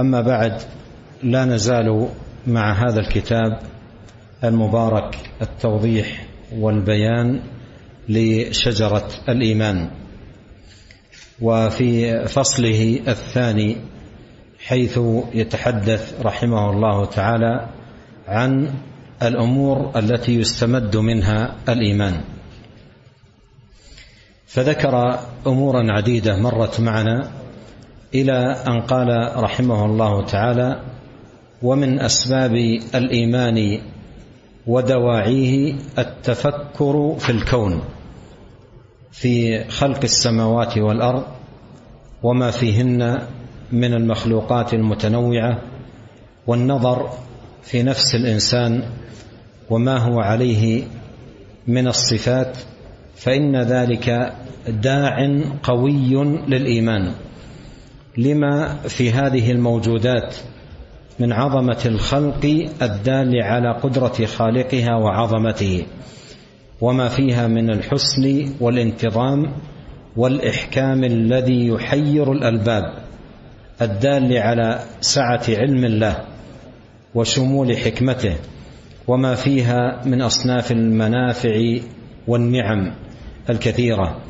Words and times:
أما 0.00 0.20
بعد 0.20 0.62
لا 1.22 1.44
نزال 1.44 2.08
مع 2.46 2.72
هذا 2.72 3.00
الكتاب 3.00 3.58
المبارك 4.44 5.18
التوضيح 5.42 6.26
والبيان 6.52 7.40
لشجرة 8.08 9.08
الإيمان. 9.28 9.90
وفي 11.40 12.20
فصله 12.26 13.00
الثاني 13.08 13.76
حيث 14.66 15.00
يتحدث 15.34 16.20
رحمه 16.22 16.70
الله 16.70 17.04
تعالى 17.04 17.68
عن 18.28 18.74
الأمور 19.22 19.98
التي 19.98 20.34
يستمد 20.34 20.96
منها 20.96 21.56
الإيمان. 21.68 22.20
فذكر 24.46 25.20
أمورا 25.46 25.92
عديدة 25.92 26.36
مرت 26.36 26.80
معنا. 26.80 27.39
إلى 28.14 28.56
أن 28.68 28.80
قال 28.80 29.32
رحمه 29.36 29.84
الله 29.86 30.24
تعالى 30.26 30.80
ومن 31.62 32.00
أسباب 32.00 32.54
الإيمان 32.94 33.80
ودواعيه 34.66 35.74
التفكر 35.98 37.16
في 37.18 37.30
الكون 37.30 37.80
في 39.12 39.64
خلق 39.64 40.02
السماوات 40.02 40.78
والأرض 40.78 41.24
وما 42.22 42.50
فيهن 42.50 43.18
من 43.72 43.94
المخلوقات 43.94 44.74
المتنوعة 44.74 45.58
والنظر 46.46 47.10
في 47.62 47.82
نفس 47.82 48.14
الإنسان 48.14 48.82
وما 49.70 49.98
هو 49.98 50.20
عليه 50.20 50.84
من 51.66 51.86
الصفات 51.88 52.58
فإن 53.16 53.56
ذلك 53.56 54.32
داع 54.68 55.40
قوي 55.62 56.24
للإيمان. 56.48 57.12
لما 58.18 58.76
في 58.76 59.10
هذه 59.10 59.50
الموجودات 59.50 60.36
من 61.18 61.32
عظمة 61.32 61.78
الخلق 61.86 62.68
الدال 62.82 63.42
على 63.42 63.72
قدرة 63.82 64.26
خالقها 64.26 64.96
وعظمته 64.96 65.86
وما 66.80 67.08
فيها 67.08 67.46
من 67.46 67.70
الحسن 67.70 68.52
والانتظام 68.60 69.52
والإحكام 70.16 71.04
الذي 71.04 71.66
يحير 71.66 72.32
الألباب 72.32 72.94
الدال 73.82 74.38
على 74.38 74.80
سعة 75.00 75.42
علم 75.48 75.84
الله 75.84 76.24
وشمول 77.14 77.76
حكمته 77.76 78.36
وما 79.08 79.34
فيها 79.34 80.02
من 80.06 80.22
أصناف 80.22 80.72
المنافع 80.72 81.78
والنعم 82.28 82.92
الكثيرة 83.50 84.20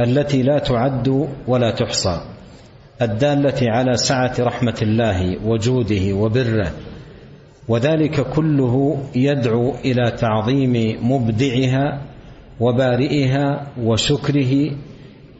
التي 0.00 0.42
لا 0.42 0.58
تعد 0.58 1.28
ولا 1.48 1.70
تحصى. 1.70 2.20
الدالة 3.02 3.70
على 3.70 3.96
سعة 3.96 4.34
رحمة 4.38 4.78
الله 4.82 5.46
وجوده 5.46 6.12
وبره. 6.12 6.72
وذلك 7.68 8.30
كله 8.30 9.04
يدعو 9.14 9.74
إلى 9.84 10.10
تعظيم 10.10 10.98
مبدعها 11.12 12.02
وبارئها 12.60 13.66
وشكره 13.82 14.76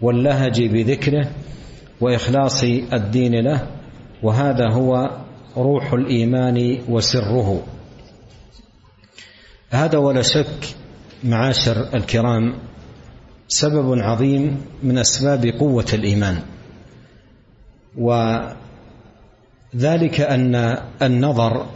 واللهج 0.02 0.62
بذكره 0.62 1.30
وإخلاص 2.00 2.64
الدين 2.92 3.34
له. 3.34 3.66
وهذا 4.22 4.72
هو 4.72 5.10
روح 5.56 5.92
الإيمان 5.92 6.78
وسره. 6.88 7.62
هذا 9.70 9.98
ولا 9.98 10.22
شك 10.22 10.74
معاشر 11.24 11.94
الكرام 11.94 12.54
سبب 13.48 13.98
عظيم 13.98 14.60
من 14.82 14.98
أسباب 14.98 15.46
قوة 15.46 15.86
الإيمان. 15.94 16.38
وذلك 17.98 18.60
أن 20.20 20.78
النظر 21.02 21.66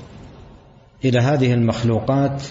إلى 1.05 1.19
هذه 1.19 1.55
المخلوقات 1.55 2.43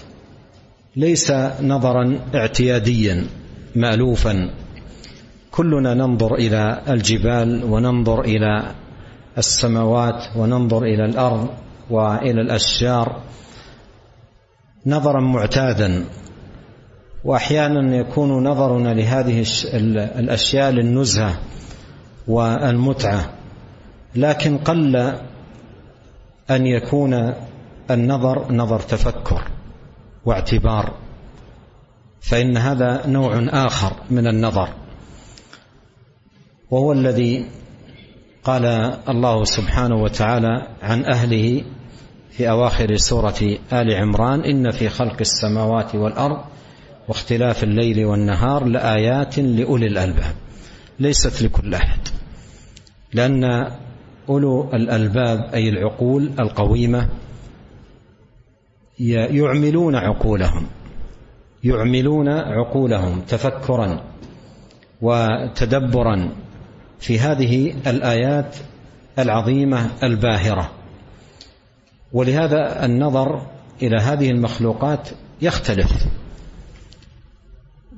ليس 0.95 1.31
نظرا 1.61 2.19
اعتياديا 2.35 3.25
مالوفا. 3.75 4.49
كلنا 5.51 5.93
ننظر 5.93 6.35
إلى 6.35 6.81
الجبال 6.89 7.63
وننظر 7.63 8.21
إلى 8.21 8.71
السماوات 9.37 10.37
وننظر 10.37 10.83
إلى 10.83 11.05
الأرض 11.05 11.49
وإلى 11.89 12.41
الأشجار 12.41 13.21
نظرا 14.85 15.21
معتادا. 15.21 16.05
واحيانا 17.23 17.97
يكون 17.97 18.47
نظرنا 18.47 18.93
لهذه 18.93 19.45
الأشياء 20.19 20.71
للنزهة 20.71 21.39
والمتعة. 22.27 23.42
لكن 24.15 24.57
قل 24.57 24.95
أن 26.51 26.67
يكون 26.67 27.33
النظر 27.91 28.51
نظر 28.51 28.79
تفكر 28.79 29.47
واعتبار 30.25 30.93
فإن 32.21 32.57
هذا 32.57 33.07
نوع 33.07 33.45
آخر 33.49 33.93
من 34.09 34.27
النظر. 34.27 34.69
وهو 36.71 36.91
الذي 36.91 37.45
قال 38.43 38.65
الله 39.09 39.43
سبحانه 39.43 39.95
وتعالى 39.95 40.67
عن 40.81 41.05
أهله 41.05 41.63
في 42.31 42.49
أواخر 42.49 42.95
سورة 42.95 43.57
آل 43.73 43.93
عمران 43.93 44.41
إن 44.41 44.71
في 44.71 44.89
خلق 44.89 45.17
السماوات 45.21 45.95
والأرض 45.95 46.43
واختلاف 47.07 47.63
الليل 47.63 48.05
والنهار 48.05 48.65
لآيات 48.65 49.39
لأولي 49.39 49.87
الألباب 49.87 50.35
ليست 50.99 51.41
لكل 51.41 51.73
أحد 51.73 51.99
لأن 53.13 53.71
أولو 54.29 54.69
الألباب 54.73 55.53
أي 55.53 55.69
العقول 55.69 56.31
القويمة 56.39 57.09
يعملون 58.99 59.95
عقولهم 59.95 60.67
يعملون 61.63 62.29
عقولهم 62.29 63.21
تفكرا 63.21 64.03
وتدبرا 65.01 66.29
في 66.99 67.19
هذه 67.19 67.73
الآيات 67.87 68.55
العظيمة 69.19 69.89
الباهرة. 70.03 70.71
ولهذا 72.13 72.85
النظر 72.85 73.41
إلى 73.81 73.97
هذه 74.01 74.29
المخلوقات 74.31 75.09
يختلف 75.41 75.91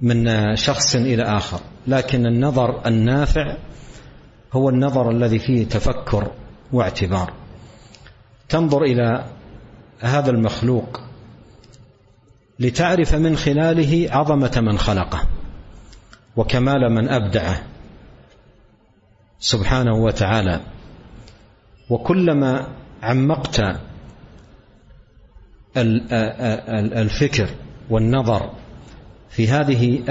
من 0.02 0.56
شخص 0.56 0.96
إلى 0.96 1.24
آخر 1.24 1.60
لكن 1.88 2.26
النظر 2.26 2.88
النافع 2.88 3.58
هو 4.56 4.70
النظر 4.70 5.12
الذي 5.12 5.40
فيه 5.40 5.66
تفكر 5.66 6.32
واعتبار. 6.74 7.34
تنظر 8.50 8.84
إلى 8.84 9.26
هذا 10.00 10.32
المخلوق 10.32 11.02
لتعرف 12.60 13.16
من 13.16 13.36
خلاله 13.38 14.08
عظمة 14.12 14.62
من 14.62 14.78
خلقه 14.78 15.22
وكمال 16.36 16.92
من 16.92 17.10
أبدعه 17.10 17.62
سبحانه 19.40 19.96
وتعالى. 19.96 20.60
وكلما 21.90 22.68
عمقت 23.04 23.62
الفكر 26.98 27.50
والنظر 27.90 28.50
في 29.30 29.48
هذه 29.48 30.04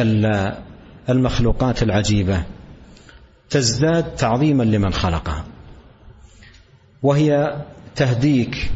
المخلوقات 1.09 1.83
العجيبة 1.83 2.45
تزداد 3.55 4.17
تعظيما 4.17 4.63
لمن 4.63 4.93
خلقها. 4.93 5.45
وهي 7.03 7.57
تهديك 7.97 8.71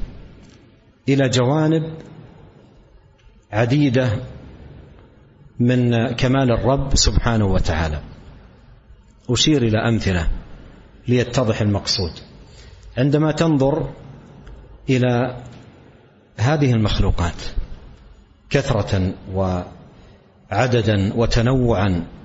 إلى 1.08 1.28
جوانب 1.28 1.94
عديدة 3.52 4.10
من 5.58 6.08
كمال 6.12 6.52
الرب 6.52 6.96
سبحانه 6.96 7.46
وتعالى. 7.46 8.00
أشير 9.30 9.62
إلى 9.62 9.78
أمثلة 9.78 10.28
ليتضح 11.08 11.60
المقصود. 11.60 12.12
عندما 12.98 13.32
تنظر 13.32 13.90
إلى 14.90 15.36
هذه 16.36 16.72
المخلوقات 16.72 17.42
كثرة 18.50 19.14
وعددا 19.34 21.14
وتنوعا 21.14 22.17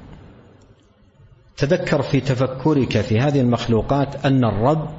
تذكر 1.58 2.02
في 2.02 2.22
تفكرك 2.22 3.02
في 3.02 3.20
هذه 3.20 3.42
المخلوقات 3.42 4.26
أن 4.26 4.46
الرب 4.46 4.90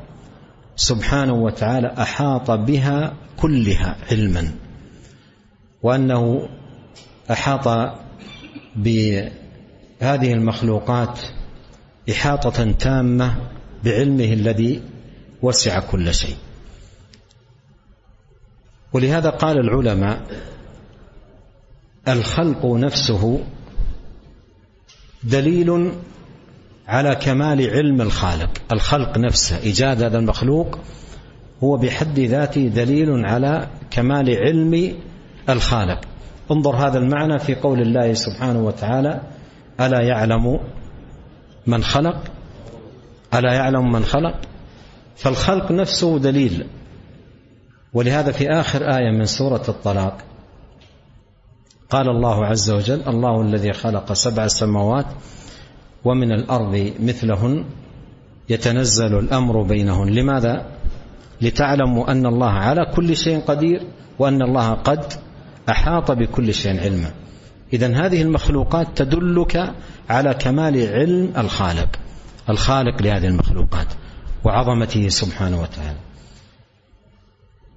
سبحانه 0.77 1.35
وتعالى 1.35 1.95
أحاط 1.99 2.51
بها 2.51 3.15
كلها 3.37 3.97
علما 4.11 4.55
وأنه 5.83 6.49
أحاط 7.31 7.95
بهذه 8.77 10.33
المخلوقات 10.33 11.21
إحاطة 12.11 12.73
تامة 12.73 13.37
بعلمه 13.85 14.33
الذي 14.33 14.83
وسع 15.43 15.81
كل 15.81 16.15
شيء. 16.15 16.37
ولهذا 18.93 19.31
قال 19.31 19.59
العلماء 19.59 20.23
الخلق 22.09 22.67
نفسه 22.67 23.45
دليل 25.25 25.93
على 26.89 27.15
كمال 27.15 27.71
علم 27.71 28.01
الخالق. 28.01 28.51
الخلق 28.73 29.19
نفسه 29.19 29.59
إيجاد 29.59 30.03
هذا 30.03 30.19
المخلوق 30.19 30.79
هو 31.65 31.77
بحد 31.77 32.21
ذاته 32.21 32.69
دليل 32.69 33.27
على 33.27 33.69
كمال 33.91 34.31
علم 34.37 34.95
الخالق. 35.49 36.01
انظر 36.51 36.77
هذا 36.77 36.99
المعنى 36.99 37.39
في 37.39 37.55
قول 37.55 37.81
الله 37.81 38.15
سبحانه 38.15 38.67
وتعالى 38.67 39.21
ألا 39.81 40.01
يعلم 40.01 40.61
من 41.67 41.83
خلق؟ 41.83 42.17
ألا 43.35 43.55
يعلم 43.55 43.93
من 43.93 44.05
خلق؟ 44.05 44.35
فالخلق 45.17 45.73
نفسه 45.73 46.19
دليل. 46.19 46.67
ولهذا 47.95 48.33
في 48.33 48.51
آخر 48.51 48.97
آية 48.97 49.11
من 49.11 49.25
سورة 49.25 49.63
الطلاق 49.69 50.19
قال 51.91 52.09
الله 52.09 52.47
عز 52.47 52.71
وجل 52.71 53.03
الله 53.09 53.43
الذي 53.43 53.73
خلق 53.73 54.13
سبع 54.13 54.47
سماوات 54.47 55.07
ومن 56.05 56.33
الأرض 56.33 56.93
مثلهن 57.01 57.65
يتنزل 58.49 59.19
الأمر 59.19 59.63
بينهن. 59.63 60.09
لماذا؟ 60.09 60.67
لتعلموا 61.41 62.11
أن 62.13 62.27
الله 62.27 62.51
على 62.51 62.93
كل 62.97 63.17
شيء 63.17 63.41
قدير 63.41 63.83
وأن 64.19 64.43
الله 64.43 64.71
قد 64.71 65.13
أحاط 65.71 66.11
بكل 66.11 66.55
شيء 66.55 66.81
علما. 66.81 67.11
اذا 67.73 68.07
هذه 68.07 68.23
المخلوقات 68.23 68.87
تدلك 68.95 69.75
على 70.09 70.35
كمال 70.35 70.93
علم 70.93 71.33
الخالق 71.39 71.99
الخالق 72.49 73.03
لهذه 73.03 73.27
المخلوقات 73.27 73.87
وعظمته 74.45 75.09
سبحانه 75.09 75.63
وتعالى. 75.63 75.99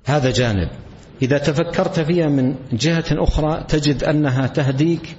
هذا 0.06 0.32
جانب. 0.32 0.70
إذا 1.22 1.38
تفكرت 1.38 2.00
فيها 2.00 2.28
من 2.28 2.56
جهة 2.74 3.06
أخرى 3.12 3.64
تجد 3.68 4.04
أنها 4.04 4.48
تهديك 4.48 5.16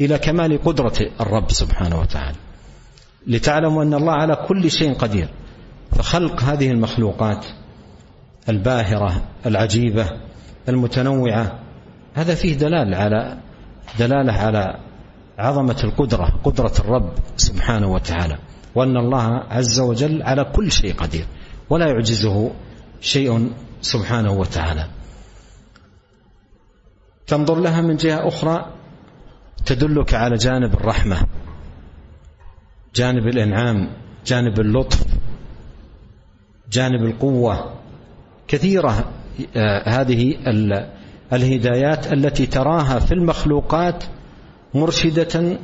إلى 0.00 0.18
كمال 0.18 0.64
قدرة 0.64 1.10
الرب 1.20 1.50
سبحانه 1.50 2.00
وتعالى. 2.00 2.36
لتعلموا 3.28 3.82
أن 3.82 3.94
الله 3.94 4.12
على 4.12 4.36
كل 4.48 4.70
شيء 4.70 4.94
قدير. 4.94 5.28
فخلق 5.92 6.42
هذه 6.42 6.70
المخلوقات 6.70 7.46
الباهرة 8.48 9.22
العجيبة 9.46 10.10
المتنوعة 10.68 11.58
هذا 12.14 12.34
فيه 12.34 12.54
دلال 12.54 12.94
على 12.94 13.38
دلالة 13.98 14.32
على 14.32 14.80
عظمة 15.38 15.76
القدرة 15.84 16.40
قدرة 16.44 16.72
الرب 16.78 17.12
سبحانه 17.36 17.88
وتعالى 17.92 18.38
وأن 18.74 18.96
الله 18.96 19.22
عز 19.50 19.80
وجل 19.80 20.22
على 20.22 20.44
كل 20.44 20.72
شيء 20.72 20.94
قدير 20.94 21.26
ولا 21.70 21.86
يعجزه 21.86 22.50
شيء 23.00 23.52
سبحانه 23.80 24.32
وتعالى. 24.32 24.86
تنظر 27.26 27.60
لها 27.60 27.80
من 27.80 27.96
جهة 27.96 28.28
أخرى 28.28 28.72
تدلك 29.66 30.14
على 30.14 30.36
جانب 30.36 30.74
الرحمة. 30.74 31.26
جانب 32.98 33.26
الإنعام 33.28 33.88
جانب 34.26 34.60
اللطف 34.60 35.04
جانب 36.72 37.04
القوة. 37.04 37.74
كثيرة 38.48 39.10
آه، 39.56 39.88
هذه 39.88 40.36
الهدايات 41.32 42.12
التي 42.12 42.46
تراها 42.46 42.98
في 42.98 43.12
المخلوقات 43.12 44.04
مرشدة 44.74 45.58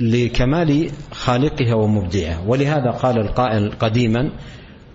لكمال 0.00 0.90
خالقها 1.12 1.74
ومبدعها. 1.74 2.42
ولهذا 2.46 2.90
قال 2.90 3.18
القائل 3.18 3.72
قديما 3.72 4.30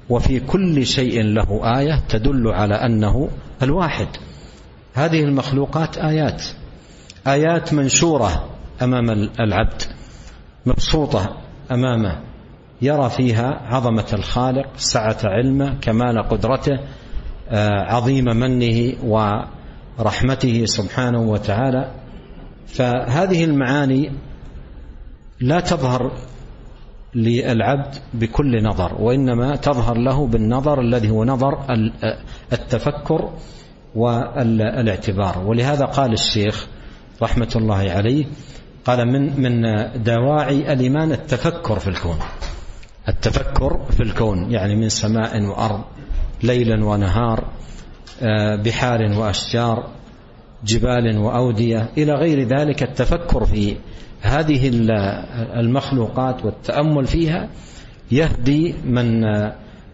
وفي 0.09 0.39
كل 0.39 0.85
شيء 0.85 1.23
له 1.23 1.79
آية 1.79 2.03
تدل 2.09 2.47
على 2.47 2.75
أنه 2.75 3.29
الواحد. 3.61 4.07
هذه 4.93 5.23
المخلوقات 5.23 5.97
آيات 5.97 6.43
آيات 7.27 7.73
منشورة 7.73 8.49
أمام 8.81 9.09
العبد. 9.39 9.97
مبسوطة 10.67 11.37
أمامه 11.71 12.19
يرى 12.81 13.09
فيها 13.09 13.61
عظمة 13.65 14.05
الخالق 14.13 14.67
سعة 14.75 15.17
علمه 15.25 15.77
كمال 15.81 16.23
قدرته 16.23 16.79
آه، 17.49 17.69
عظيم 17.69 18.25
منه 18.25 18.93
ورحمته 19.03 20.65
سبحانه 20.65 21.21
وتعالى. 21.21 21.91
فهذه 22.67 23.43
المعاني 23.43 24.11
لا 25.39 25.59
تظهر 25.59 26.11
للعبد 27.15 27.95
بكل 28.13 28.63
نظر 28.63 29.01
وإنما 29.01 29.55
تظهر 29.55 29.97
له 29.97 30.27
بالنظر 30.27 30.81
الذي 30.81 31.09
هو 31.09 31.25
نظر 31.25 31.65
التفكر 32.53 33.33
والإعتبار. 33.95 35.43
ولهذا 35.45 35.85
قال 35.85 36.13
الشيخ 36.13 36.67
رحمة 37.21 37.51
الله 37.55 37.91
عليه 37.91 38.25
قال 38.87 39.07
من 39.07 39.41
من 39.41 39.61
دواعي 40.03 40.73
الإيمان 40.73 41.11
التفكر 41.11 41.79
في 41.79 41.87
الكون. 41.87 42.17
التفكر 43.09 43.85
في 43.89 44.03
الكون 44.03 44.51
يعني 44.51 44.75
من 44.75 44.89
سماء 44.89 45.41
وأرض 45.41 45.81
ليلا 46.43 46.85
ونهار 46.85 47.43
آه، 48.21 48.55
بحار 48.55 49.01
وأشجار 49.17 49.89
جبال 50.65 51.17
وأودية 51.17 51.89
إلى 51.97 52.13
غير 52.13 52.47
ذلك 52.47 52.83
التفكر 52.83 53.45
في 53.45 53.75
هذه 54.21 54.71
المخلوقات 55.59 56.45
والتأمل 56.45 57.07
فيها 57.07 57.49
يهدي 58.11 58.75
من 58.85 59.21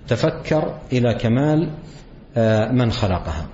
تفكر 0.07 0.79
إلى 0.91 1.13
كمال 1.13 1.69
آه، 2.37 2.71
من 2.71 2.91
خلقها. 2.91 3.47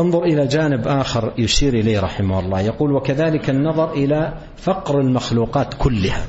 انظر 0.00 0.24
إلى 0.24 0.46
جانب 0.46 0.88
آخر 0.88 1.32
يشير 1.38 1.74
إليه 1.74 2.00
رحمه 2.00 2.40
الله. 2.40 2.60
يقول 2.60 2.92
وكذلك 2.92 3.50
النظر 3.50 3.92
إلى 3.92 4.34
فقر 4.56 5.00
المخلوقات 5.00 5.74
كلها. 5.74 6.26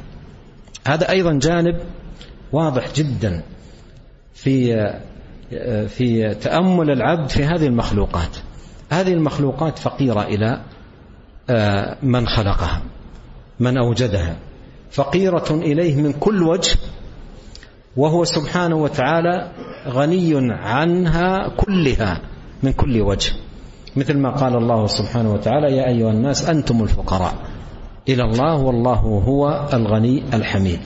هذا 0.88 1.10
أيضا 1.10 1.34
جانب 1.34 1.80
واضح 2.52 2.94
جدا 2.96 3.44
في 4.34 4.90
في 5.88 6.34
تأمل 6.34 6.92
العبد 6.92 7.30
في 7.30 7.44
هذه 7.44 7.66
المخلوقات. 7.68 8.38
هذه 8.92 9.14
المخلوقات 9.14 9.80
فقيرة 9.80 10.22
إلى 10.22 10.62
آه، 11.50 11.98
من 12.04 12.28
خلقها 12.28 12.82
من 13.60 13.78
أوجدها. 13.78 14.36
فقيرة 14.92 15.52
إليه 15.52 15.96
من 15.96 16.14
كل 16.14 16.44
وجه 16.44 16.78
وهو 17.98 18.24
سبحانه 18.24 18.76
وتعالى 18.76 19.52
غني 19.88 20.34
عنها 20.52 21.50
كلها 21.58 22.22
من 22.64 22.72
كل 22.72 23.02
وجه. 23.02 23.34
مثل 23.96 24.18
ما 24.18 24.30
قال 24.30 24.56
الله 24.56 24.88
سبحانه 24.88 25.34
وتعالى 25.34 25.78
يا 25.78 25.88
أيها 25.88 26.12
الناس 26.12 26.50
أنتم 26.50 26.84
الفقراء. 26.84 27.34
إلى 28.10 28.24
الله 28.24 28.58
والله 28.64 29.00
هو 29.00 29.68
الغني 29.74 30.24
الحميد. 30.34 30.80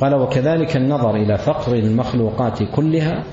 قال 0.00 0.14
وكذلك 0.14 0.76
النظر 0.76 1.16
إلى 1.16 1.38
فقر 1.38 1.74
المخلوقات 1.74 2.62
كلها 2.62 3.24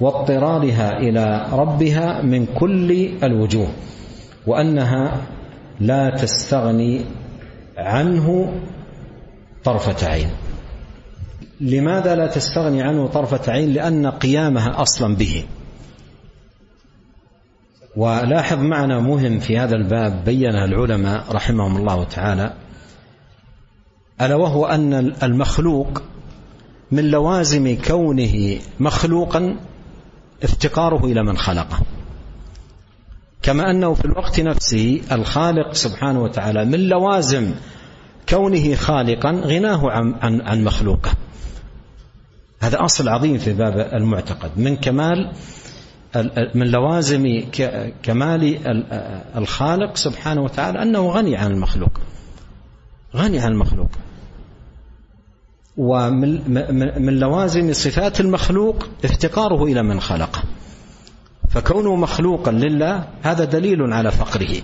واضطرارها 0.00 0.98
إلى 0.98 1.46
ربها 1.52 2.22
من 2.22 2.46
كل 2.46 3.08
الوجوه 3.22 3.68
وأنها 4.46 5.26
لا 5.80 6.10
تستغني 6.10 7.00
عنه 7.78 8.52
طرفة 9.64 10.08
عين. 10.08 10.30
لماذا 11.60 12.14
لا 12.14 12.26
تستغني 12.26 12.82
عنه 12.82 13.06
طرفة 13.06 13.52
عين؟ 13.52 13.72
لأن 13.72 14.06
قيامها 14.06 14.82
أصلا 14.82 15.16
به. 15.16 15.44
ولاحظ 17.96 18.58
معنى 18.58 19.00
مهم 19.00 19.38
في 19.38 19.58
هذا 19.58 19.76
الباب 19.76 20.24
بينه 20.24 20.64
العلماء 20.64 21.32
رحمهم 21.32 21.76
الله 21.76 22.04
تعالى 22.04 22.54
ألا 24.20 24.34
وهو 24.34 24.66
أن 24.66 25.14
المخلوق 25.22 26.02
من 26.90 27.10
لوازم 27.10 27.76
كونه 27.84 28.58
مخلوقا 28.80 29.56
افتقاره 30.42 31.04
إلى 31.04 31.22
من 31.22 31.36
خلقه. 31.36 31.78
كما 33.42 33.70
أنه 33.70 33.94
في 33.94 34.04
الوقت 34.04 34.40
نفسه 34.40 35.00
الخالق 35.12 35.72
سبحانه 35.72 36.22
وتعالى 36.22 36.64
من 36.64 36.88
لوازم 36.88 37.54
كونه 38.28 38.74
خالقا 38.74 39.30
غناه 39.30 39.90
عن 39.90 40.14
عن, 40.22 40.40
عن 40.40 40.64
مخلوقه. 40.64 41.10
هذا 42.60 42.84
أصل 42.84 43.08
عظيم 43.08 43.38
في 43.38 43.52
باب 43.52 43.90
المعتقد. 43.92 44.50
من 44.56 44.76
كمال 44.76 45.32
من 46.54 46.66
لوازم 46.70 47.42
كمال 48.02 48.58
الخالق 49.36 49.96
سبحانه 49.96 50.42
وتعالى 50.42 50.82
أنه 50.82 51.08
غني 51.08 51.36
عن 51.36 51.50
المخلوق. 51.50 52.00
غني 53.16 53.38
عن 53.38 53.52
المخلوق. 53.52 53.88
ومن 55.76 57.18
لوازم 57.18 57.72
صفات 57.72 58.20
المخلوق 58.20 58.88
افتقاره 59.04 59.64
إلى 59.64 59.82
من 59.82 60.00
خلقه 60.00 60.42
فكونه 61.50 61.96
مخلوقا 61.96 62.52
لله 62.52 63.04
هذا 63.22 63.44
دليل 63.44 63.92
على 63.92 64.10
فقره. 64.10 64.56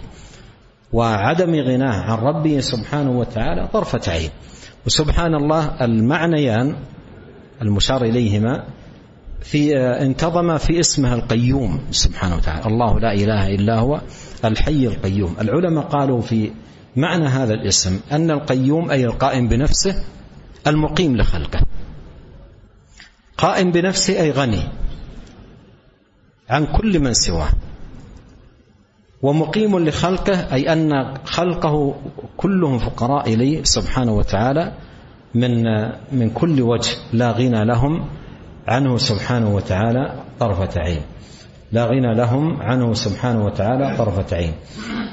وعدم 0.92 1.54
غناه 1.54 2.00
عن 2.00 2.18
ربه 2.18 2.60
سبحانه 2.60 3.18
وتعالى 3.18 3.68
طرفة 3.72 4.12
عين. 4.12 4.30
وسبحان 4.86 5.34
الله 5.34 5.84
المعنيان 5.84 6.76
المشار 7.62 8.02
إليهما 8.02 8.64
في 9.40 9.76
انتظم 9.78 10.59
في 10.59 10.81
اسمها 10.81 11.14
القيوم 11.14 11.81
سبحانه 11.90 12.37
وتعالى. 12.37 12.66
الله 12.66 13.00
لا 13.00 13.12
إله 13.12 13.55
إلا 13.55 13.78
هو 13.78 14.00
الحي 14.45 14.87
القيوم. 14.87 15.37
العلماء 15.40 15.85
قالوا 15.85 16.21
في 16.21 16.50
معنى 16.97 17.25
هذا 17.25 17.55
الاسم 17.55 18.00
أن 18.12 18.31
القيوم 18.31 18.90
أي 18.90 19.05
القائم 19.05 19.49
بنفسه 19.49 20.05
المقيم 20.66 21.16
لخلقه. 21.16 21.61
قائم 23.38 23.73
بنفسه 23.73 24.21
أي 24.21 24.31
غني 24.31 24.62
عن 26.49 26.66
كل 26.66 26.99
من 26.99 27.14
سواه. 27.14 27.49
ومقيم 29.23 29.78
لخلقه 29.78 30.55
أي 30.55 30.73
أن 30.73 31.14
خلقه 31.25 31.95
كلهم 32.37 32.78
فقراء 32.78 33.35
إليه 33.35 33.64
سبحانه 33.64 34.12
وتعالى 34.12 34.73
من 35.35 35.64
من 36.12 36.31
كل 36.31 36.62
وجه 36.62 36.97
لا 37.12 37.33
غنى 37.33 37.64
لهم 37.64 38.09
عنه 38.66 38.96
سبحانه 38.96 39.54
وتعالى 39.54 40.23
طرفة 40.40 40.80
عين. 40.80 41.02
لا 41.73 41.85
غنى 41.85 42.14
لهم 42.14 42.62
عنه 42.62 42.94
سبحانه 42.94 43.44
وتعالى 43.44 43.96
طرفة 43.96 44.37
عين. 44.37 44.54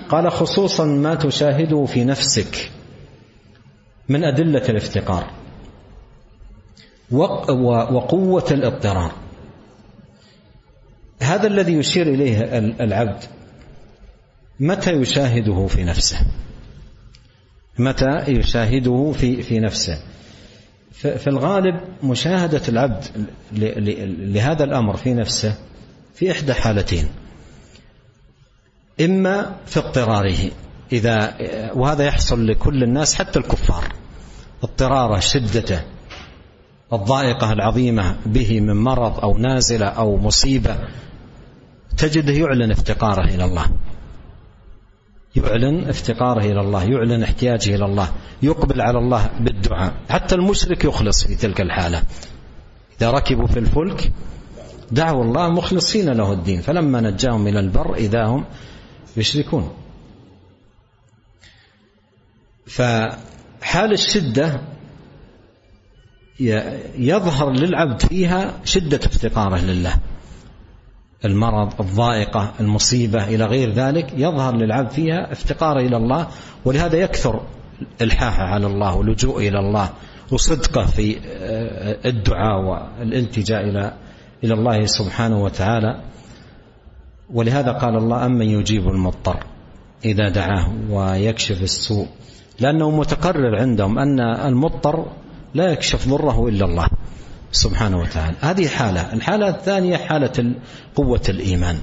قال 0.09 0.31
خصوصا 0.31 0.85
ما 0.85 1.15
تشاهده 1.15 1.85
في 1.85 2.03
نفسك 2.03 2.71
من 4.09 4.23
أدلة 4.23 4.69
الافتقار 4.69 5.31
وقوة 7.91 8.45
الاضطرار. 8.51 9.11
هذا 11.21 11.47
الذي 11.47 11.73
يشير 11.73 12.07
إليه 12.07 12.57
العبد 12.57 13.23
متى 14.59 14.91
يشاهده 14.91 15.67
في 15.67 15.83
نفسه؟ 15.83 16.17
متى 17.79 18.23
يشاهده 18.27 19.11
في 19.11 19.41
في 19.41 19.59
نفسه؟ 19.59 19.97
في 20.93 21.27
الغالب 21.27 21.79
مشاهدة 22.03 22.61
العبد 22.69 23.27
لهذا 24.33 24.63
الأمر 24.63 24.97
في 24.97 25.13
نفسه 25.13 25.55
في 26.15 26.31
إحدى 26.31 26.53
حالتين. 26.53 27.09
إما 29.01 29.55
في 29.65 29.79
اضطراره 29.79 30.51
إذا 30.91 31.37
وهذا 31.73 32.05
يحصل 32.05 32.47
لكل 32.47 32.83
الناس 32.83 33.15
حتى 33.15 33.39
الكفار. 33.39 33.83
اضطراره 34.63 35.19
شدته 35.19 35.81
الضائقة 36.93 37.53
العظيمة 37.53 38.15
به 38.25 38.61
من 38.61 38.75
مرض 38.83 39.19
أو 39.19 39.37
نازلة 39.37 39.87
أو 39.87 40.17
مصيبة 40.17 40.77
تجده 41.97 42.33
يعلن 42.33 42.71
افتقاره 42.71 43.23
إلى 43.35 43.45
الله. 43.45 43.65
يعلن 45.35 45.89
افتقاره 45.89 46.39
إلى 46.39 46.61
الله 46.61 46.83
يعلن 46.83 47.23
احتياجه 47.23 47.75
إلى 47.75 47.85
الله 47.85 48.11
يقبل 48.41 48.81
على 48.81 48.99
الله 48.99 49.29
بالدعاء. 49.39 49.93
حتى 50.09 50.35
المشرك 50.35 50.85
يخلص 50.85 51.27
في 51.27 51.35
تلك 51.35 51.61
الحالة. 51.61 52.03
إذا 52.97 53.11
ركبوا 53.11 53.47
في 53.47 53.59
الفلك 53.59 54.11
دعوا 54.91 55.23
الله 55.23 55.49
مخلصين 55.49 56.09
له 56.09 56.33
الدين. 56.33 56.61
فلما 56.61 57.01
نجاهم 57.01 57.47
إلى 57.47 57.59
البر 57.59 57.95
إذا 57.95 58.25
هم 58.25 58.45
يشركون. 59.17 59.73
فحال 62.65 63.91
الشدة 63.91 64.61
يظهر 66.97 67.51
للعبد 67.51 68.01
فيها 68.01 68.59
شدة 68.65 68.99
افتقاره 69.05 69.57
لله. 69.57 69.95
المرض 71.25 71.81
الضائقة 71.81 72.51
المصيبة 72.59 73.23
إلى 73.23 73.45
غير 73.45 73.71
ذلك 73.73 74.13
يظهر 74.17 74.55
للعبد 74.55 74.91
فيها 74.91 75.31
افتقاره 75.31 75.79
إلى 75.79 75.97
الله 75.97 76.27
ولهذا 76.65 76.97
يكثر 76.97 77.41
إلحاحة 78.01 78.43
على 78.43 78.67
الله 78.67 78.95
ولجوء 78.95 79.47
إلى 79.47 79.59
الله 79.59 79.89
وصدقه 80.31 80.85
في 80.85 81.17
الدعاء 82.05 82.61
والالتجاء 82.61 83.69
إلى 83.69 83.93
إلى 84.43 84.53
الله 84.53 84.85
سبحانه 84.85 85.43
وتعالى. 85.43 86.01
ولهذا 87.33 87.71
قال 87.71 87.95
الله 87.95 88.25
أمن 88.25 88.45
يجيب 88.45 88.87
المضطر 88.87 89.43
إذا 90.05 90.29
دعاه 90.29 90.67
ويكشف 90.89 91.63
السوء. 91.63 92.07
لأنه 92.59 92.91
متقرر 92.91 93.55
عندهم 93.59 93.99
أن 93.99 94.19
المضطر 94.19 95.05
لا 95.53 95.71
يكشف 95.71 96.09
ضره 96.09 96.47
إلا 96.47 96.65
الله. 96.65 96.87
سبحانه 97.53 97.97
وتعالى. 97.97 98.35
هذه 98.41 98.67
حالة. 98.67 99.13
الحالة 99.13 99.49
الثانية 99.49 99.97
حالة 99.97 100.53
قوة 100.95 101.21
الإيمان. 101.29 101.77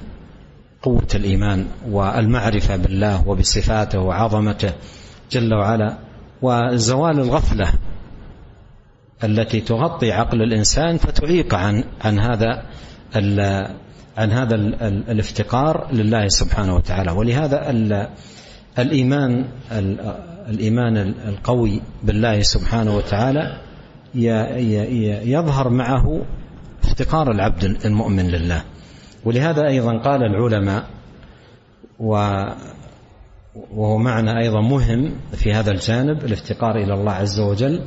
قوة 0.81 1.07
الإيمان 1.15 1.65
والمعرفة 1.89 2.75
بالله 2.75 3.27
وبصفاته 3.27 3.99
وعظمته 3.99 4.73
جل 5.31 5.53
وعلا. 5.53 5.97
وزوال 6.41 7.19
الغفلة 7.19 7.73
التي 9.23 9.61
تغطي 9.61 10.11
عقل 10.11 10.41
الإنسان 10.41 10.97
فتعيق 10.97 11.55
عن 11.55 11.83
عن 12.01 12.19
هذا 12.19 12.63
عن 14.17 14.31
هذا 14.31 14.55
الافتقار 15.11 15.93
لله 15.93 16.27
سبحانه 16.27 16.75
وتعالى. 16.75 17.11
ولهذا 17.11 17.69
الإيمان 18.79 19.45
الإيمان 20.49 20.97
القوي 21.27 21.81
بالله 22.03 22.41
سبحانه 22.41 22.95
وتعالى 22.95 23.61
يظهر 24.15 25.69
معه 25.69 26.21
افتقار 26.83 27.31
العبد 27.31 27.63
المؤمن 27.85 28.27
لله. 28.27 28.63
ولهذا 29.25 29.67
أيضا 29.67 29.97
قال 29.97 30.23
العلماء 30.23 30.87
وهو 31.99 33.97
معنى 33.97 34.39
أيضا 34.39 34.61
مهم 34.61 35.15
في 35.33 35.53
هذا 35.53 35.71
الجانب 35.71 36.25
الافتقار 36.25 36.75
إلى 36.75 36.93
الله 36.93 37.11
عز 37.11 37.39
وجل. 37.39 37.83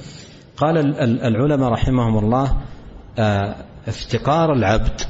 قال 0.57 1.01
العلماء 1.23 1.71
رحمهم 1.71 2.19
الله 2.19 2.61
آه، 3.19 3.57
افتقار 3.89 4.53
العبد 4.53 5.01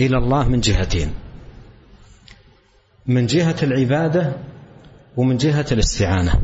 إلى 0.00 0.18
الله 0.18 0.48
من 0.48 0.60
جهتين 0.60 1.10
من 3.06 3.26
جهة 3.26 3.56
العبادة 3.62 4.32
ومن 5.16 5.36
جهة 5.36 5.66
الاستعانة. 5.72 6.40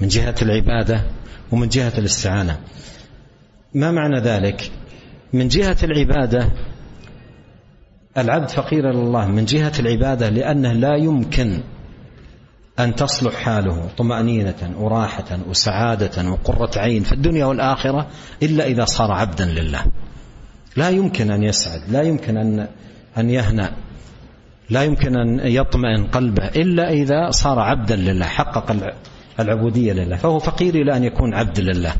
من 0.00 0.08
جهة 0.08 0.34
العبادة 0.42 1.04
ومن 1.52 1.68
جهة 1.68 1.92
الاستعانة. 1.98 2.58
ما 3.74 3.90
معنى 3.90 4.20
ذلك؟ 4.20 4.70
من 5.32 5.48
جهة 5.48 5.76
العبادة 5.82 6.50
العبد 8.18 8.48
فقير 8.48 8.90
إلى 8.90 8.98
الله 8.98 9.26
من 9.26 9.44
جهة 9.44 9.72
العبادة 9.78 10.28
لأنه 10.28 10.72
لا 10.72 10.96
يمكن 10.96 11.60
أن 12.78 12.94
تصلح 12.94 13.34
حاله 13.34 13.88
طمأنينة 13.96 14.74
وراحة 14.78 15.38
وسعادة 15.48 16.30
وقرة 16.30 16.78
عين 16.78 17.02
في 17.02 17.12
الدنيا 17.12 17.44
والآخرة 17.46 18.06
إلا 18.42 18.66
إذا 18.66 18.84
صار 18.84 19.12
عبدا 19.12 19.44
لله. 19.44 19.84
لا 20.76 20.88
يمكن 20.88 21.30
أن 21.30 21.42
يسعد 21.42 21.80
لا 21.90 22.02
يمكن 22.02 22.36
أن 22.36 22.68
أن 23.18 23.30
يهنأ 23.30 23.72
لا 24.70 24.82
يمكن 24.82 25.16
أن 25.16 25.40
يطمئن 25.44 26.06
قلبه 26.06 26.48
إلا 26.48 26.90
إذا 26.90 27.30
صار 27.30 27.58
عبدا 27.58 27.96
لله 27.96 28.26
حقق 28.26 28.72
العبودية 29.40 29.92
لله 29.92 30.16
فهو 30.16 30.38
فقير 30.38 30.74
إلى 30.74 30.96
أن 30.96 31.04
يكون 31.04 31.34
عبد 31.34 31.60
لله. 31.60 31.92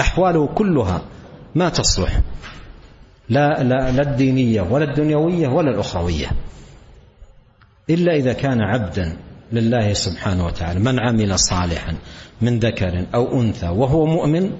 أحواله 0.00 0.46
كلها 0.46 1.02
ما 1.54 1.68
تصلح 1.68 2.20
لا, 3.28 3.62
لا, 3.62 3.90
لا 3.90 4.02
الدينية 4.02 4.60
ولا 4.60 4.84
الدنيوية 4.84 5.48
ولا 5.48 5.70
الأخروية. 5.70 6.26
إلا 7.90 8.16
إذا 8.16 8.32
كان 8.32 8.60
عبدا 8.60 9.16
لله 9.52 9.92
سبحانه 9.92 10.46
وتعالى 10.46 10.80
من 10.80 11.00
عمل 11.00 11.38
صالحا 11.38 11.94
من 12.42 12.58
ذكر 12.58 13.06
أو 13.14 13.40
أنثى 13.40 13.68
وهو 13.68 14.06
مؤمن 14.06 14.50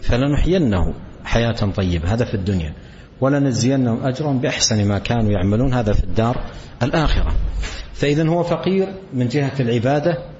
فلنحيينه 0.00 0.94
حياة 1.24 1.70
طيبة. 1.76 2.14
هذا 2.14 2.24
في 2.24 2.34
الدنيا. 2.34 2.72
ولنجزينهم 3.20 4.06
أجرا 4.06 4.32
بأحسن 4.32 4.88
ما 4.88 4.98
كانوا 4.98 5.32
يعملون. 5.32 5.74
هذا 5.74 5.92
في 5.92 6.04
الدار 6.04 6.44
الآخرة. 6.82 7.32
فإذا 7.92 8.28
هو 8.28 8.42
فقير 8.42 8.94
من 9.14 9.28
جهة 9.28 9.52
العبادة 9.60 10.31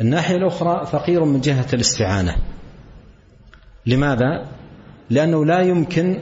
الناحية 0.00 0.36
الأخرى 0.36 0.86
فقير 0.86 1.24
من 1.24 1.40
جهة 1.40 1.66
الاستعانة. 1.72 2.36
لماذا؟ 3.86 4.46
لأنه 5.10 5.44
لا 5.44 5.60
يمكن 5.60 6.18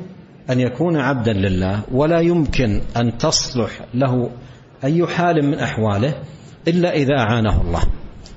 أن 0.50 0.60
يكون 0.60 0.96
عبدا 0.96 1.32
لله 1.32 1.82
ولا 1.92 2.20
يمكن 2.20 2.80
أن 2.96 3.18
تصلح 3.18 3.70
له 3.94 4.30
أي 4.84 5.06
حال 5.06 5.44
من 5.44 5.54
أحواله 5.54 6.14
إلا 6.68 6.94
إذا 6.94 7.18
أعانه 7.18 7.60
الله 7.60 7.82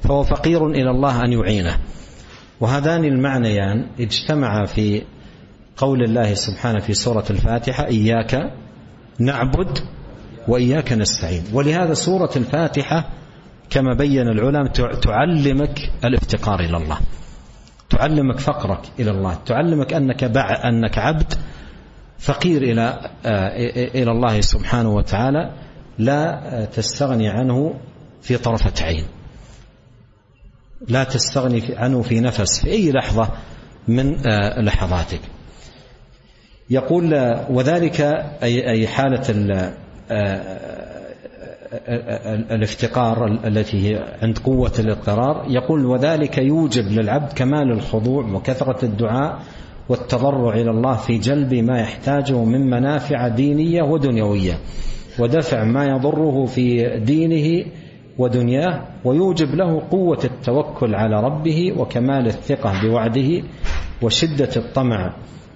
فهو 0.03 0.23
فقير 0.23 0.67
إلى 0.67 0.91
الله 0.91 1.21
أن 1.21 1.31
يعينه. 1.33 1.77
وهذان 2.59 3.05
المعنيان 3.05 3.87
اجتمعا 3.99 4.65
في 4.65 5.01
قول 5.77 6.03
الله 6.03 6.33
سبحانه 6.33 6.79
في 6.79 6.93
سورة 6.93 7.25
الفاتحة 7.29 7.87
إياك 7.87 8.51
نعبد 9.19 9.77
وإياك 10.47 10.93
نستعين. 10.93 11.43
ولهذا 11.53 11.93
سورة 11.93 12.31
الفاتحة 12.35 13.09
كما 13.75 13.93
بين 13.93 14.27
العلماء 14.27 14.71
تعلمك 15.01 15.79
الافتقار 16.05 16.59
إلى 16.59 16.77
الله. 16.77 16.97
تعلمك 17.89 18.39
فقرك 18.39 18.79
إلى 18.99 19.11
الله. 19.11 19.33
تعلمك 19.45 19.93
أنك, 19.93 20.23
أنك 20.65 20.97
عبد 20.97 21.33
فقير 22.19 22.61
إلى 22.61 23.09
إلى 23.95 24.11
الله 24.11 24.41
سبحانه 24.41 24.89
وتعالى 24.89 25.51
لا 25.97 26.65
تستغني 26.73 27.29
عنه 27.29 27.79
في 28.21 28.37
طرفة 28.37 28.85
عين. 28.85 29.05
لا 30.87 31.03
تستغني 31.03 31.63
عنه 31.75 32.01
في 32.01 32.19
نفس 32.19 32.59
في 32.61 32.71
أي 32.71 32.91
لحظة 32.91 33.29
من 33.87 34.15
لحظاتك. 34.57 35.21
يقول 36.69 37.13
وذلك 37.49 38.01
أي 38.43 38.69
أي 38.69 38.87
حالة 38.87 39.73
الافتقار 42.51 43.27
التي 43.47 43.89
هي 43.89 44.03
عند 44.21 44.37
قوة 44.37 44.71
الاضطرار 44.79 45.45
يقول 45.49 45.85
وذلك 45.85 46.37
يوجب 46.37 46.83
للعبد 46.83 47.33
كمال 47.33 47.71
الخضوع 47.71 48.25
وكثرة 48.25 48.85
الدعاء 48.85 49.39
والتضرع 49.89 50.53
إلى 50.53 50.71
الله 50.71 50.95
في 50.95 51.17
جلب 51.17 51.53
ما 51.53 51.79
يحتاجه 51.79 52.43
من 52.43 52.69
منافع 52.69 53.27
دينية 53.27 53.83
ودنيوية 53.83 54.59
ودفع 55.19 55.63
ما 55.63 55.85
يضره 55.85 56.45
في 56.45 56.99
دينه 56.99 57.65
ودنياه 58.17 58.81
ويوجب 59.05 59.55
له 59.55 59.81
قوة 59.91 60.19
التوكل 60.23 60.95
على 60.95 61.23
ربه 61.23 61.73
وكمال 61.77 62.27
الثقة 62.27 62.81
بوعده 62.83 63.43
وشدة 64.01 64.49
الطمع 64.55 65.13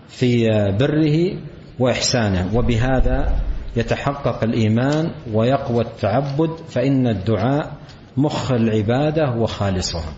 في 0.07 0.47
بره 0.79 1.38
وإحسانه. 1.79 2.49
وبهذا 2.55 3.39
يتحقق 3.75 4.43
الإيمان 4.43 5.11
ويقوى 5.33 5.81
التعبد 5.81 6.49
فإن 6.69 7.07
الدعاء 7.07 7.73
مخ 8.17 8.51
العبادة 8.51 9.31
وخالصها. 9.31 10.13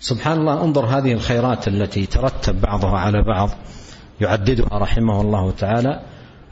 سبحان 0.00 0.38
الله 0.38 0.64
انظر 0.64 0.86
هذه 0.86 1.12
الخيرات 1.12 1.68
التي 1.68 2.06
ترتب 2.06 2.60
بعضها 2.60 2.98
على 2.98 3.22
بعض. 3.22 3.50
يعددها 4.20 4.78
رحمه 4.78 5.20
الله 5.20 5.50
تعالى. 5.50 6.00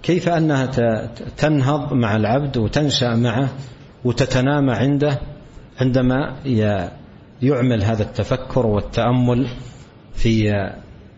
كيف 0.03 0.29
أنها 0.29 0.67
تنهض 1.37 1.93
مع 1.93 2.17
العبد 2.17 2.57
وتنشأ 2.57 3.15
معه 3.15 3.49
وتتنامى 4.05 4.73
عنده 4.73 5.19
عندما 5.81 6.37
يعمل 7.43 7.83
هذا 7.83 8.03
التفكر 8.03 8.67
والتأمل 8.67 9.49
في 10.15 10.53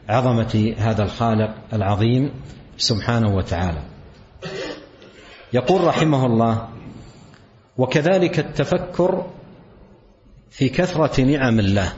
عظمة 0.09 0.75
هذا 0.79 1.03
الخالق 1.03 1.55
العظيم 1.73 2.31
سبحانه 2.77 3.35
وتعالى. 3.35 3.92
يقول 5.53 5.85
رحمه 5.85 6.27
الله 6.27 6.69
وكذلك 7.79 8.39
التفكر 8.39 9.27
في 10.51 10.69
كثرة 10.69 11.21
نعم 11.21 11.59
الله 11.59 11.93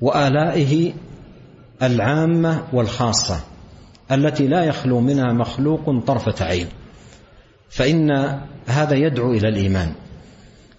وآلائه 0.00 0.92
العامة 1.82 2.64
والخاصة 2.72 3.40
التي 4.12 4.46
لا 4.46 4.64
يخلو 4.64 5.00
منها 5.00 5.32
مخلوق 5.32 6.04
طرفة 6.06 6.44
عين. 6.44 6.68
فإن 7.68 8.10
هذا 8.66 8.94
يدعو 8.94 9.32
إلى 9.32 9.48
الإيمان. 9.48 9.92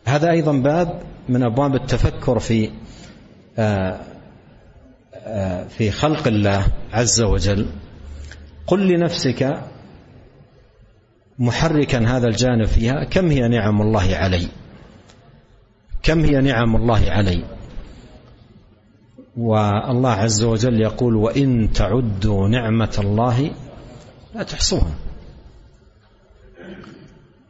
هذا 0.06 0.32
أيضا 0.32 0.52
باب 0.52 1.02
من 1.30 1.44
أبواب 1.44 1.76
التفكر 1.76 2.40
في 2.40 2.70
في 5.70 5.92
خلق 5.92 6.28
الله 6.28 6.66
عز 6.94 7.22
وجل. 7.22 7.66
قل 8.68 8.88
لنفسك 8.88 9.62
محركا 11.40 12.00
هذا 12.08 12.28
الجانب 12.28 12.66
فيها 12.66 13.04
كم 13.04 13.32
هي 13.32 13.48
نعم 13.48 13.82
الله 13.82 14.16
علي؟ 14.16 14.48
كم 16.04 16.26
هي 16.26 16.42
نعم 16.42 16.76
الله 16.76 17.12
علي؟ 17.12 17.44
والله 19.38 20.10
عز 20.10 20.44
وجل 20.44 20.82
يقول 20.82 21.16
وإن 21.16 21.74
تعدوا 21.74 22.48
نعمة 22.50 22.98
الله 23.00 23.52
لا 24.36 24.44
تحصوها. 24.44 24.92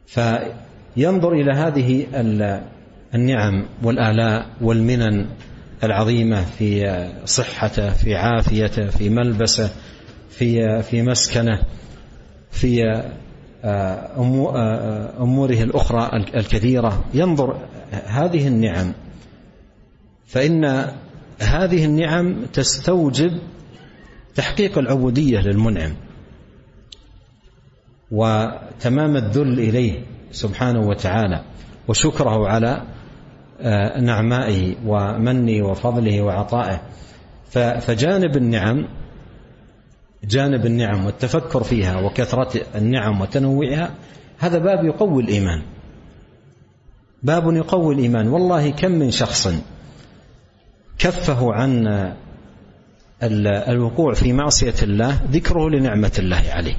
فينظر 0.06 1.32
إلى 1.32 1.52
هذه 1.52 2.06
النعم 3.14 3.66
والآلاء 3.82 4.46
والمنن 4.60 5.26
العظيمة 5.84 6.44
في 6.44 7.06
صحته 7.24 7.90
في 7.90 8.14
عافيته 8.14 8.86
في 8.86 9.08
ملبسه 9.08 9.70
في 10.30 10.82
في 10.82 11.02
مسكنه 11.02 11.62
في 12.50 13.02
أموره 15.20 15.62
الأخرى 15.62 16.10
الكثيرة. 16.14 17.04
ينظر 17.14 17.56
هذه 18.06 18.48
النعم. 18.48 18.92
فإن 20.26 20.64
هذه 21.40 21.84
النعم 21.84 22.44
تستوجب 22.52 23.30
تحقيق 24.34 24.78
العبودية 24.78 25.38
للمنعم 25.38 25.92
وتمام 28.10 29.16
الذل 29.16 29.58
إليه 29.58 30.00
سبحانه 30.32 30.88
وتعالى. 30.88 31.44
وشكره 31.88 32.48
على 32.48 32.82
نعمائه 34.00 34.74
ومنه 34.86 35.66
وفضله 35.66 36.22
وعطائه. 36.22 36.80
فجانب 37.80 38.36
النعم 38.36 38.88
جانب 40.24 40.66
النعم 40.66 41.06
والتفكر 41.06 41.62
فيها 41.62 42.00
وكثرة 42.00 42.60
النعم 42.74 43.20
وتنوعها 43.20 43.94
هذا 44.38 44.58
باب 44.58 44.84
يقوي 44.84 45.22
الإيمان. 45.22 45.62
باب 47.22 47.52
يقوي 47.52 47.94
الإيمان. 47.94 48.28
والله 48.28 48.70
كم 48.70 48.90
من 48.90 49.10
شخص 49.10 49.48
كفه 50.98 51.52
عن 51.52 51.86
الوقوع 53.68 54.14
في 54.14 54.32
معصية 54.32 54.74
الله 54.82 55.20
ذكره 55.30 55.70
لنعمة 55.70 56.12
الله 56.18 56.44
عليه. 56.50 56.76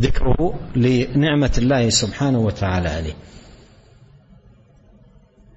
ذكره 0.00 0.54
لنعمة 0.76 1.52
الله 1.58 1.90
سبحانه 1.90 2.38
وتعالى 2.38 2.88
عليه. 2.88 3.14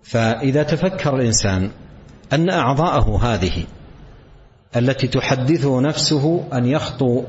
فإذا 0.04 0.64
تفكر 0.64 1.16
الإنسان 1.16 1.72
أن 2.34 2.50
أعضاءه 2.50 3.20
هذه 3.24 3.66
التي 4.76 5.08
تحدثه 5.08 5.82
نفسه 5.82 6.44
أن 6.54 6.66
يخطو 6.66 7.24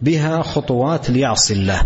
بها 0.00 0.42
خطوات 0.42 1.10
ليعصي 1.10 1.54
الله 1.54 1.82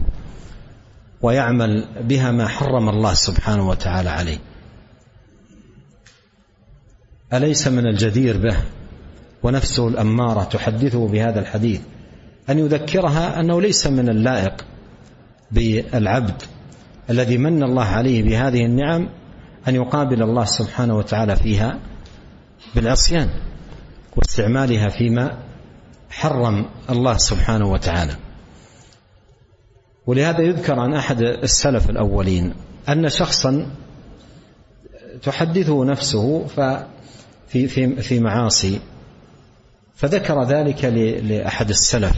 ويعمل 1.22 1.84
بها 2.00 2.30
ما 2.30 2.48
حرم 2.48 2.88
الله 2.88 3.14
سبحانه 3.14 3.68
وتعالى 3.68 4.10
عليه. 4.10 4.38
أليس 7.32 7.68
من 7.68 7.86
الجدير 7.86 8.36
به 8.38 8.56
ونفسه 9.42 9.88
الأمارة 9.88 10.44
تحدثه 10.44 11.08
بهذا 11.08 11.40
الحديث 11.40 11.80
أن 12.50 12.58
يذكرها 12.58 13.40
أنه 13.40 13.60
ليس 13.60 13.86
من 13.86 14.08
اللائق 14.08 14.64
بالعبد 15.50 16.42
الذي 17.10 17.38
من 17.38 17.62
الله 17.62 17.84
عليه 17.84 18.22
بهذه 18.22 18.64
النعم 18.64 19.08
أن 19.68 19.74
يقابل 19.74 20.22
الله 20.22 20.44
سبحانه 20.44 20.96
وتعالى 20.96 21.36
فيها 21.36 21.78
بالعصيان. 22.74 23.30
واستعمالها 24.16 24.88
فيما 24.88 25.38
حرم 26.10 26.70
الله 26.90 27.16
سبحانه 27.16 27.72
وتعالى. 27.72 28.16
ولهذا 30.06 30.40
يذكر 30.40 30.80
عن 30.80 30.94
أحد 30.94 31.22
السلف 31.22 31.90
الأولين 31.90 32.54
أن 32.88 33.08
شخصا 33.08 33.70
تحدثه 35.22 35.84
نفسه 35.84 36.46
في 37.48 37.68
في 37.68 38.02
في 38.02 38.20
معاصي 38.20 38.80
فذكر 39.94 40.44
ذلك 40.44 40.84
لأحد 41.24 41.68
السلف. 41.68 42.16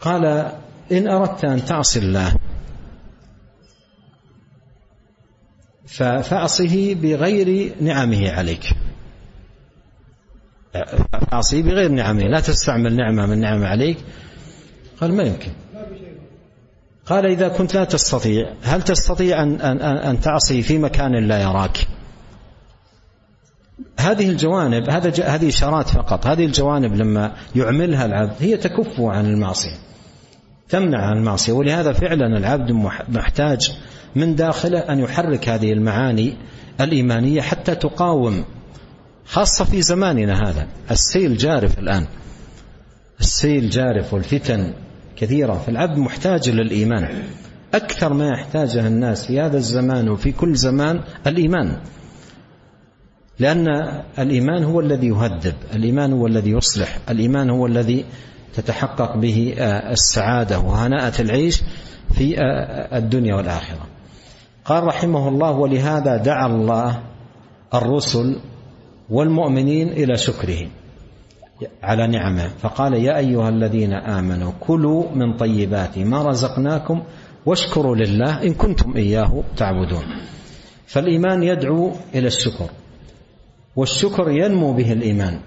قال 0.00 0.52
إن 0.92 1.08
أردت 1.08 1.44
أن 1.44 1.64
تعصي 1.64 1.98
الله 1.98 2.36
فاعصه 5.86 6.94
بغير 6.94 7.72
نعمه 7.80 8.30
عليك. 8.30 8.64
فاعصه 11.30 11.62
بغير 11.62 11.90
نعمه. 11.90 12.22
لا 12.22 12.40
تستعمل 12.40 12.96
نعمة 12.96 13.26
من 13.26 13.40
نعمه 13.40 13.66
عليك. 13.66 13.96
قال 15.00 15.12
ما 15.12 15.22
يمكن. 15.22 15.50
قال 17.06 17.26
إذا 17.26 17.48
كنت 17.48 17.74
لا 17.74 17.84
تستطيع 17.84 18.52
هل 18.62 18.82
تستطيع 18.82 19.42
أن, 19.42 19.60
أن, 19.60 19.80
أن 19.82 20.20
تعصي 20.20 20.62
في 20.62 20.78
مكان 20.78 21.28
لا 21.28 21.42
يراك؟ 21.42 21.86
هذه 23.98 24.30
الجوانب 24.30 24.90
هذا 24.90 25.34
هذه 25.34 25.48
إشارات 25.48 25.88
فقط. 25.88 26.26
هذه 26.26 26.44
الجوانب 26.44 26.94
لما 26.94 27.32
يعملها 27.54 28.06
العبد 28.06 28.34
هي 28.40 28.56
تكفه 28.56 29.10
عن 29.10 29.26
المعصية. 29.26 29.76
تمنع 30.68 30.98
عن 30.98 31.16
المعصية. 31.16 31.52
ولهذا 31.52 31.92
فعلا 31.92 32.38
العبد 32.38 32.72
محتاج 33.08 33.72
من 34.16 34.34
داخله 34.34 34.78
أن 34.78 34.98
يحرك 34.98 35.48
هذه 35.48 35.72
المعاني 35.72 36.36
الإيمانية 36.80 37.40
حتى 37.40 37.74
تقاوم 37.74 38.44
خاصة 39.24 39.64
في 39.64 39.82
زماننا 39.82 40.48
هذا. 40.48 40.66
السيل 40.90 41.36
جارف 41.36 41.78
الآن. 41.78 42.06
السيل 43.20 43.70
جارف 43.70 44.14
والفتن 44.14 44.72
كثيرة. 45.16 45.62
فالعبد 45.66 45.98
محتاج 45.98 46.50
للإيمان. 46.50 47.22
أكثر 47.74 48.12
ما 48.12 48.28
يحتاجه 48.28 48.86
الناس 48.86 49.26
في 49.26 49.40
هذا 49.40 49.56
الزمان 49.56 50.08
وفي 50.08 50.32
كل 50.32 50.54
زمان 50.54 51.00
الإيمان. 51.26 51.76
لأن 53.38 53.66
الإيمان 54.18 54.64
هو 54.64 54.80
الذي 54.80 55.06
يهذب 55.06 55.54
الإيمان 55.74 56.12
هو 56.12 56.26
الذي 56.26 56.50
يصلح 56.50 56.98
الإيمان 57.10 57.50
هو 57.50 57.66
الذي 57.66 58.04
تتحقق 58.54 59.16
به 59.16 59.54
السعادة 59.92 60.58
وهناءة 60.58 61.22
العيش 61.22 61.62
في 62.14 62.34
الدنيا 62.92 63.34
والآخرة. 63.34 63.95
قال 64.66 64.84
رحمه 64.84 65.28
الله 65.28 65.50
ولهذا 65.50 66.16
دعا 66.16 66.46
الله 66.46 67.02
الرسل 67.74 68.40
والمؤمنين 69.10 69.88
إلى 69.88 70.16
شكره 70.16 70.68
على 71.82 72.06
نعمه. 72.06 72.48
فقال 72.48 72.94
يا 72.94 73.18
أيها 73.18 73.48
الذين 73.48 73.92
آمنوا 73.92 74.52
كلوا 74.60 75.04
من 75.14 75.36
طيبات 75.36 75.98
ما 75.98 76.22
رزقناكم 76.22 77.02
واشكروا 77.46 77.96
لله 77.96 78.42
إن 78.42 78.54
كنتم 78.54 78.96
إياه 78.96 79.42
تعبدون. 79.56 80.04
فالإيمان 80.86 81.42
يدعو 81.42 81.92
إلى 82.14 82.26
الشكر 82.26 82.70
والشكر 83.76 84.30
ينمو 84.30 84.72
به 84.72 84.92
الإيمان. 84.92 85.40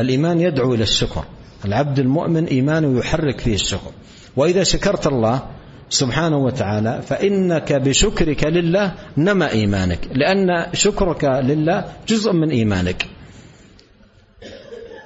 الإيمان 0.00 0.40
يدعو 0.40 0.74
إلى 0.74 0.82
الشكر. 0.82 1.24
العبد 1.64 1.98
المؤمن 1.98 2.44
إيمانه 2.44 2.98
يحرك 2.98 3.40
فيه 3.40 3.54
الشكر. 3.54 3.90
وإذا 4.36 4.62
شكرت 4.62 5.06
الله 5.06 5.42
سبحانه 5.88 6.36
وتعالى 6.36 7.02
فإنك 7.02 7.72
بشكرك 7.72 8.44
لله 8.44 8.94
نما 9.16 9.50
إيمانك 9.50 10.08
لأن 10.12 10.66
شكرك 10.72 11.24
لله 11.24 11.84
جزء 12.08 12.32
من 12.32 12.50
إيمانك. 12.50 13.06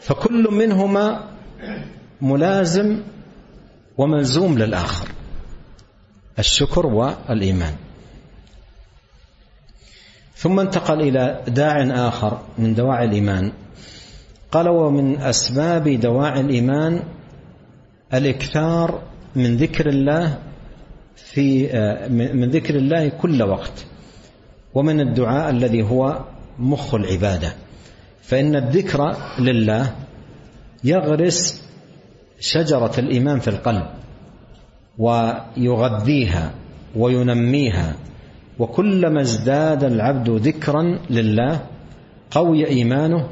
فكل 0.01 0.49
منهما 0.53 1.25
ملازم 2.21 3.03
وملزوم 3.99 4.59
للآخر 4.59 5.09
الشكر 6.39 6.87
والإيمان. 6.87 7.75
ثم 10.37 10.61
انتقل 10.61 11.01
إلى 11.01 11.43
داع 11.49 12.09
آخر 12.09 12.43
من 12.59 12.75
دواعي 12.75 13.05
الإيمان. 13.05 13.53
قال 14.53 14.69
ومن 14.69 15.21
أسباب 15.21 15.89
دواعي 15.89 16.41
الإيمان 16.41 17.03
الإكثار 18.15 19.03
من 19.37 19.57
ذكر 19.57 19.89
الله 19.89 20.39
في 21.25 21.63
من 22.11 22.51
ذكر 22.51 22.75
الله 22.75 23.09
كل 23.09 23.43
وقت. 23.43 23.87
ومن 24.75 25.01
الدعاء 25.01 25.51
الذي 25.51 25.83
هو 25.83 26.25
مخ 26.59 26.95
العبادة. 26.95 27.53
فإن 28.23 28.57
الذكر 28.57 29.17
لله 29.39 29.95
يغرس 30.85 31.69
شجرة 32.41 32.93
الإيمان 32.99 33.39
في 33.39 33.49
القلب 33.49 33.87
ويغذيها 34.99 36.51
وينميها 36.97 37.95
وكلما 38.59 39.21
ازداد 39.21 39.85
العبد 39.85 40.31
ذكرا 40.31 40.99
لله 41.11 41.61
قوي 42.31 42.67
إيمانه 42.67 43.29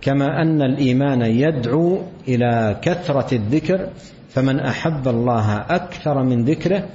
كما 0.00 0.42
أن 0.42 0.62
الإيمان 0.62 1.22
يدعو 1.22 2.02
إلى 2.28 2.76
كثرة 2.82 3.34
الذكر 3.34 3.88
فمن 4.28 4.60
أحب 4.60 5.08
الله 5.08 5.56
أكثر 5.56 6.22
من 6.22 6.44
ذكره 6.44 6.88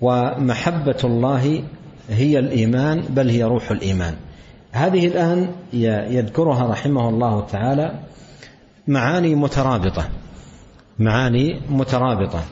ومحبة 0.00 0.96
الله 1.04 1.64
هي 2.10 2.38
الإيمان 2.38 3.00
بل 3.00 3.30
هي 3.30 3.44
روح 3.44 3.70
الإيمان. 3.70 4.14
هذه 4.72 5.06
الآن 5.06 5.52
يذكرها 6.12 6.70
رحمه 6.70 7.08
الله 7.08 7.46
تعالى 7.46 8.00
معاني 8.88 9.34
مترابطة. 9.34 10.08
معاني 10.98 11.60
مترابطة. 11.70 12.44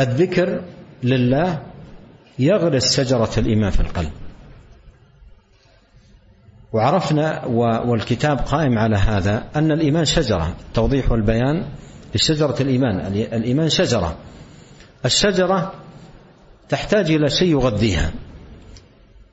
الذكر 0.00 0.60
لله 1.02 1.62
يغرس 2.38 2.96
شجرة 2.96 3.30
الإيمان 3.38 3.70
في 3.70 3.80
القلب. 3.80 4.10
وعرفنا 6.72 7.44
والكتاب 7.86 8.38
قائم 8.38 8.78
على 8.78 8.96
هذا 8.96 9.44
أن 9.56 9.72
الإيمان 9.72 10.04
شجرة. 10.04 10.54
التوضيح 10.68 11.12
والبيان 11.12 11.64
لشجرة 12.14 12.56
الإيمان. 12.60 13.00
الإيمان 13.16 13.68
شجرة. 13.68 14.16
الشجرة 15.04 15.72
تحتاج 16.68 17.10
إلى 17.10 17.30
شيء 17.30 17.48
يغذيها. 17.48 18.12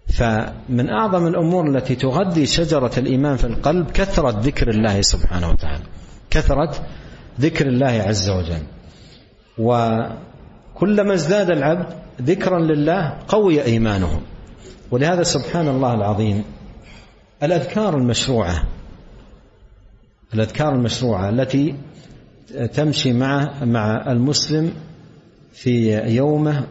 فمن 0.07 0.89
أعظم 0.89 1.27
الأمور 1.27 1.69
التي 1.69 1.95
تغذي 1.95 2.45
شجرة 2.45 2.91
الإيمان 2.97 3.37
في 3.37 3.47
القلب 3.47 3.91
كثرة 3.91 4.39
ذكر 4.39 4.69
الله 4.69 5.01
سبحانه 5.01 5.49
وتعالى. 5.49 5.83
كثرة 6.29 6.85
ذكر 7.39 7.67
الله 7.67 7.87
عز 7.87 8.29
وجل. 8.29 8.63
وكلما 9.57 11.13
ازداد 11.13 11.49
العبد 11.49 11.85
ذكرا 12.21 12.59
لله 12.59 13.17
قوي 13.27 13.63
ايمانهم 13.63 14.21
ولهذا 14.91 15.23
سبحان 15.23 15.67
الله 15.67 15.93
العظيم 15.93 16.43
الأذكار 17.43 17.97
المشروعة 17.97 18.63
الأذكار 20.33 20.75
المشروعة 20.75 21.29
التي 21.29 21.75
تمشي 22.73 23.13
مع 23.13 23.63
مع 23.63 24.11
المسلم 24.11 24.73
في 25.53 25.99
يومه 26.15 26.67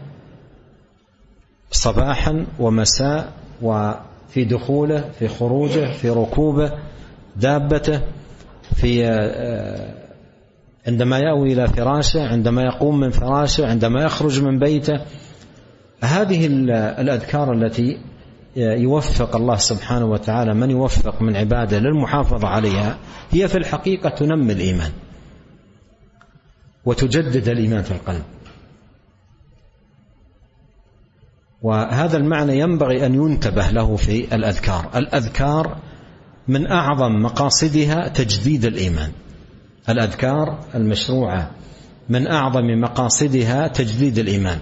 صباحا 1.83 2.47
ومساء 2.59 3.33
وفي 3.63 4.45
دخوله 4.45 5.05
في 5.19 5.29
خروجه 5.29 5.93
في 5.93 6.11
ركوبه 6.11 6.73
دابته 7.37 8.01
في 8.75 9.07
عندما 10.87 11.19
يأوي 11.19 11.53
إلى 11.53 11.69
فراشه 11.69 12.29
عندما 12.29 12.63
يقوم 12.63 13.01
من 13.01 13.11
فراشه 13.11 13.67
عندما 13.67 14.05
يخرج 14.05 14.43
من 14.43 14.59
بيته. 14.59 15.01
هذه 16.03 16.47
الأذكار 17.01 17.53
التي 17.53 17.99
يوفق 18.57 19.37
الله 19.37 19.57
سبحانه 19.57 20.07
وتعالى 20.07 20.55
من 20.55 20.71
يوفق 20.71 21.23
من 21.23 21.37
عباده 21.37 21.79
للمحافظة 21.79 22.49
عليها 22.49 22.99
هي 23.31 23.49
في 23.49 23.59
الحقيقة 23.59 24.09
تنمي 24.09 24.53
الإيمان 24.53 24.91
وتجدد 26.85 27.49
الإيمان 27.49 27.83
في 27.83 27.91
القلب. 27.91 28.23
وهذا 31.63 32.17
المعنى 32.17 32.59
ينبغي 32.59 33.07
أن 33.07 33.15
ينتبه 33.15 33.71
له 33.71 33.97
في 33.97 34.35
الأذكار. 34.35 34.91
الأذكار 34.95 35.77
من 36.49 36.67
أعظم 36.67 37.23
مقاصدها 37.23 38.09
تجديد 38.09 38.65
الإيمان. 38.65 39.11
الأذكار 39.89 40.59
المشروعة 40.75 41.51
من 42.09 42.27
أعظم 42.27 42.81
مقاصدها 42.81 43.69
تجديد 43.69 44.19
الإيمان. 44.19 44.59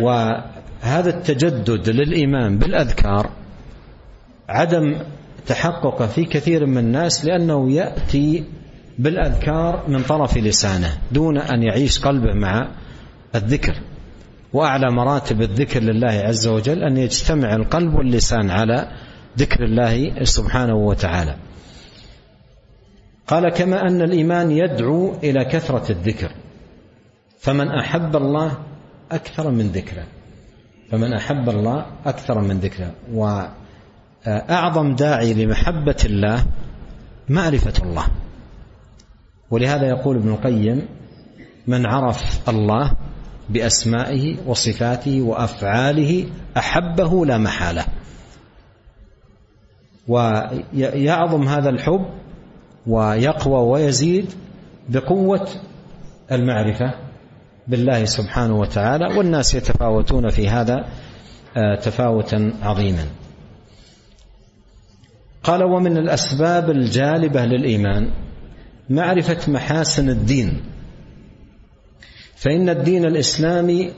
وهذا 0.00 1.10
التجدد 1.10 1.88
للإيمان 1.88 2.58
بالأذكار 2.58 3.30
عدم 4.48 4.98
تحقق 5.46 6.02
في 6.02 6.24
كثير 6.24 6.66
من 6.66 6.78
الناس 6.78 7.24
لأنه 7.24 7.72
يأتي 7.72 8.44
بالأذكار 8.98 9.84
من 9.88 10.02
طرف 10.02 10.36
لسانه 10.36 10.98
دون 11.12 11.38
أن 11.38 11.62
يعيش 11.62 11.98
قلبه 11.98 12.34
مع 12.34 12.68
الذكر. 13.34 13.74
وأعلى 14.54 14.90
مراتب 14.90 15.42
الذكر 15.42 15.80
لله 15.80 16.08
عز 16.08 16.46
وجل 16.46 16.82
أن 16.82 16.96
يجتمع 16.96 17.54
القلب 17.54 17.94
واللسان 17.94 18.50
على 18.50 18.88
ذكر 19.38 19.64
الله 19.64 20.24
سبحانه 20.24 20.74
وتعالى. 20.74 21.36
قال 23.26 23.48
كما 23.48 23.80
أن 23.82 24.02
الإيمان 24.02 24.50
يدعو 24.50 25.14
إلى 25.22 25.44
كثرة 25.44 25.92
الذكر 25.92 26.30
فمن 27.38 27.68
أحب 27.68 28.16
الله 28.16 28.58
أكثر 29.12 29.50
من 29.50 29.66
ذكره. 29.66 30.06
فمن 30.90 31.12
أحب 31.12 31.48
الله 31.48 31.86
أكثر 32.06 32.40
من 32.40 32.60
ذكره. 32.60 32.94
وأعظم 33.12 34.94
داعي 34.94 35.34
لمحبة 35.34 35.96
الله 36.04 36.46
معرفة 37.28 37.82
الله. 37.82 38.06
ولهذا 39.50 39.88
يقول 39.88 40.16
ابن 40.16 40.28
القيم 40.28 40.88
من 41.66 41.86
عرف 41.86 42.48
الله 42.48 42.96
بأسمائه 43.48 44.36
وصفاته 44.46 45.22
وأفعاله 45.22 46.26
أحبه 46.56 47.26
لا 47.26 47.38
محالة. 47.38 47.84
ويعظم 50.08 51.48
هذا 51.48 51.70
الحب 51.70 52.06
ويقوى 52.86 53.60
ويزيد 53.60 54.32
بقوة 54.88 55.48
المعرفة 56.32 56.94
بالله 57.68 58.04
سبحانه 58.04 58.56
وتعالى 58.56 59.16
والناس 59.16 59.54
يتفاوتون 59.54 60.28
في 60.28 60.48
هذا 60.48 60.84
تفاوتا 61.82 62.52
عظيما. 62.62 63.04
قال 65.42 65.64
ومن 65.64 65.96
الأسباب 65.96 66.70
الجالبة 66.70 67.44
للإيمان 67.44 68.10
معرفة 68.90 69.52
محاسن 69.52 70.08
الدين 70.08 70.62
فإن 72.44 72.68
الدين 72.68 73.04
الإسلامي 73.04 73.92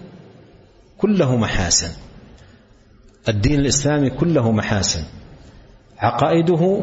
كله 0.98 1.36
محاسن. 1.36 1.90
الدين 3.28 3.60
الإسلامي 3.60 4.10
كله 4.10 4.52
محاسن. 4.52 5.04
عقائده 5.98 6.82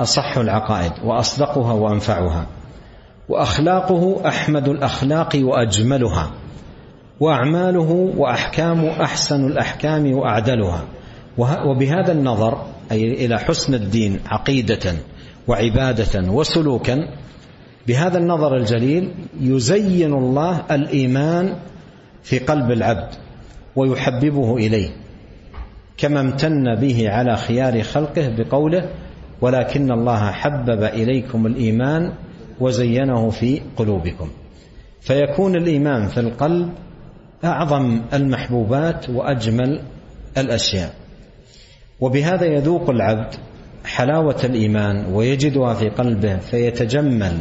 أصح 0.00 0.36
العقائد 0.38 0.92
وأصدقها 1.04 1.72
وأنفعها 1.72 2.46
وأخلاقه 3.28 4.28
أحمد 4.28 4.68
الأخلاق 4.68 5.40
وأجملها 5.42 6.30
وأعماله 7.20 8.12
واحكامه 8.16 9.04
أحسن 9.04 9.46
الأحكام 9.46 10.12
وأعدلها. 10.12 10.84
وبهذا 11.38 12.12
النظر 12.12 12.66
أي 12.92 13.26
إلى 13.26 13.38
حسن 13.38 13.74
الدين 13.74 14.20
عقيدة 14.26 14.94
وعبادة 15.48 16.32
وسلوكا 16.32 16.98
بهذا 17.88 18.18
النظر 18.18 18.56
الجليل 18.56 19.10
يزين 19.40 20.12
الله 20.12 20.62
الإيمان 20.70 21.56
في 22.22 22.38
قلب 22.38 22.70
العبد 22.70 23.08
ويحببه 23.76 24.56
إليه 24.56 24.90
كما 25.96 26.20
امتن 26.20 26.74
به 26.74 27.10
على 27.10 27.36
خيار 27.36 27.82
خلقه 27.82 28.28
بقوله 28.38 28.90
ولكن 29.40 29.92
الله 29.92 30.30
حبب 30.30 30.82
إليكم 30.82 31.46
الإيمان 31.46 32.12
وزينه 32.60 33.30
في 33.30 33.60
قلوبكم 33.76 34.28
فيكون 35.00 35.56
الإيمان 35.56 36.06
في 36.06 36.20
القلب 36.20 36.72
أعظم 37.44 38.00
المحبوبات 38.12 39.10
وأجمل 39.10 39.82
الأشياء. 40.38 40.94
وبهذا 42.00 42.44
يذوق 42.46 42.90
العبد 42.90 43.34
حلاوة 43.84 44.40
الإيمان 44.44 45.14
ويجدها 45.14 45.74
في 45.74 45.88
قلبه 45.88 46.36
فيتجمل 46.36 47.38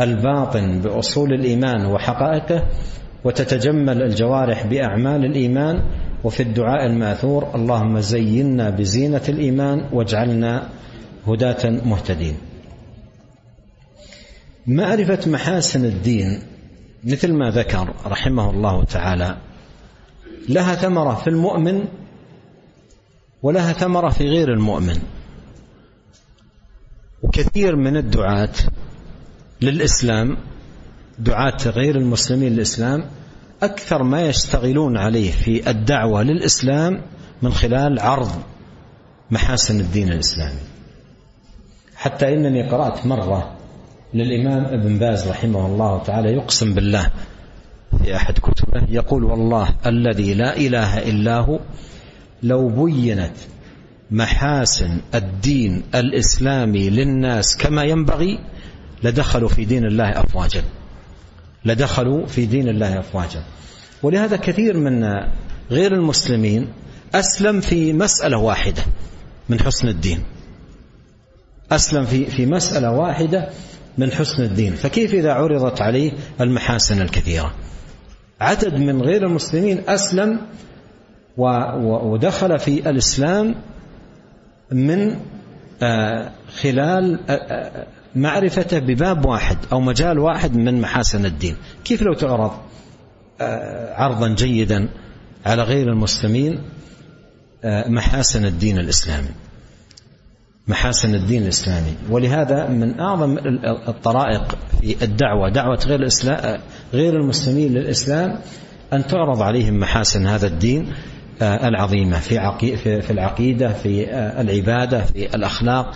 الباطن 0.00 0.80
بأصول 0.80 1.32
الإيمان 1.32 1.86
وحقائقه 1.86 2.66
وتتجمل 3.24 4.02
الجوارح 4.02 4.66
بأعمال 4.66 5.24
الإيمان 5.24 5.82
وفي 6.24 6.42
الدعاء 6.42 6.86
الماثور 6.86 7.54
اللهم 7.54 8.00
زينا 8.00 8.70
بزينة 8.70 9.22
الإيمان 9.28 9.88
واجعلنا 9.92 10.68
هداة 11.26 11.70
مهتدين. 11.70 12.36
معرفة 14.66 15.30
محاسن 15.30 15.84
الدين 15.84 16.42
مثل 17.04 17.32
ما 17.32 17.50
ذكر 17.50 17.94
رحمه 18.06 18.50
الله 18.50 18.84
تعالى 18.84 19.36
لها 20.48 20.74
ثمرة 20.74 21.14
في 21.14 21.30
المؤمن 21.30 21.84
ولها 23.42 23.72
ثمرة 23.72 24.08
في 24.08 24.24
غير 24.24 24.52
المؤمن. 24.52 24.98
وكثير 27.22 27.76
من 27.76 27.96
الدعاة 27.96 28.54
للإسلام 29.62 30.36
دعاة 31.18 31.56
غير 31.66 31.96
المسلمين 31.96 32.52
للإسلام 32.52 33.04
أكثر 33.62 34.02
ما 34.02 34.22
يشتغلون 34.22 34.96
عليه 34.96 35.30
في 35.30 35.70
الدعوة 35.70 36.22
للإسلام 36.22 37.02
من 37.42 37.52
خلال 37.52 38.00
عرض 38.00 38.30
محاسن 39.30 39.80
الدين 39.80 40.12
الإسلامي. 40.12 40.60
حتى 41.96 42.34
إنني 42.34 42.68
قرأت 42.68 43.06
مرة 43.06 43.56
للإمام 44.14 44.64
ابن 44.64 44.98
باز 44.98 45.28
رحمه 45.28 45.66
الله 45.66 46.02
تعالى 46.02 46.32
يقسم 46.32 46.74
بالله 46.74 47.10
في 48.04 48.16
أحد 48.16 48.38
كتبه 48.38 48.86
يقول 48.88 49.24
والله 49.24 49.68
الذي 49.86 50.34
لا 50.34 50.56
إله 50.56 50.98
إلا 50.98 51.36
هو 51.38 51.60
لو 52.42 52.84
بينت 52.84 53.36
محاسن 54.10 55.00
الدين 55.14 55.82
الإسلامي 55.94 56.90
للناس 56.90 57.56
كما 57.56 57.82
ينبغي 57.82 58.38
لدخلوا 59.02 59.48
في 59.48 59.64
دين 59.64 59.84
الله 59.84 60.20
أفواجا. 60.20 60.62
لدخلوا 61.64 62.26
في 62.26 62.46
دين 62.46 62.68
الله 62.68 63.00
أفواجا. 63.00 63.42
ولهذا 64.02 64.36
كثير 64.36 64.76
من 64.76 65.04
غير 65.70 65.94
المسلمين 65.94 66.68
أسلم 67.14 67.60
في 67.60 67.92
مسألة 67.92 68.38
واحدة 68.38 68.82
من 69.48 69.60
حسن 69.60 69.88
الدين. 69.88 70.22
أسلم 71.72 72.04
في 72.04 72.26
في 72.26 72.46
مسألة 72.46 72.90
واحدة 72.90 73.48
من 73.98 74.12
حسن 74.12 74.42
الدين. 74.42 74.74
فكيف 74.74 75.14
إذا 75.14 75.32
عرضت 75.32 75.80
عليه 75.80 76.12
المحاسن 76.40 77.00
الكثيرة؟ 77.00 77.54
عدد 78.40 78.74
من 78.74 79.02
غير 79.02 79.26
المسلمين 79.26 79.82
أسلم 79.88 80.40
ودخل 81.36 82.58
في 82.58 82.90
الإسلام 82.90 83.54
من 84.72 85.16
آه، 85.82 86.30
خلال 86.62 87.20
آه، 87.30 87.32
آه، 87.32 87.86
معرفته 88.16 88.78
بباب 88.78 89.26
واحد 89.26 89.58
أو 89.72 89.80
مجال 89.80 90.18
واحد 90.18 90.56
من 90.56 90.80
محاسن 90.80 91.26
الدين. 91.26 91.56
كيف 91.84 92.02
لو 92.02 92.14
تعرض 92.14 92.52
عرضا 93.94 94.28
جيدا 94.28 94.88
على 95.46 95.62
غير 95.62 95.88
المسلمين 95.88 96.62
محاسن 97.64 98.44
الدين 98.44 98.78
الإسلامي؟ 98.78 99.28
محاسن 100.68 101.14
الدين 101.14 101.42
الإسلامي. 101.42 101.94
ولهذا 102.10 102.68
من 102.68 103.00
أعظم 103.00 103.38
الطرائق 103.88 104.58
في 104.80 105.04
الدعوة 105.04 105.50
دعوة 105.50 105.78
غير, 105.86 106.00
الإسلام 106.00 106.60
غير 106.92 107.16
المسلمين 107.16 107.72
للإسلام 107.72 108.38
أن 108.92 109.06
تعرض 109.06 109.42
عليهم 109.42 109.80
محاسن 109.80 110.26
هذا 110.26 110.46
الدين 110.46 110.92
آه، 111.42 111.68
العظيمة 111.68 112.18
في 112.18 112.38
في 113.02 113.10
العقيدة 113.10 113.72
في 113.72 114.10
آه، 114.10 114.40
العبادة 114.40 115.04
في 115.04 115.34
الأخلاق 115.34 115.94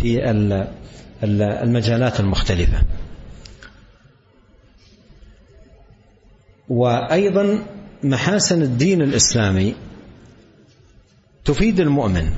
في 0.00 0.30
المجالات 1.22 2.20
المختلفة. 2.20 2.82
وأيضا 6.68 7.66
محاسن 8.02 8.62
الدين 8.62 9.02
الإسلامي 9.02 9.74
تفيد 11.44 11.80
المؤمن. 11.80 12.30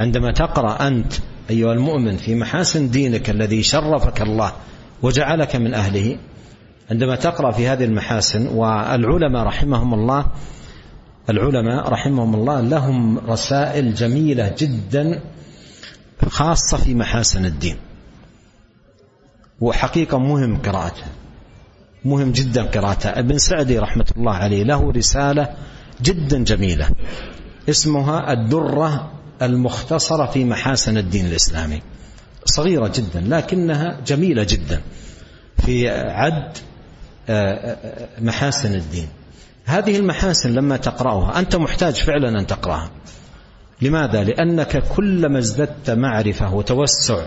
عندما 0.00 0.32
تقرأ 0.32 0.86
أنت 0.88 1.12
أيها 1.50 1.72
المؤمن 1.72 2.16
في 2.16 2.34
محاسن 2.34 2.90
دينك 2.90 3.30
الذي 3.30 3.62
شرفك 3.62 4.22
الله 4.22 4.52
وجعلك 5.02 5.56
من 5.56 5.74
أهله 5.74 6.18
عندما 6.90 7.16
تقرأ 7.16 7.52
في 7.52 7.68
هذه 7.68 7.84
المحاسن 7.84 8.46
والعلماء 8.46 9.46
رحمهم 9.46 9.94
الله 9.94 10.26
العلماء 11.30 11.88
رحمهم 11.88 12.34
الله 12.34 12.60
لهم 12.60 13.18
رسائل 13.18 13.94
جميلة 13.94 14.54
جدا 14.58 15.20
خاصة 16.28 16.76
في 16.76 16.94
محاسن 16.94 17.44
الدين. 17.44 17.76
وحقيقة 19.64 20.18
مهم 20.18 20.56
قراءتها 20.56 21.08
مهم 22.04 22.32
جدا 22.32 22.62
قراءتها 22.62 23.18
ابن 23.18 23.38
سعدي 23.38 23.78
رحمة 23.78 24.06
الله 24.16 24.32
عليه 24.32 24.62
له 24.62 24.92
رسالة 24.92 25.54
جدا 26.02 26.44
جميلة 26.44 26.88
اسمها 27.68 28.32
الدرة 28.32 29.10
المختصرة 29.42 30.26
في 30.26 30.44
محاسن 30.44 30.98
الدين 30.98 31.26
الإسلامي. 31.26 31.82
صغيرة 32.44 32.92
جدا 32.94 33.24
لكنها 33.36 34.00
جميلة 34.06 34.44
جدا 34.44 34.80
في 35.58 35.88
عد 35.90 36.58
آه، 37.28 37.54
آه، 37.54 38.08
محاسن 38.20 38.74
الدين. 38.74 39.08
هذه 39.64 39.96
المحاسن 39.96 40.54
لما 40.54 40.76
تقرأها 40.76 41.38
أنت 41.38 41.56
محتاج 41.56 41.94
فعلا 41.94 42.40
أن 42.40 42.46
تقرأها. 42.46 42.90
لماذا؟ 43.82 44.24
لأنك 44.24 44.82
كلما 44.96 45.38
ازددت 45.38 45.90
معرفة 45.90 46.54
وتوسع 46.54 47.26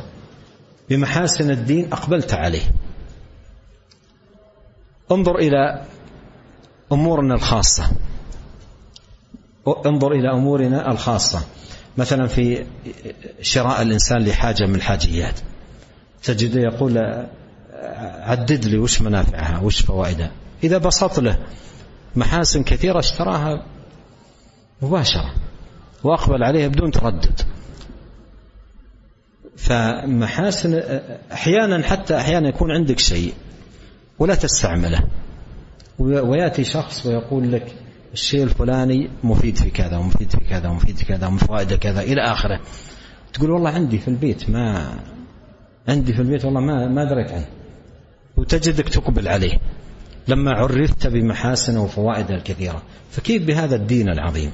بمحاسن 0.90 1.52
الدين 1.52 1.94
أقبلت 1.94 2.34
عليه. 2.34 2.72
انظر 5.12 5.36
إلى 5.36 5.86
أمورنا 6.92 7.36
الخاصة. 7.36 7.92
انظر 9.86 10.12
إلى 10.12 10.32
أمورنا 10.32 10.92
الخاصة. 10.92 11.42
مثلا 11.98 12.28
في 12.28 12.66
شراء 13.42 13.82
الإنسان 13.82 14.18
لحاجة 14.26 14.66
من 14.66 14.76
الحاجيات. 14.76 15.40
تجد 16.24 16.56
يقول 16.56 16.98
عدد 18.22 18.66
لي 18.66 18.78
وش 18.78 19.02
منافعها 19.02 19.60
وش 19.60 19.82
فوائدها؟ 19.82 20.32
إذا 20.64 20.78
بسط 20.78 21.20
له 21.20 21.40
محاسن 22.16 22.64
كثيرة 22.64 23.00
اشتراها 23.00 23.66
مباشرة 24.82 25.34
وأقبل 26.04 26.44
عليها 26.44 26.68
بدون 26.68 26.92
تردد. 26.92 27.42
فمحاسن 29.58 30.82
أحيانا 31.32 31.84
حتى 31.84 32.18
أحيانا 32.18 32.50
يكون 32.50 32.72
عندك 32.72 33.00
شيء 33.00 33.34
ولا 34.20 34.36
تستعمله. 34.36 35.04
ويأتي 36.00 36.64
شخص 36.64 37.06
ويقول 37.06 37.52
لك 37.52 37.76
الشيء 38.14 38.44
الفلاني 38.44 39.10
مفيد 39.24 39.56
في 39.56 39.70
كذا 39.70 39.98
ومفيد 39.98 40.30
في 40.30 40.38
كذا 40.50 40.70
ومفيد 40.70 40.98
في 40.98 41.06
كذا 41.06 41.28
ومن 41.28 41.38
فوائده 41.38 41.76
كذا 41.76 42.02
إلى 42.02 42.22
آخره. 42.22 42.60
تقول 43.34 43.52
والله 43.52 43.70
عندي 43.70 43.98
في 43.98 44.08
البيت 44.08 44.50
ما 44.50 44.94
عندي 45.88 46.14
في 46.14 46.20
البيت 46.20 46.46
والله 46.46 46.62
ما 46.62 46.88
ما 46.88 47.04
دريت 47.04 47.32
عنه. 47.32 47.48
وتجدك 48.38 48.90
تقبل 48.90 49.28
عليه. 49.28 49.60
لما 50.28 50.52
عرفت 50.52 51.08
بمحاسنه 51.08 51.84
وفوائده 51.84 52.36
الكثيرة. 52.36 52.82
فكيف 53.12 53.44
بهذا 53.44 53.76
الدين 53.76 54.10
العظيم؟ 54.10 54.52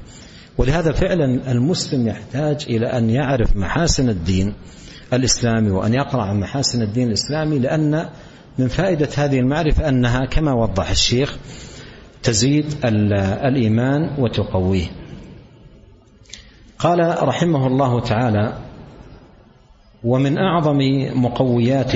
ولهذا 0.58 0.92
فعلا 0.92 1.52
المسلم 1.52 2.08
يحتاج 2.08 2.66
إلى 2.68 2.86
أن 2.86 3.10
يعرف 3.10 3.56
محاسن 3.56 4.08
الدين. 4.08 4.54
الإسلامي 5.16 5.70
وأن 5.70 5.94
يقرأ 5.94 6.22
عن 6.22 6.40
محاسن 6.40 6.82
الدين 6.82 7.08
الإسلامي 7.08 7.58
لأن 7.58 8.08
من 8.58 8.68
فائدة 8.68 9.08
هذه 9.16 9.38
المعرفة 9.38 9.88
أنها 9.88 10.26
كما 10.26 10.52
وضح 10.52 10.90
الشيخ 10.90 11.38
تزيد 12.22 12.66
الإيمان 13.44 14.14
وتقويه. 14.18 14.86
قال 16.78 17.28
رحمه 17.28 17.66
الله 17.66 18.00
تعالى 18.00 18.58
ومن 20.04 20.38
أعظم 20.38 20.78
مقويات 21.14 21.92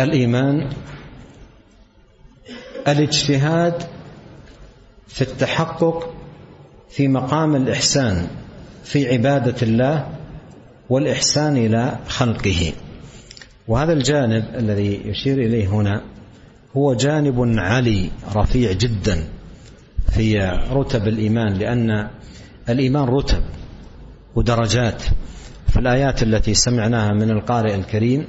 الإيمان 0.00 0.70
الاجتهاد 2.88 3.82
في 5.08 5.22
التحقق 5.22 6.14
في 6.90 7.08
مقام 7.08 7.56
الإحسان 7.56 8.26
في 8.84 9.12
عبادة 9.12 9.56
الله 9.62 10.17
والإحسان 10.90 11.56
إلى 11.56 11.98
خلقه. 12.08 12.72
وهذا 13.68 13.92
الجانب 13.92 14.44
الذي 14.54 15.02
يشير 15.04 15.38
إليه 15.38 15.68
هنا 15.68 16.02
هو 16.76 16.94
جانب 16.94 17.58
علي 17.58 18.10
رفيع 18.36 18.72
جدا 18.72 19.24
في 20.12 20.38
رتب 20.72 21.08
الإيمان 21.08 21.52
لأن 21.52 22.08
الإيمان 22.68 23.08
رتب 23.08 23.42
ودرجات. 24.34 25.02
في 25.68 25.78
الآيات 25.78 26.22
التي 26.22 26.54
سمعناها 26.54 27.12
من 27.12 27.30
القارئ 27.30 27.74
الكريم 27.74 28.26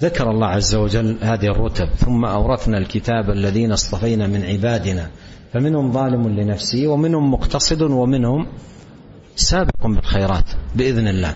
ذكر 0.00 0.30
الله 0.30 0.46
عز 0.46 0.74
وجل 0.74 1.18
هذه 1.22 1.46
الرتب. 1.46 1.88
ثم 1.96 2.24
أورثنا 2.24 2.78
الكتاب 2.78 3.30
الذين 3.30 3.72
اصطفينا 3.72 4.26
من 4.26 4.44
عبادنا 4.44 5.10
فمنهم 5.52 5.92
ظالم 5.92 6.28
لنفسه 6.28 6.86
ومنهم 6.86 7.32
مقتصد 7.32 7.82
ومنهم 7.82 8.46
سابق 9.36 9.86
بالخيرات 9.86 10.50
بإذن 10.74 11.08
الله. 11.08 11.34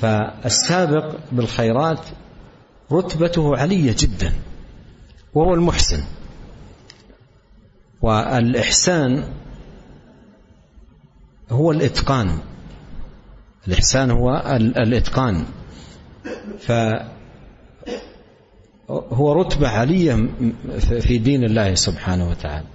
فالسابق 0.00 1.16
بالخيرات 1.32 2.00
رتبته 2.92 3.56
علية 3.56 3.96
جدا 3.98 4.32
وهو 5.34 5.54
المحسن. 5.54 6.02
والإحسان 8.02 9.24
هو 11.50 11.70
الإتقان. 11.70 12.38
الإحسان 13.68 14.10
هو 14.10 14.30
الإتقان. 14.56 15.44
فهو 16.58 17.12
رتبة 19.32 19.68
علية 19.68 20.28
في 21.00 21.18
دين 21.18 21.44
الله 21.44 21.74
سبحانه 21.74 22.30
وتعالى. 22.30 22.66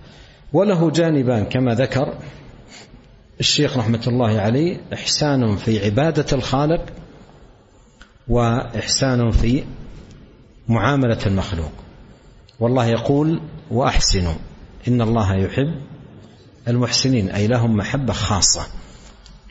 وله 0.54 0.92
جانبان 0.92 1.46
كما 1.46 1.76
ذكر 1.76 2.14
الشيخ 3.40 3.78
رحمة 3.78 4.04
الله 4.08 4.40
عليه 4.40 4.82
إحسان 4.94 5.56
في 5.56 5.86
عبادة 5.86 6.26
الخالق 6.34 6.86
وإحسان 8.28 9.32
في 9.32 9.64
معاملة 10.68 11.20
المخلوق. 11.26 11.72
والله 12.60 12.86
يقول 12.86 13.42
وأحسنوا 13.72 14.36
إن 14.88 15.02
الله 15.02 15.36
يحب 15.36 15.74
المحسنين 16.68 17.30
أي 17.30 17.48
لهم 17.48 17.78
محبة 17.78 18.14
خاصة. 18.14 18.68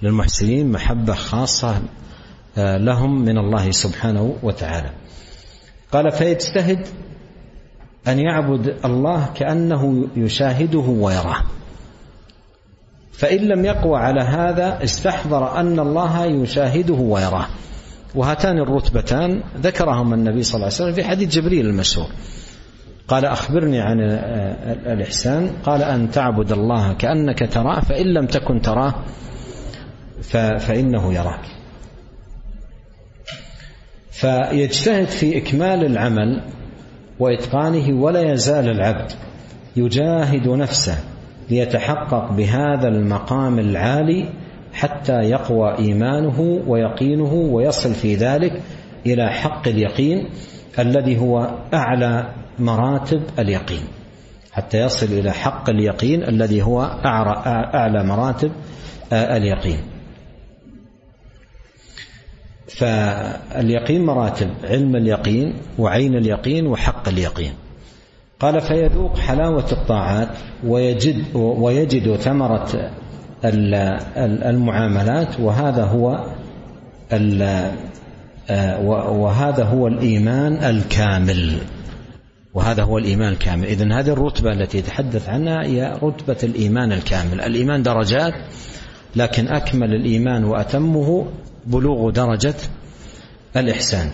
للمحسنين 0.03 0.73
محبة 0.73 1.15
خاصة 1.15 1.83
آه، 2.59 2.77
لهم 2.77 3.23
من 3.23 3.39
الله 3.39 3.71
سبحانه 3.71 4.37
وتعالى. 4.43 4.91
قال 5.93 6.13
فيجتهد 6.13 6.87
أن 8.09 8.19
يعبد 8.19 8.77
الله 8.85 9.27
كأنه 9.35 10.09
يشاهده 10.17 10.79
ويراه. 10.79 11.43
فإن 13.13 13.39
لم 13.39 13.65
يقوى 13.65 13.99
على 13.99 14.21
هذا 14.21 14.85
استحضر 14.85 15.61
أن 15.61 15.81
الله 15.81 16.25
يشاهده 16.25 16.95
ويراه. 16.95 17.47
وهاتان 18.15 18.59
الرتبتان 18.59 19.43
ذكرهما 19.61 20.15
النبي 20.15 20.43
صلى 20.43 20.55
الله 20.55 20.65
عليه 20.67 20.75
وسلم 20.75 20.93
في 20.93 21.05
حديث 21.05 21.29
جبريل 21.29 21.67
المشهور. 21.67 22.09
قال 23.09 23.25
أخبرني 23.25 23.81
عن 23.81 24.01
الإحسان. 24.87 25.51
قال 25.65 25.83
أن 25.83 26.11
تعبد 26.11 26.53
الله 26.53 26.93
كأنك 26.93 27.53
تراه 27.53 27.81
فإن 27.81 28.07
لم 28.07 28.27
تكن 28.27 28.61
تراه 28.61 28.95
فإنه 30.59 31.15
يراك. 31.15 31.41
فيجتهد 34.11 35.07
في 35.07 35.39
إكمال 35.39 35.85
العمل 35.85 36.43
وإتقانه 37.19 38.03
ولا 38.03 38.33
يزال 38.33 38.69
العبد 38.69 39.13
يجاهد 39.77 40.49
نفسه 40.49 40.99
ليتحقق 41.51 42.33
بهذا 42.33 42.89
المقام 42.89 43.59
العالي 43.59 44.29
حتى 44.73 45.21
يقوى 45.21 45.79
إيمانه 45.79 46.63
ويقينه 46.67 47.33
ويصل 47.33 47.95
في 47.95 48.15
ذلك 48.15 48.63
إلى 49.07 49.31
حق 49.31 49.69
اليقين 49.69 50.29
الذي 50.79 51.19
هو 51.19 51.51
أعلى 51.75 52.35
مراتب 52.59 53.23
اليقين 53.39 53.83
حتى 54.53 54.79
يصل 54.79 55.07
إلى 55.07 55.33
حق 55.33 55.71
اليقين 55.71 56.23
الذي 56.23 56.63
هو 56.63 56.83
أعلى 57.75 58.05
مراتب 58.05 58.53
اليقين. 59.13 59.79
فاليقين 62.69 64.05
مراتب 64.05 64.51
علم 64.65 64.97
اليقين 64.97 65.55
وعين 65.79 66.15
اليقين 66.15 66.67
وحق 66.67 67.09
اليقين. 67.09 67.53
قال 68.41 68.61
فيذوق 68.61 69.19
حلاوة 69.19 69.73
الطاعات 69.73 70.29
ويجد 70.67 71.37
ويجد 71.37 72.17
ثمرة 72.17 72.91
المعاملات 73.45 75.41
وهذا 75.41 75.85
هو 75.85 76.25
وهذا 79.11 79.65
هو 79.65 79.87
الإيمان 79.87 80.53
الكامل. 80.53 81.59
وهذا 82.55 82.83
هو 82.83 82.99
الإيمان 82.99 83.33
الكامل. 83.33 83.67
إذن 83.67 83.93
هذه 83.93 84.09
الرتبة 84.09 84.51
التي 84.51 84.79
يتحدث 84.79 85.29
عنها 85.29 85.65
هي 85.65 85.99
رتبة 86.03 86.37
الإيمان 86.43 86.93
الكامل. 86.93 87.41
الإيمان 87.41 87.83
درجات 87.83 88.35
لكن 89.17 89.49
أكمل 89.49 89.95
الإيمان 89.95 90.45
وأتمه 90.45 91.27
بلوغ 91.67 92.11
درجة 92.11 92.55
الإحسان. 93.57 94.11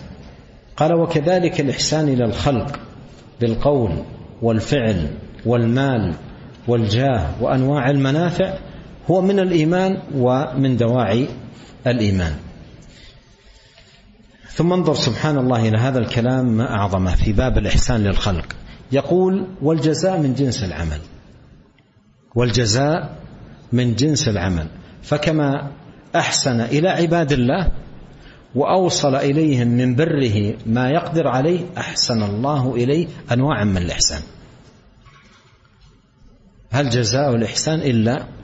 قال 0.77 0.93
وكذلك 0.93 1.59
الإحسان 1.61 2.07
إلى 2.07 2.25
الخلق 2.25 2.79
بالقول 3.41 3.91
والفعل 4.41 5.07
والمال 5.45 6.13
والجاه 6.67 7.27
وأنواع 7.41 7.89
المنافع 7.89 8.53
هو 9.11 9.21
من 9.21 9.39
الإيمان 9.39 10.01
ومن 10.15 10.77
دواعي 10.77 11.27
الإيمان. 11.87 12.35
ثم 14.49 14.73
انظر 14.73 14.93
سبحان 14.93 15.37
الله 15.37 15.67
إلى 15.67 15.77
هذا 15.77 15.99
الكلام 15.99 16.45
ما 16.45 16.71
أعظمه 16.75 17.15
في 17.15 17.33
باب 17.33 17.57
الإحسان 17.57 18.03
للخلق. 18.03 18.45
يقول 18.91 19.47
والجزاء 19.61 20.19
من 20.19 20.33
جنس 20.33 20.63
العمل. 20.63 20.99
والجزاء 22.35 23.15
من 23.73 23.95
جنس 23.95 24.27
العمل. 24.27 24.67
فكما 25.03 25.71
أحسن 26.15 26.61
إلى 26.61 26.89
عباد 26.89 27.31
الله 27.31 27.71
وأوصل 28.55 29.15
إليهم 29.15 29.67
من 29.67 29.95
بره 29.95 30.53
ما 30.65 30.89
يقدر 30.89 31.27
عليه 31.27 31.65
أحسن 31.77 32.23
الله 32.23 32.75
إليه 32.75 33.07
أنواعا 33.31 33.63
من 33.63 33.77
الإحسان. 33.77 34.21
هل 36.71 36.89
جزاء 36.89 37.35
الإحسان 37.35 37.79
إلا 37.79 38.38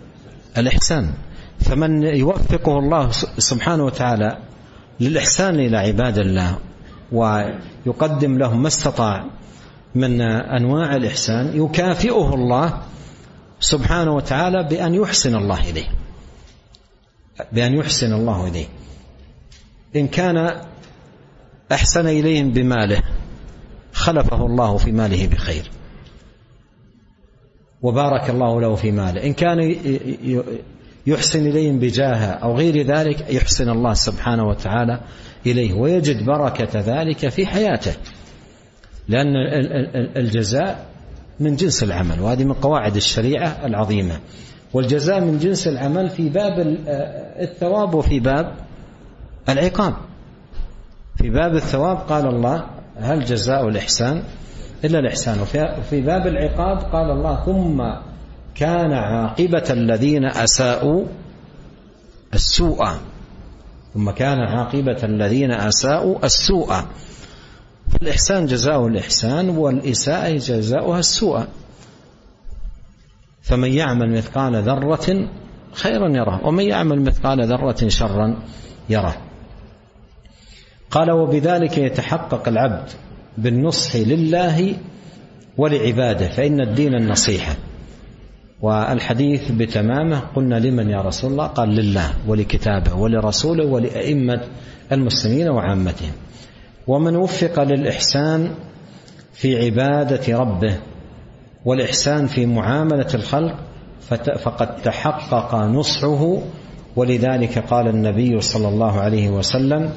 الإحسان. 0.57 1.13
فمن 1.59 2.03
يوفقه 2.03 2.79
الله 2.79 3.11
سبحانه 3.37 3.83
وتعالى 3.83 4.37
للإحسان 4.99 5.55
إلى 5.55 5.77
عباد 5.77 6.17
الله 6.17 6.57
ويقدم 7.11 8.37
لهم 8.37 8.61
ما 8.61 8.67
استطاع 8.67 9.25
من 9.95 10.21
أنواع 10.21 10.95
الإحسان 10.95 11.51
يكافئه 11.63 12.33
الله 12.33 12.81
سبحانه 13.59 14.15
وتعالى 14.15 14.63
بأن 14.63 14.93
يحسن 14.93 15.35
الله 15.35 15.69
إليه. 15.69 15.87
بأن 17.51 17.73
يحسن 17.73 18.13
الله 18.13 18.47
إليه. 18.47 18.65
إن 19.95 20.07
كان 20.07 20.61
أحسن 21.71 22.07
إليهم 22.07 22.51
بماله 22.51 23.03
خلفه 23.93 24.45
الله 24.45 24.77
في 24.77 24.91
ماله 24.91 25.27
بخير. 25.27 25.71
وبارك 27.81 28.29
الله 28.29 28.61
له 28.61 28.75
في 28.75 28.91
ماله. 28.91 29.23
إن 29.23 29.33
كان 29.33 29.75
يحسن 31.07 31.47
إليهم 31.47 31.79
بجاهه 31.79 32.31
أو 32.31 32.55
غير 32.55 32.87
ذلك 32.87 33.33
يحسن 33.33 33.69
الله 33.69 33.93
سبحانه 33.93 34.47
وتعالى 34.47 34.99
إليه 35.45 35.73
ويجد 35.73 36.25
بركة 36.25 36.79
ذلك 36.79 37.29
في 37.29 37.45
حياته. 37.45 37.93
لأن 39.07 39.35
الجزاء 40.17 40.85
من 41.39 41.55
جنس 41.55 41.83
العمل 41.83 42.21
وهذه 42.21 42.43
من 42.43 42.53
قواعد 42.53 42.95
الشريعة 42.95 43.65
العظيمة. 43.65 44.19
والجزاء 44.73 45.21
من 45.21 45.39
جنس 45.39 45.67
العمل 45.67 46.09
في 46.09 46.29
باب 46.29 46.77
الثواب 47.39 47.93
وفي 47.93 48.19
باب 48.19 48.55
العقاب. 49.49 49.93
في 51.17 51.29
باب 51.29 51.55
الثواب 51.55 51.97
قال 51.97 52.27
الله 52.27 52.65
هل 52.99 53.25
جزاء 53.25 53.67
الإحسان 53.67 54.23
إلا 54.83 54.99
الإحسان. 54.99 55.39
وفي 55.79 56.01
باب 56.01 56.27
العقاب 56.27 56.77
قال 56.77 57.11
الله 57.11 57.45
ثم 57.45 57.83
كان 58.55 58.93
عاقبة 58.93 59.63
الذين 59.69 60.25
أساءوا 60.25 61.05
السوء. 62.33 62.85
ثم 63.93 64.11
كان 64.11 64.39
عاقبة 64.39 65.03
الذين 65.03 65.51
أساءوا 65.51 66.25
السوء. 66.25 66.73
فالإحسان 67.89 68.45
جزاء 68.45 68.87
الإحسان 68.87 69.49
والإساءة 69.49 70.31
جزاؤها 70.31 70.99
السوء. 70.99 71.43
فمن 73.41 73.73
يعمل 73.73 74.17
مثقال 74.17 74.55
ذرة 74.55 75.29
خيرا 75.73 76.09
يره 76.09 76.47
ومن 76.47 76.63
يعمل 76.63 77.01
مثقال 77.01 77.47
ذرة 77.47 77.87
شرا 77.87 78.39
يره. 78.89 79.15
قال 80.91 81.11
وبذلك 81.11 81.77
يتحقق 81.77 82.47
العبد 82.47 82.89
بالنصح 83.37 83.95
لله 83.95 84.75
ولعباده 85.57 86.27
فإن 86.27 86.61
الدين 86.61 86.95
النصيحة. 86.95 87.55
والحديث 88.61 89.51
بتمامة 89.51 90.19
قلنا 90.35 90.55
لمن 90.55 90.89
يا 90.89 91.01
رسول 91.01 91.31
الله؟ 91.31 91.47
قال 91.47 91.69
لله 91.69 92.13
ولكتابه 92.27 92.95
ولرسوله 92.95 93.65
ولأئمة 93.65 94.41
المسلمين 94.91 95.49
وعامتهم. 95.49 96.11
ومن 96.87 97.15
وفق 97.15 97.63
للإحسان 97.63 98.51
في 99.33 99.65
عبادة 99.65 100.39
ربه 100.39 100.77
والإحسان 101.65 102.27
في 102.27 102.45
معاملة 102.45 103.07
الخلق 103.13 103.55
فقد 104.39 104.81
تحقق 104.81 105.55
نصحه. 105.55 106.41
ولذلك 106.95 107.59
قال 107.59 107.87
النبي 107.87 108.41
صلى 108.41 108.67
الله 108.67 108.99
عليه 108.99 109.29
وسلم 109.29 109.89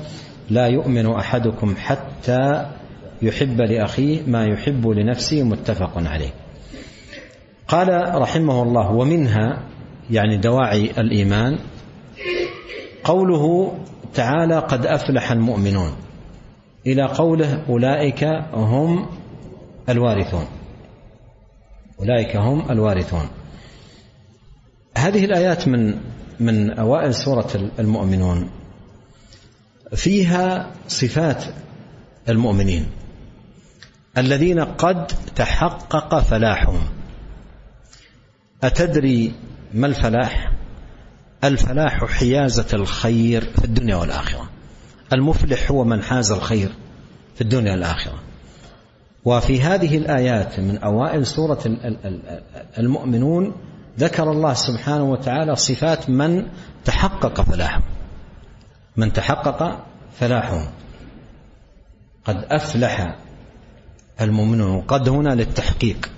لا 0.50 0.66
يؤمن 0.66 1.06
أحدكم 1.06 1.74
حتى 1.76 2.66
يحب 3.22 3.60
لأخيه 3.60 4.22
ما 4.26 4.44
يحب 4.44 4.88
لنفسه 4.88 5.42
متفق 5.42 5.92
عليه. 5.96 6.30
قال 7.68 8.14
رحمه 8.14 8.62
الله 8.62 8.90
ومنها 8.90 9.62
يعني 10.10 10.36
دواعي 10.36 10.90
الإيمان 10.90 11.58
قوله 13.04 13.74
تعالى 14.14 14.58
قد 14.58 14.86
أفلح 14.86 15.32
المؤمنون 15.32 15.92
إلى 16.86 17.02
قوله 17.02 17.64
أولئك 17.68 18.24
هم 18.54 19.06
الوارثون 19.88 20.46
أولئك 22.00 22.36
هم 22.36 22.70
الوارثون. 22.70 23.28
هذه 24.96 25.24
الآيات 25.24 25.68
من 25.68 25.94
من 26.40 26.70
أوائل 26.70 27.14
سورة 27.14 27.70
المؤمنون. 27.78 28.50
فيها 29.94 30.70
صفات 30.88 31.44
المؤمنين. 32.28 32.86
الذين 34.18 34.60
قد 34.60 35.06
تحقق 35.36 36.18
فلاحهم. 36.18 36.82
أتدري 38.62 39.34
ما 39.74 39.86
الفلاح؟ 39.86 40.52
الفلاح 41.44 42.04
حيازة 42.04 42.66
الخير 42.72 43.40
في 43.40 43.64
الدنيا 43.64 43.96
والآخرة. 43.96 44.48
المفلح 45.12 45.70
هو 45.70 45.84
من 45.84 46.02
حاز 46.02 46.32
الخير 46.32 46.72
في 47.34 47.40
الدنيا 47.40 47.72
والآخرة. 47.72 48.18
وفي 49.24 49.62
هذه 49.62 49.96
الآيات 49.96 50.60
من 50.60 50.78
أوائل 50.78 51.26
سورة 51.26 51.58
المؤمنون 52.78 53.52
ذكر 53.98 54.30
الله 54.30 54.54
سبحانه 54.54 55.04
وتعالى 55.04 55.56
صفات 55.56 56.10
من 56.10 56.46
تحقق 56.84 57.40
فلاحهم. 57.40 57.82
من 58.96 59.12
تحقق 59.12 59.86
فلاحهم. 60.20 60.68
قد 62.24 62.44
أفلح 62.50 63.16
المؤمنون. 64.20 64.80
قد 64.80 65.08
هنا 65.08 65.34
للتحقيق. 65.34 66.10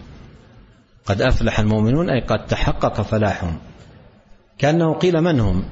قد 1.07 1.22
أفلح 1.22 1.61
المؤمنون 1.61 2.11
أي 2.11 2.20
قد 2.20 2.46
تحقق 2.46 3.03
فلاحهم. 3.03 3.59
كأنه 4.59 4.94
قيل 4.94 5.20
من 5.20 5.40
هم؟ 5.40 5.64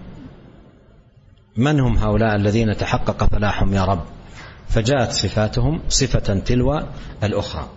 من 1.56 1.80
هم 1.80 1.98
هؤلاء 1.98 2.36
الذين 2.36 2.76
تحقق 2.76 3.24
فلاحهم 3.24 3.74
يا 3.74 3.84
رب؟ 3.84 4.04
فجاءت 4.68 5.12
صفاتهم 5.12 5.80
صفة 5.88 6.38
تلو 6.38 6.82
الأخرى. 7.22 7.68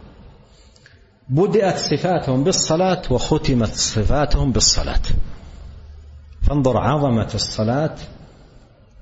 بدأت 1.29 1.77
صفاتهم 1.77 2.43
بالصلاة 2.43 3.01
وختمت 3.09 3.73
صفاتهم 3.73 4.51
بالصلاة. 4.51 5.01
فانظر 6.41 6.77
عظمة 6.77 7.29
الصلاة 7.35 7.95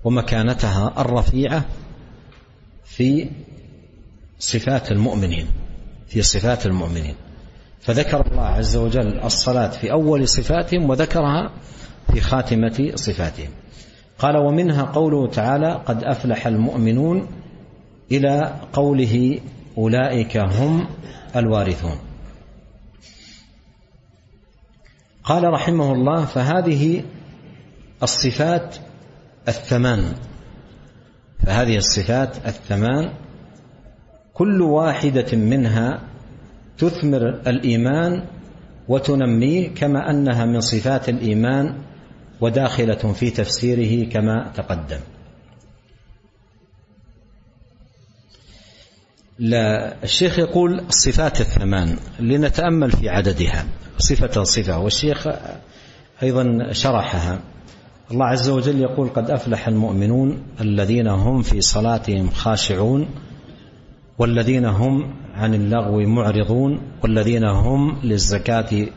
ومكانتها 0.04 0.94
الرفيعة 0.98 1.66
في 2.86 3.30
صفات 4.40 4.92
المؤمنين 4.92 5.48
في 6.08 6.22
صفات 6.22 6.66
المؤمنين. 6.66 7.16
فذكر 7.82 8.32
الله 8.32 8.46
عز 8.46 8.76
وجل 8.76 9.20
الصلاة 9.20 9.70
في 9.70 9.92
أول 9.92 10.28
صفاتهم 10.28 10.90
وذكرها 10.90 11.52
في 12.14 12.22
خاتمة 12.22 12.92
صفاتهم. 12.96 13.50
قال 14.20 14.38
ومنها 14.38 14.84
قوله 14.84 15.28
تعالى 15.28 15.82
قد 15.86 16.04
أفلح 16.04 16.48
المؤمنون 16.48 17.28
إلى 18.12 18.54
قوله 18.74 19.40
أولئك 19.78 20.38
هم 20.38 20.88
الوارثون 21.36 22.00
قال 25.24 25.44
رحمه 25.54 25.94
الله 25.94 26.26
فهذه 26.26 27.04
الصفات 28.04 28.76
الثمان 29.48 30.14
فهذه 31.46 31.78
الصفات 31.78 32.38
الثمان 32.48 33.14
كل 34.40 34.62
واحدة 34.62 35.38
منها 35.38 36.02
تثمر 36.78 37.30
الإيمان 37.48 38.24
وتنميه 38.88 39.70
كما 39.70 40.10
أنها 40.10 40.46
من 40.46 40.62
صفات 40.62 41.10
الإيمان 41.10 41.76
وداخلة 42.42 43.14
في 43.14 43.30
تفسيره 43.30 44.10
كما 44.10 44.52
تقدم. 44.56 45.00
لا 49.40 49.96
الشيخ 50.04 50.40
يقول 50.40 50.80
الصفات 50.80 51.42
الثمان 51.42 51.98
لنتأمل 52.20 52.92
في 52.92 53.10
عددها 53.10 53.66
صفة 53.98 54.44
صفة 54.44 54.80
والشيخ 54.80 55.28
أيضا 56.24 56.72
شرحها. 56.72 57.40
الله 58.12 58.26
عز 58.26 58.50
وجل 58.50 58.82
يقول 58.82 59.10
قد 59.10 59.32
أفلح 59.32 59.68
المؤمنون 59.68 60.44
الذين 60.62 61.08
هم 61.08 61.42
في 61.42 61.62
صلاتهم 61.62 62.30
خاشعون 62.30 63.08
والذين 64.20 64.66
هم 64.66 65.14
عن 65.36 65.54
اللغو 65.54 66.00
معرضون 66.00 66.80
والذين 67.04 67.44
هم 67.44 67.98
للزكاة 68.04 68.88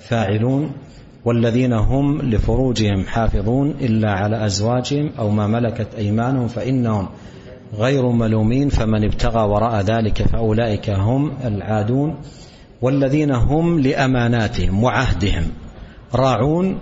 فاعلون 0.00 0.72
والذين 1.24 1.72
هم 1.72 2.22
لفروجهم 2.22 3.04
حافظون 3.06 3.70
إلا 3.70 4.12
على 4.12 4.46
أزواجهم 4.46 5.10
أو 5.18 5.30
ما 5.30 5.46
ملكت 5.46 5.94
أيمانهم 5.98 6.48
فإنهم 6.48 7.08
غير 7.74 8.08
ملومين 8.08 8.68
فمن 8.68 9.04
ابتغى 9.04 9.42
وراء 9.42 9.80
ذلك 9.80 10.22
فأولئك 10.22 10.90
هم 10.90 11.32
العادون. 11.44 12.16
والذين 12.82 13.30
هم 13.30 13.80
لأماناتهم 13.80 14.84
وعهدهم 14.84 15.44
راعون 16.14 16.78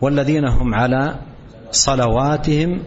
والذين 0.00 0.44
هم 0.44 0.74
على 0.74 1.14
صلواتهم 1.70 2.82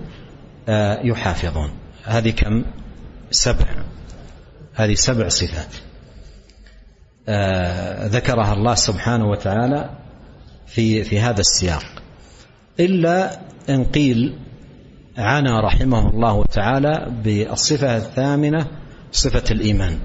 آه، 0.70 1.00
يحافظون. 1.04 1.70
هذه 2.04 2.30
كم؟ 2.30 2.64
سبع. 3.32 3.66
هذه 4.76 4.94
سبع 4.94 5.28
صفات. 5.28 5.76
آه، 7.30 8.08
ذكرها 8.08 8.54
الله 8.54 8.76
سبحانه 8.76 9.30
وتعالى 9.30 9.90
في 10.68 11.04
في 11.04 11.20
هذا 11.20 11.40
السياق. 11.40 11.84
إلا 12.80 13.40
إن 13.70 13.84
قيل 13.84 14.36
عانى 15.18 15.60
رحمه 15.60 16.10
الله 16.10 16.46
تعالى 16.46 17.12
بالصفة 17.24 17.98
الثامنة 17.98 18.68
صفة 19.12 19.44
الإيمان. 19.52 20.00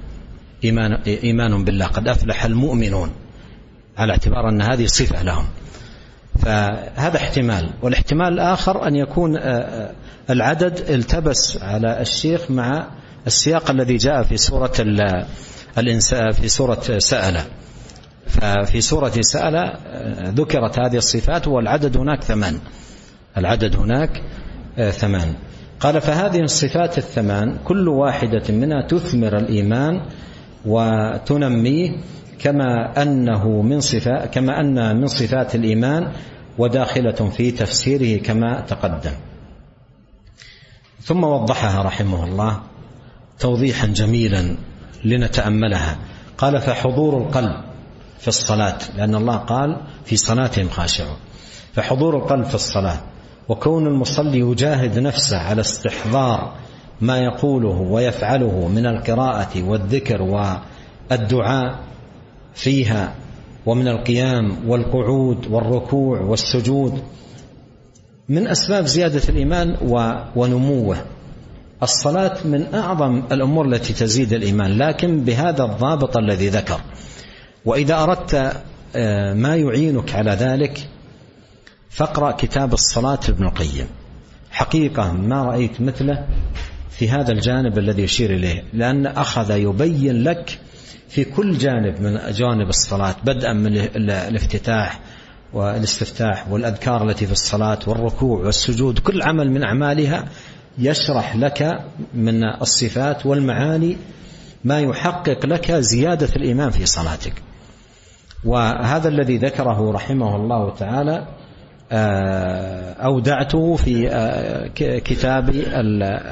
إيمان, 0.63 0.93
إيمان 1.07 1.63
بالله. 1.63 1.85
قد 1.85 2.07
أفلح 2.07 2.45
المؤمنون 2.45 3.11
على 3.97 4.11
اعتبار 4.11 4.49
أن 4.49 4.61
هذه 4.61 4.85
صفة 4.85 5.23
لهم. 5.23 5.45
فهذا 6.39 7.17
احتمال. 7.17 7.69
والاحتمال 7.81 8.33
الآخر 8.33 8.87
أن 8.87 8.95
يكون 8.95 9.37
آه، 9.37 9.41
آه، 9.41 9.91
العدد 10.29 10.89
التبس 10.89 11.57
على 11.61 12.01
الشيخ 12.01 12.51
مع 12.51 12.87
السياق 13.27 13.71
الذي 13.71 13.97
جاء 13.97 14.23
في 14.23 14.37
سورة 14.37 14.73
الإنسان 15.77 16.31
في 16.31 16.47
سورة 16.47 16.97
سأل. 16.97 17.41
ففي 18.27 18.81
سورة 18.81 19.13
سأل 19.21 19.55
آه، 19.55 20.29
ذكرت 20.29 20.79
هذه 20.79 20.97
الصفات 20.97 21.47
والعدد 21.47 21.97
هناك 21.97 22.23
ثمان. 22.23 22.59
العدد 23.37 23.75
هناك 23.75 24.21
ثمان. 24.91 25.33
قال 25.79 26.01
فهذه 26.01 26.39
الصفات 26.39 26.97
الثمان 26.97 27.57
كل 27.65 27.87
واحدة 27.87 28.43
منها 28.49 28.87
تثمر 28.87 29.37
الإيمان 29.37 30.01
وتنميه 30.65 31.91
كما 32.39 33.01
أنه 33.01 33.61
من 33.61 33.79
صفات 33.79 34.33
كما 34.33 34.59
أن 34.59 34.97
من 34.97 35.07
صفات 35.07 35.55
الإيمان 35.55 36.11
وداخلة 36.57 37.29
في 37.29 37.51
تفسيره 37.51 38.21
كما 38.21 38.61
تقدم. 38.61 39.13
ثم 41.01 41.23
وضحها 41.23 41.83
رحمه 41.83 42.25
الله. 42.25 42.59
توضيحا 43.41 43.87
جميلا 43.87 44.55
لنتأملها. 45.05 45.97
قال 46.37 46.61
فحضور 46.61 47.17
القلب 47.17 47.55
في 48.19 48.27
الصلاة. 48.27 48.77
لأن 48.97 49.15
الله 49.15 49.35
قال 49.35 49.77
في 50.05 50.15
صلاتهم 50.15 50.69
خاشعون. 50.69 51.17
فحضور 51.73 52.17
القلب 52.17 52.45
في 52.45 52.55
الصلاة. 52.55 52.99
وكون 53.49 53.87
المصلي 53.87 54.39
يجاهد 54.39 54.99
نفسه 54.99 55.37
على 55.37 55.61
استحضار 55.61 56.53
ما 57.01 57.17
يقوله 57.17 57.77
ويفعله 57.91 58.67
من 58.67 58.85
القراءة 58.85 59.63
والذكر 59.63 60.21
والدعاء 60.21 61.79
فيها 62.53 63.15
ومن 63.65 63.87
القيام 63.87 64.69
والقعود 64.69 65.47
والركوع 65.47 66.21
والسجود 66.21 67.03
من 68.29 68.47
أسباب 68.47 68.85
زيادة 68.85 69.21
الإيمان 69.29 69.77
ونموه. 70.35 70.97
الصلاة 71.83 72.47
من 72.47 72.73
أعظم 72.73 73.23
الأمور 73.31 73.65
التي 73.65 73.93
تزيد 73.93 74.33
الإيمان 74.33 74.77
لكن 74.77 75.23
بهذا 75.23 75.63
الضابط 75.63 76.17
الذي 76.17 76.49
ذكر. 76.49 76.81
وإذا 77.65 78.03
أردت 78.03 78.35
ما 79.35 79.55
يعينك 79.55 80.15
على 80.15 80.31
ذلك 80.31 80.87
فاقرأ 81.89 82.31
كتاب 82.31 82.73
الصلاة 82.73 83.19
ابن 83.29 83.45
القيم. 83.45 83.87
حقيقة 84.51 85.13
ما 85.13 85.43
رأيت 85.43 85.81
مثله 85.81 86.27
في 86.89 87.09
هذا 87.09 87.31
الجانب 87.31 87.77
الذي 87.77 88.03
يشير 88.03 88.33
إليه 88.33 88.63
لأن 88.73 89.05
أخذ 89.05 89.57
يبين 89.57 90.23
لك 90.23 90.59
في 91.09 91.23
كل 91.23 91.57
جانب 91.57 92.01
من 92.01 92.19
جوانب 92.31 92.69
الصلاة 92.69 93.15
بدءا 93.23 93.53
من 93.53 93.77
الافتتاح 94.11 94.99
والاستفتاح 95.53 96.49
والأذكار 96.49 97.09
التي 97.09 97.25
في 97.25 97.31
الصلاة 97.31 97.79
والركوع 97.87 98.39
والسجود 98.39 98.99
كل 98.99 99.21
عمل 99.21 99.51
من 99.51 99.63
أعمالها 99.63 100.25
يشرح 100.77 101.35
لك 101.35 101.79
من 102.13 102.43
الصفات 102.43 103.25
والمعاني 103.25 103.97
ما 104.63 104.79
يحقق 104.79 105.45
لك 105.45 105.71
زيادة 105.71 106.29
الإيمان 106.35 106.69
في 106.69 106.85
صلاتك. 106.85 107.33
وهذا 108.45 109.07
الذي 109.07 109.37
ذكره 109.37 109.91
رحمه 109.91 110.35
الله 110.35 110.75
تعالى 110.75 111.27
أودعته 113.01 113.75
في 113.75 114.09
كتابي 115.05 115.63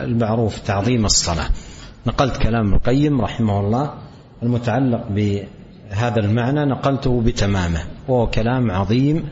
المعروف 0.03 0.59
تعظيم 0.59 1.05
الصلاة. 1.05 1.49
نقلت 2.07 2.37
كلام 2.37 2.73
القيم 2.73 3.21
رحمه 3.21 3.59
الله 3.59 3.93
المتعلق 4.43 5.07
بهذا 5.09 6.19
المعنى 6.19 6.65
نقلته 6.65 7.21
بتمامه. 7.21 7.81
وهو 8.07 8.27
كلام 8.27 8.71
عظيم 8.71 9.29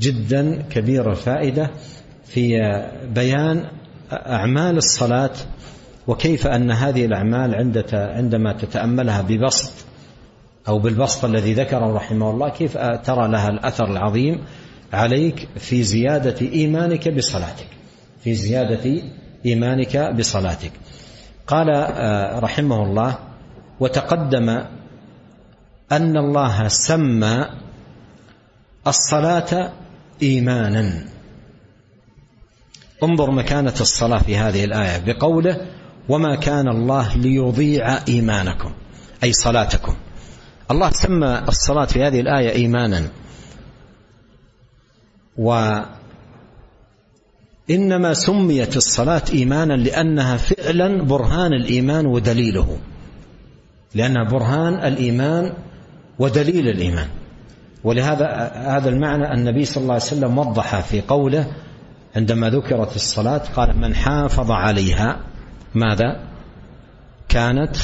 جدا 0.00 0.62
كبير 0.70 1.10
الفائدة 1.10 1.70
في 2.24 2.48
بيان 3.14 3.64
أعمال 4.12 4.76
الصلاة 4.76 5.30
وكيف 6.06 6.46
أن 6.46 6.70
هذه 6.70 7.04
الأعمال 7.04 7.54
عندما 7.94 8.52
تتأملها 8.52 9.22
ببسط 9.22 9.72
أو 10.68 10.78
بالبسط 10.78 11.24
الذي 11.24 11.54
ذكره 11.54 11.94
رحمه 11.96 12.30
الله 12.30 12.48
كيف 12.48 12.78
ترى 12.78 13.28
لها 13.28 13.48
الأثر 13.48 13.90
العظيم 13.90 14.44
عليك 14.92 15.48
في 15.56 15.82
زيادة 15.82 16.46
إيمانك 16.52 17.08
بصلاتك؟ 17.08 17.66
في 18.24 18.34
زيادة 18.34 19.02
إيمانك 19.46 19.96
بصلاتك. 19.96 20.72
قال 21.46 21.68
رحمه 22.42 22.82
الله 22.82 23.18
وتقدم 23.80 24.48
أن 25.92 26.16
الله 26.16 26.68
سمى 26.68 27.46
الصلاة 28.86 29.72
إيمانا. 30.22 31.04
انظر 33.02 33.30
مكانة 33.30 33.74
الصلاة 33.80 34.18
في 34.18 34.36
هذه 34.36 34.64
الآية 34.64 34.98
بقوله 35.06 35.66
وما 36.08 36.36
كان 36.36 36.68
الله 36.68 37.16
ليضيع 37.16 37.98
إيمانكم 38.08 38.72
أي 39.22 39.32
صلاتكم. 39.32 39.96
الله 40.70 40.90
سمى 40.90 41.42
الصلاة 41.48 41.84
في 41.84 42.04
هذه 42.04 42.20
الآية 42.20 42.50
إيمانا. 42.50 43.08
وإنما 47.68 48.14
سميت 48.14 48.76
الصلاة 48.76 49.22
إيمانا 49.32 49.72
لأنها 49.72 50.36
فعلا 50.36 51.02
برهان 51.02 51.52
الإيمان 51.52 52.06
ودليله. 52.06 52.78
لأنها 53.94 54.24
برهان 54.24 54.74
الإيمان 54.74 55.52
ودليل 56.18 56.68
الإيمان. 56.68 57.08
ولهذا 57.84 58.52
هذا 58.54 58.88
المعنى 58.88 59.32
النبي 59.32 59.64
صلى 59.64 59.82
الله 59.82 59.94
عليه 59.94 60.02
وسلم 60.04 60.38
وضح 60.38 60.80
في 60.80 61.00
قوله 61.00 61.52
عندما 62.16 62.50
ذكرت 62.50 62.96
الصلاة 62.96 63.42
قال 63.56 63.80
من 63.80 63.94
حافظ 63.94 64.50
عليها 64.50 65.20
ماذا؟ 65.74 66.20
كانت 67.28 67.76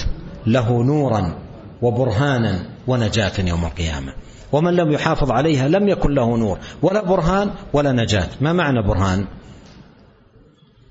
له 0.46 0.84
نورا 0.84 1.34
وبرهانا 1.82 2.66
ونجاة 2.86 3.32
يوم 3.38 3.64
القيامة. 3.64 4.14
ومن 4.52 4.76
لم 4.76 4.92
يحافظ 4.92 5.30
عليها 5.30 5.68
لم 5.68 5.88
يكن 5.88 6.10
له 6.10 6.36
نور 6.36 6.58
ولا 6.82 7.04
برهان 7.04 7.50
ولا 7.72 7.92
نجاة. 7.92 8.28
ما 8.40 8.52
معنى 8.52 8.82
برهان؟ 8.82 9.26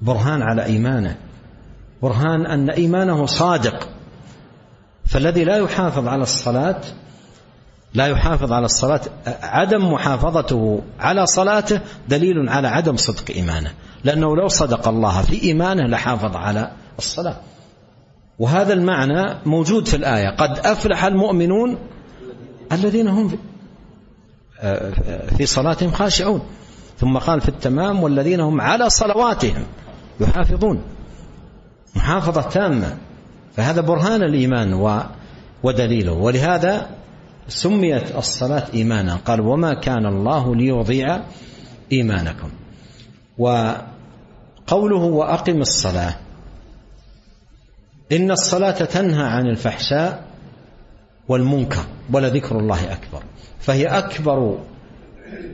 برهان 0.01 0.41
على 0.41 0.65
إيمانه. 0.65 1.15
برهان 2.01 2.45
أن 2.45 2.69
إيمانه 2.69 3.25
صادق. 3.25 3.89
فالذي 5.05 5.43
لا 5.43 5.57
يحافظ 5.57 6.07
على 6.07 6.23
الصلاة 6.23 6.81
لا 7.93 8.07
يحافظ 8.07 8.51
على 8.51 8.65
الصلاة 8.65 9.01
عدم 9.43 9.93
محافظته 9.93 10.81
على 10.99 11.25
صلاته 11.25 11.81
دليل 12.09 12.49
على 12.49 12.67
عدم 12.67 12.95
صدق 12.95 13.35
إيمانه. 13.35 13.71
لأنه 14.03 14.35
لو 14.35 14.47
صدق 14.47 14.87
الله 14.87 15.21
في 15.21 15.43
إيمانه 15.43 15.87
لحافظ 15.87 16.35
على 16.35 16.71
الصلاة. 16.97 17.35
وهذا 18.39 18.73
المعنى 18.73 19.37
موجود 19.45 19.87
في 19.87 19.95
الآية. 19.95 20.35
قد 20.35 20.59
أفلح 20.59 21.05
المؤمنون 21.05 21.77
الذين 22.71 23.07
هم 23.07 23.37
في 25.37 25.45
صلاتهم 25.45 25.91
خاشعون. 25.91 26.41
ثم 26.99 27.17
قال 27.17 27.41
في 27.41 27.49
التمام 27.49 28.03
والذين 28.03 28.39
هم 28.39 28.61
على 28.61 28.89
صلواتهم 28.89 29.63
يحافظون. 30.19 30.81
محافظة 31.95 32.41
تامة. 32.41 32.97
فهذا 33.55 33.81
برهان 33.81 34.23
الإيمان 34.23 34.73
ودليله. 35.63 36.11
ولهذا 36.11 36.89
سميت 37.47 38.15
الصلاة 38.15 38.63
إيمانا. 38.73 39.15
قال 39.15 39.41
وما 39.41 39.73
كان 39.73 40.05
الله 40.05 40.55
ليضيع 40.55 41.21
إيمانكم. 41.91 42.49
وقوله 43.37 45.03
وأقم 45.03 45.61
الصلاة. 45.61 46.15
إن 48.11 48.31
الصلاة 48.31 48.85
تنهى 48.85 49.23
عن 49.23 49.47
الفحشاء 49.47 50.23
والمنكر 51.27 51.85
ولذكر 52.13 52.59
الله 52.59 52.93
أكبر. 52.93 53.23
فهي 53.59 53.85
أكبر 53.85 54.57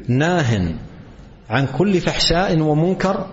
ناه 0.08 0.76
عن 1.50 1.68
كل 1.68 2.00
فحشاء 2.00 2.60
ومنكر 2.62 3.28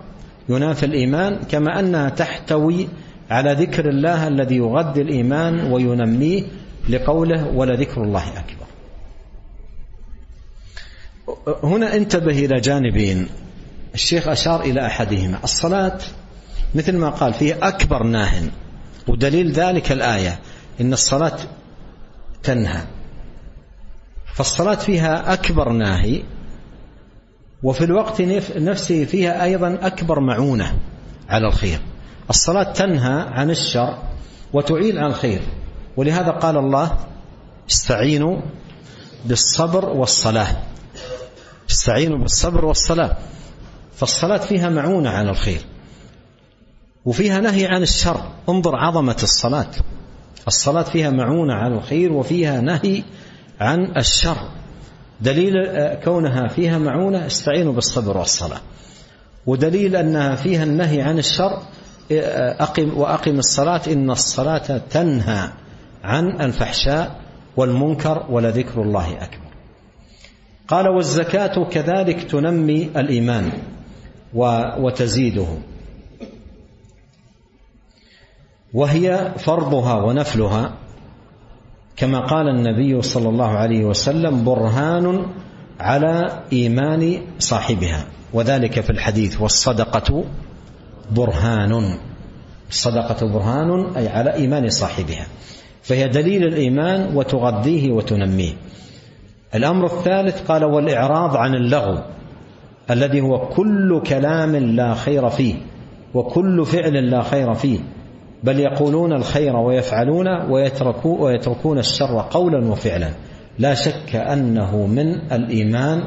ينافي 0.49 0.85
الإيمان 0.85 1.39
كما 1.43 1.79
أنها 1.79 2.09
تحتوي 2.09 2.87
على 3.29 3.53
ذكر 3.53 3.89
الله 3.89 4.27
الذي 4.27 4.55
يغذي 4.55 5.01
الإيمان 5.01 5.71
وينميه 5.71 6.43
لقوله 6.89 7.47
ولذكر 7.47 8.03
الله 8.03 8.39
أكبر. 8.39 8.65
هنا 11.63 11.95
انتبه 11.95 12.45
إلى 12.45 12.61
جانبين. 12.61 13.27
الشيخ 13.93 14.27
أشار 14.27 14.61
إلى 14.61 14.85
أحدهما. 14.85 15.39
الصلاة 15.43 15.97
مثل 16.75 16.97
ما 16.97 17.09
قال 17.09 17.33
فيه 17.33 17.67
أكبر 17.67 18.03
ناه 18.03 18.43
ودليل 19.07 19.51
ذلك 19.51 19.91
الآية 19.91 20.39
إن 20.81 20.93
الصلاة 20.93 21.37
تنهى. 22.43 22.81
فالصلاة 24.33 24.75
فيها 24.75 25.33
أكبر 25.33 25.69
ناهي 25.69 26.23
وفي 27.63 27.83
الوقت 27.83 28.21
نفسه 28.57 29.05
فيها 29.05 29.43
أيضا 29.43 29.79
أكبر 29.81 30.19
معونة 30.19 30.73
على 31.29 31.47
الخير. 31.47 31.79
الصلاة 32.29 32.73
تنهى 32.73 33.25
عن 33.27 33.49
الشر 33.49 33.97
وتعين 34.53 34.97
على 34.97 35.07
الخير. 35.07 35.41
ولهذا 35.97 36.31
قال 36.31 36.57
الله 36.57 36.97
استعينوا 37.69 38.41
بالصبر 39.25 39.85
والصلاة. 39.85 40.57
استعينوا 41.69 42.17
بالصبر 42.17 42.65
والصلاة. 42.65 43.17
فالصلاة 43.95 44.37
فيها 44.37 44.69
معونة 44.69 45.09
على 45.09 45.29
الخير 45.29 45.61
وفيها 47.05 47.39
نهي 47.39 47.65
عن 47.65 47.81
الشر. 47.81 48.21
انظر 48.49 48.75
عظمة 48.75 49.17
الصلاة. 49.23 49.71
الصلاة 50.47 50.83
فيها 50.83 51.09
معونة 51.09 51.53
على 51.53 51.75
الخير 51.75 52.13
وفيها 52.13 52.61
نهي 52.61 53.03
عن 53.59 53.97
الشر. 53.97 54.37
دليل 55.21 55.53
كونها 56.03 56.47
فيها 56.47 56.77
معونة 56.77 57.25
استعينوا 57.25 57.73
بالصبر 57.73 58.17
والصلاة. 58.17 58.59
ودليل 59.45 59.95
أنها 59.95 60.35
فيها 60.35 60.63
النهي 60.63 61.01
عن 61.01 61.19
الشر 61.19 61.61
أقم 62.11 62.97
وأقم 62.97 63.39
الصلاة 63.39 63.81
إن 63.87 64.11
الصلاة 64.11 64.81
تنهى. 64.89 65.49
عن 66.05 66.41
الفحشاء 66.41 67.19
والمنكر 67.57 68.25
ولذكر 68.29 68.81
الله 68.81 69.23
أكبر. 69.23 69.45
قال 70.67 70.87
والزكاة 70.87 71.69
كذلك 71.69 72.23
تنمي 72.23 72.83
الإيمان 72.83 73.51
وتزيده. 74.79 75.47
وهي 78.73 79.33
فرضها 79.37 79.93
ونفلها. 79.93 80.73
كما 81.95 82.19
قال 82.19 82.47
النبي 82.47 83.01
صلى 83.01 83.29
الله 83.29 83.49
عليه 83.49 83.85
وسلم 83.85 84.43
برهان 84.43 85.25
على 85.79 86.43
إيمان 86.53 87.21
صاحبها. 87.39 88.05
وذلك 88.33 88.81
في 88.81 88.89
الحديث 88.89 89.41
والصدقة 89.41 90.23
برهان. 91.11 91.99
الصدقة 92.69 93.33
برهان 93.33 93.95
أي 93.95 94.07
على 94.07 94.33
إيمان 94.33 94.69
صاحبها. 94.69 95.27
فهي 95.85 96.07
دليل 96.07 96.43
الإيمان 96.43 97.15
وتغذيه 97.15 97.91
وتنميه. 97.91 98.53
الأمر 99.55 99.85
الثالث 99.85 100.41
قال 100.41 100.65
والإعراض 100.65 101.37
عن 101.37 101.55
اللغو 101.55 101.97
الذي 102.91 103.21
هو 103.21 103.47
كل 103.47 104.01
كلام 104.07 104.55
لا 104.55 104.93
خير 104.93 105.29
فيه 105.29 105.55
وكل 106.13 106.65
فعل 106.65 107.09
لا 107.09 107.21
خير 107.21 107.53
فيه 107.53 107.79
بل 108.43 108.59
يقولون 108.59 109.13
الخير 109.13 109.55
ويفعلون 109.55 110.27
ويتركون, 110.51 111.21
ويتركون 111.21 111.79
الشر 111.79 112.27
قولا 112.31 112.67
وفعلا. 112.67 113.09
لا 113.59 113.73
شك 113.73 114.15
أنه 114.15 114.85
من 114.87 115.15
الإيمان 115.31 116.03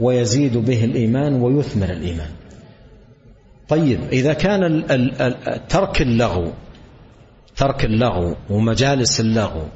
ويزيد 0.00 0.56
به 0.56 0.84
الإيمان 0.84 1.42
ويثمر 1.42 1.90
الإيمان. 1.90 2.30
طيب 3.68 4.00
إذا 4.12 4.32
كان 4.32 4.82
ترك 5.68 6.02
اللغو 6.02 6.44
ترك 7.60 7.84
اللغو 7.84 8.36
ومجالس 8.50 9.20
اللغو 9.20 9.68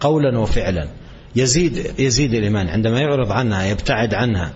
قولا 0.00 0.38
وفعلا. 0.38 0.88
يزيد 1.36 2.00
يزيد 2.00 2.34
الإيمان. 2.34 2.68
عندما 2.68 3.00
يعرض 3.00 3.32
عنها 3.32 3.64
يبتعد 3.64 4.14
عنها 4.14 4.52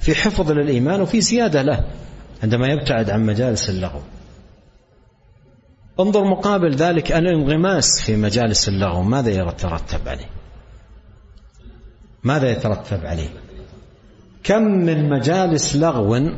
في 0.00 0.14
حفظ 0.14 0.50
للإيمان 0.50 1.00
وفي 1.00 1.20
زيادة 1.20 1.62
له 1.62 1.84
عندما 2.42 2.66
يبتعد 2.66 3.10
عن 3.10 3.26
مجالس 3.26 3.70
اللغو. 3.70 4.00
انظر 6.00 6.24
مقابل 6.24 6.74
ذلك 6.74 7.12
الانغماس 7.12 8.00
في 8.00 8.16
مجالس 8.16 8.68
اللغو 8.68 9.02
ماذا 9.02 9.30
يترتب 9.30 10.08
عليه؟ 10.08 10.30
ماذا 12.24 12.50
يترتب 12.50 13.06
عليه؟ 13.06 13.28
كم 14.44 14.62
من 14.62 15.08
مجالس 15.08 15.76
لغو 15.76 16.30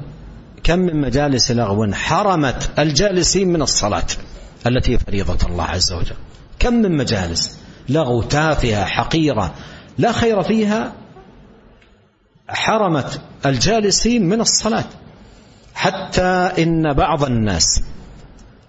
كم 0.65 0.79
من 0.79 1.01
مجالس 1.01 1.51
لغو 1.51 1.93
حرمت 1.93 2.71
الجالسين 2.79 3.49
من 3.49 3.63
الصلاة؟ 3.63 4.07
التي 4.67 4.99
فريضة 4.99 5.47
الله 5.47 5.65
عز 5.65 5.93
وجل. 5.93 6.17
كم 6.59 6.75
من 6.75 6.97
مجالس 6.97 7.59
لغو 7.89 8.23
تافهة 8.23 8.85
حقيرة 8.85 9.55
لا 9.99 10.13
خير 10.13 10.43
فيها 10.43 10.93
حرمت 12.49 13.21
الجالسين 13.47 14.29
من 14.29 14.41
الصلاة. 14.41 14.85
حتى 15.75 16.51
إن 16.59 16.93
بعض 16.93 17.25
الناس 17.25 17.83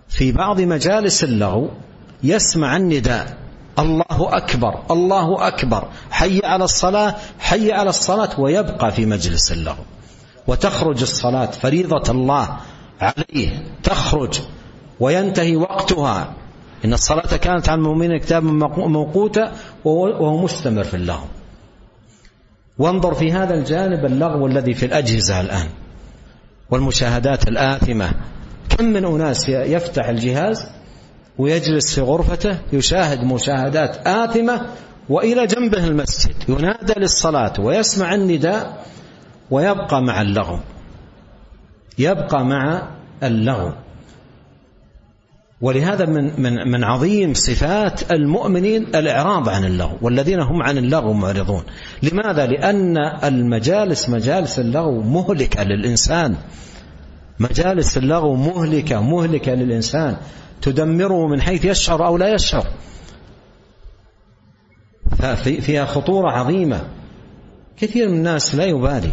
في 0.10 0.32
بعض 0.32 0.62
مجالس 0.62 1.24
اللغو 1.24 1.70
يسمع 2.24 2.78
النداء. 2.78 3.38
الله 3.80 4.38
أكبر 4.38 4.84
الله 4.92 5.48
أكبر. 5.48 5.88
حي 6.12 6.42
على 6.44 6.64
الصلاة 6.64 7.16
حي 7.40 7.72
على 7.72 7.90
الصلاة 7.90 8.40
ويبقى 8.40 8.92
في 8.92 9.06
مجلس 9.06 9.52
اللغو. 9.52 9.84
وتخرج 10.48 11.02
الصلاة 11.02 11.46
فريضة 11.46 12.12
الله 12.12 12.58
عليه. 13.02 13.64
تخرج. 13.84 14.42
وينتهي 15.00 15.56
وقتها. 15.56 16.34
إن 16.86 16.94
الصلاة 16.94 17.38
كانت 17.38 17.70
على 17.70 17.78
المؤمنين 17.78 18.18
كتابا 18.20 18.52
موقوتا 18.88 19.52
وهو 19.86 20.38
مستمر 20.44 20.84
في 20.84 20.94
اللغو. 20.94 21.26
وانظر 22.78 23.14
في 23.14 23.32
هذا 23.32 23.54
الجانب 23.54 24.06
اللغو 24.06 24.48
الذي 24.48 24.74
في 24.74 24.86
الأجهزة 24.86 25.42
الآن 25.42 25.68
والمشاهدات 26.70 27.48
الآثمة. 27.48 28.12
كم 28.70 28.86
من 28.86 29.06
أناس 29.06 29.50
يفتح 29.50 30.08
الجهاز 30.08 30.68
ويجلس 31.38 31.96
في 31.96 32.02
غرفته 32.02 32.58
يشاهد 32.74 33.24
مشاهدات 33.24 34.08
آثمة 34.08 34.62
وإلى 35.10 35.48
جنبه 35.48 35.88
المسجد. 35.88 36.36
ينادى 36.50 36.94
للصلاة 36.98 37.54
ويسمع 37.60 38.16
النداء 38.16 38.86
ويبقى 39.52 40.02
مع 40.02 40.22
اللغو. 40.22 40.60
يبقى 41.98 42.46
مع 42.46 42.88
اللغو. 43.24 43.72
ولهذا 45.64 46.06
من 46.06 46.42
من 46.42 46.72
من 46.72 46.84
عظيم 46.84 47.34
صفات 47.34 48.12
المؤمنين 48.12 48.84
الإعراض 48.84 49.50
عن 49.50 49.66
اللغو 49.66 49.98
والذين 50.02 50.40
هم 50.40 50.64
عن 50.64 50.78
اللغو 50.78 51.14
معرضون. 51.14 51.64
لماذا؟ 52.04 52.46
لأن 52.46 52.98
المجالس 53.24 54.10
مجالس 54.10 54.60
اللغو 54.60 55.02
مهلكة 55.02 55.64
للإنسان. 55.64 56.36
مجالس 57.40 57.98
اللغو 57.98 58.36
مهلكة 58.36 59.02
مهلكة 59.02 59.54
للإنسان. 59.54 60.18
تدمره 60.62 61.28
من 61.28 61.42
حيث 61.42 61.66
يشعر 61.66 62.08
أو 62.08 62.18
لا 62.18 62.34
يشعر. 62.34 62.68
فيها 65.44 65.86
خطورة 65.86 66.32
عظيمة. 66.32 66.82
كثير 67.78 68.10
من 68.10 68.18
الناس 68.18 68.56
لا 68.56 68.66
يبالي 68.66 69.12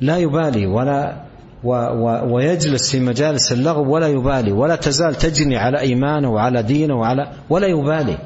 لا 0.00 0.16
يبالي 0.16 0.66
ولا 0.66 1.29
و 1.64 1.72
و 1.72 2.34
ويجلس 2.34 2.90
في 2.90 3.00
مجالس 3.00 3.52
اللغو 3.52 3.94
ولا 3.94 4.06
يبالي 4.06 4.52
ولا 4.52 4.76
تزال 4.76 5.14
تجني 5.14 5.56
على 5.56 5.80
إيمانه 5.80 6.30
وعلى 6.30 6.62
دينه 6.62 6.94
وعلى 6.94 7.32
ولا 7.50 7.66
يبالي. 7.66 8.18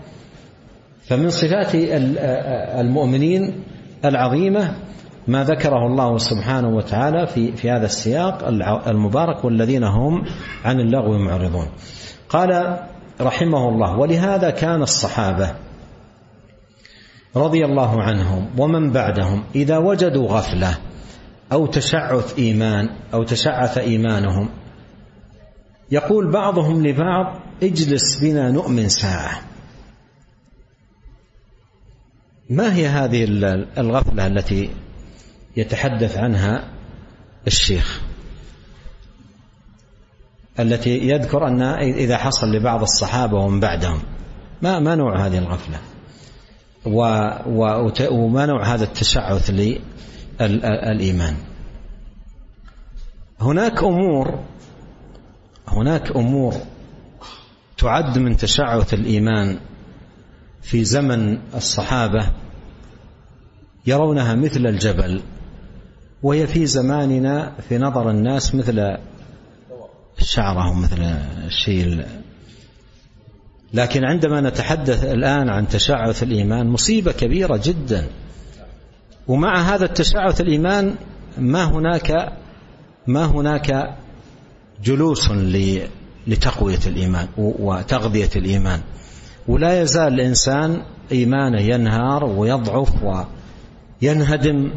فمن 1.08 1.30
صفات 1.30 1.74
المؤمنين 2.80 3.62
العظيمة 4.04 4.74
ما 5.28 5.44
ذكره 5.44 5.86
الله 5.86 6.18
سبحانه 6.18 6.68
وتعالى 6.68 7.26
في 7.26 7.52
في 7.52 7.70
هذا 7.70 7.86
السياق 7.86 8.48
المبارك 8.88 9.44
والذين 9.44 9.84
هم 9.84 10.24
عن 10.64 10.80
اللغو 10.80 11.18
معرضون. 11.18 11.66
قال 12.28 12.78
رحمه 13.20 13.68
الله 13.68 13.98
ولهذا 13.98 14.50
كان 14.50 14.82
الصحابة 14.82 15.54
رضي 17.36 17.64
الله 17.64 18.02
عنهم 18.02 18.46
ومن 18.58 18.92
بعدهم 18.92 19.44
إذا 19.54 19.78
وجدوا 19.78 20.28
غفلة 20.28 20.78
أو 21.54 21.66
تشعث 21.66 22.38
إيمان 22.38 22.88
أو 23.14 23.24
تشعث 23.24 23.78
إيمانهم. 23.78 24.48
يقول 25.90 26.32
بعضهم 26.32 26.86
لبعض 26.86 27.40
اجلس 27.62 28.18
بنا 28.18 28.50
نؤمن 28.50 28.88
ساعة. 28.88 29.40
ما 32.50 32.74
هي 32.74 32.86
هذه 32.86 33.24
الغفلة 33.78 34.26
التي 34.26 34.70
يتحدث 35.56 36.18
عنها 36.18 36.70
الشيخ؟ 37.46 38.00
التي 40.60 40.98
يذكر 40.98 41.46
أن 41.48 41.62
إذا 41.78 42.16
حصل 42.16 42.46
لبعض 42.46 42.82
الصحابة 42.82 43.38
ومن 43.38 43.60
بعدهم. 43.60 44.02
ما 44.62 44.78
ما 44.78 44.94
نوع 44.94 45.26
هذه 45.26 45.38
الغفلة؟ 45.38 45.78
وما 48.10 48.46
نوع 48.46 48.74
هذا 48.74 48.84
التشعث 48.84 49.50
الإيمان. 50.40 51.36
هناك 53.40 53.84
أمور 53.84 54.44
هناك 55.68 56.16
أمور 56.16 56.54
تعد 57.78 58.18
من 58.18 58.36
تشعث 58.36 58.94
الإيمان 58.94 59.58
في 60.62 60.84
زمن 60.84 61.38
الصحابة 61.54 62.30
يرونها 63.86 64.34
مثل 64.34 64.66
الجبل 64.66 65.22
وهي 66.22 66.46
في 66.46 66.66
زماننا 66.66 67.52
في 67.68 67.78
نظر 67.78 68.10
الناس 68.10 68.54
مثل 68.54 68.96
الشعرة 70.20 70.70
ومثل 70.70 71.02
الشيء 71.46 72.06
لكن 73.74 74.04
عندما 74.04 74.40
نتحدث 74.40 75.04
الآن 75.04 75.48
عن 75.48 75.68
تشعث 75.68 76.22
الإيمان 76.22 76.66
مصيبة 76.66 77.12
كبيرة 77.12 77.60
جدا. 77.64 78.06
ومع 79.28 79.74
هذا 79.74 79.84
التشعث 79.84 80.40
الإيمان 80.40 80.94
ما 81.38 81.64
هناك 81.64 82.32
ما 83.06 83.24
هناك 83.24 83.96
جلوس 84.84 85.30
لتقوية 86.26 86.78
الإيمان 86.86 87.28
وتغذية 87.36 88.30
الإيمان. 88.36 88.80
ولا 89.48 89.82
يزال 89.82 90.14
الإنسان 90.14 90.82
إيمانه 91.12 91.60
ينهار 91.60 92.24
ويضعف 92.24 92.92
وينهدم. 94.02 94.70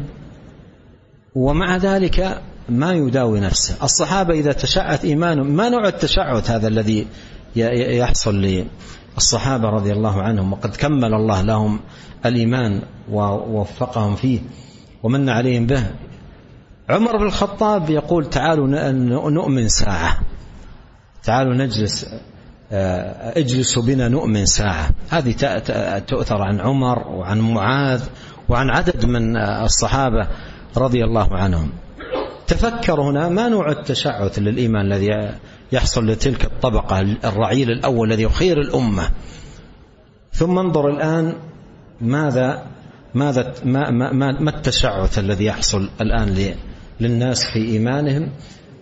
ومع 1.34 1.76
ذلك 1.76 2.42
ما 2.68 2.92
يداوي 2.92 3.40
نفسه. 3.40 3.76
الصحابة 3.82 4.34
إذا 4.34 4.52
تشعث 4.52 5.04
إيمانهم 5.04 5.46
ما 5.56 5.68
نوع 5.68 5.88
التشعث 5.88 6.50
هذا 6.50 6.68
الذي 6.68 7.06
يحصل 7.56 8.34
للصحابة 9.18 9.68
رضي 9.68 9.92
الله 9.92 10.22
عنهم 10.22 10.52
وقد 10.52 10.76
كمل 10.76 11.14
الله 11.14 11.42
لهم 11.42 11.80
الإيمان 12.26 12.82
ووفقهم 13.10 14.14
فيه 14.16 14.40
ومن 15.02 15.28
عليهم 15.28 15.66
به. 15.66 15.86
عمر 16.88 17.16
بن 17.16 17.26
الخطاب 17.26 17.90
يقول 17.90 18.30
تعالوا 18.30 18.92
نؤمن 19.30 19.68
ساعة. 19.68 20.20
تعالوا 21.22 21.54
نجلس 21.54 22.06
آه، 22.72 23.38
اجلسوا 23.38 23.82
بنا 23.82 24.08
نؤمن 24.08 24.46
ساعة. 24.46 24.90
هذه 25.10 25.32
تؤثر 26.06 26.42
عن 26.42 26.60
عمر 26.60 27.08
وعن 27.08 27.40
معاذ 27.40 28.02
وعن 28.48 28.70
عدد 28.70 29.06
من 29.06 29.36
الصحابة 29.36 30.28
رضي 30.76 31.04
الله 31.04 31.36
عنهم. 31.36 31.70
تفكر 32.46 33.00
هنا 33.00 33.28
ما 33.28 33.48
نوع 33.48 33.70
التشعث 33.70 34.38
للإيمان 34.38 34.86
الذي 34.86 35.32
يحصل 35.72 36.06
لتلك 36.06 36.44
الطبقة 36.44 37.00
الرعيل 37.00 37.70
الأول 37.70 38.12
الذي 38.12 38.22
يخير 38.22 38.60
الأمة. 38.60 39.10
ثم 40.32 40.58
انظر 40.58 40.88
الآن 40.88 41.34
ماذا 42.00 42.66
ماذا 43.14 43.54
ما, 43.64 43.90
ما, 43.90 44.32
ما 44.40 44.50
التشعث 44.50 45.18
الذي 45.18 45.44
يحصل 45.44 45.90
الآن 46.00 46.54
للناس 47.00 47.44
في 47.44 47.58
إيمانهم 47.58 48.28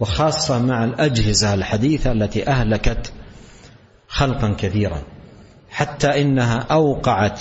وخاصة 0.01 0.59
مع 0.59 0.84
الأجهزة 0.84 1.55
الحديثة 1.55 2.12
التي 2.12 2.49
أهلكت 2.49 3.12
خلقا 4.09 4.55
كثيرا. 4.59 5.03
حتى 5.70 6.22
إنها 6.22 6.59
أوقعت 6.59 7.41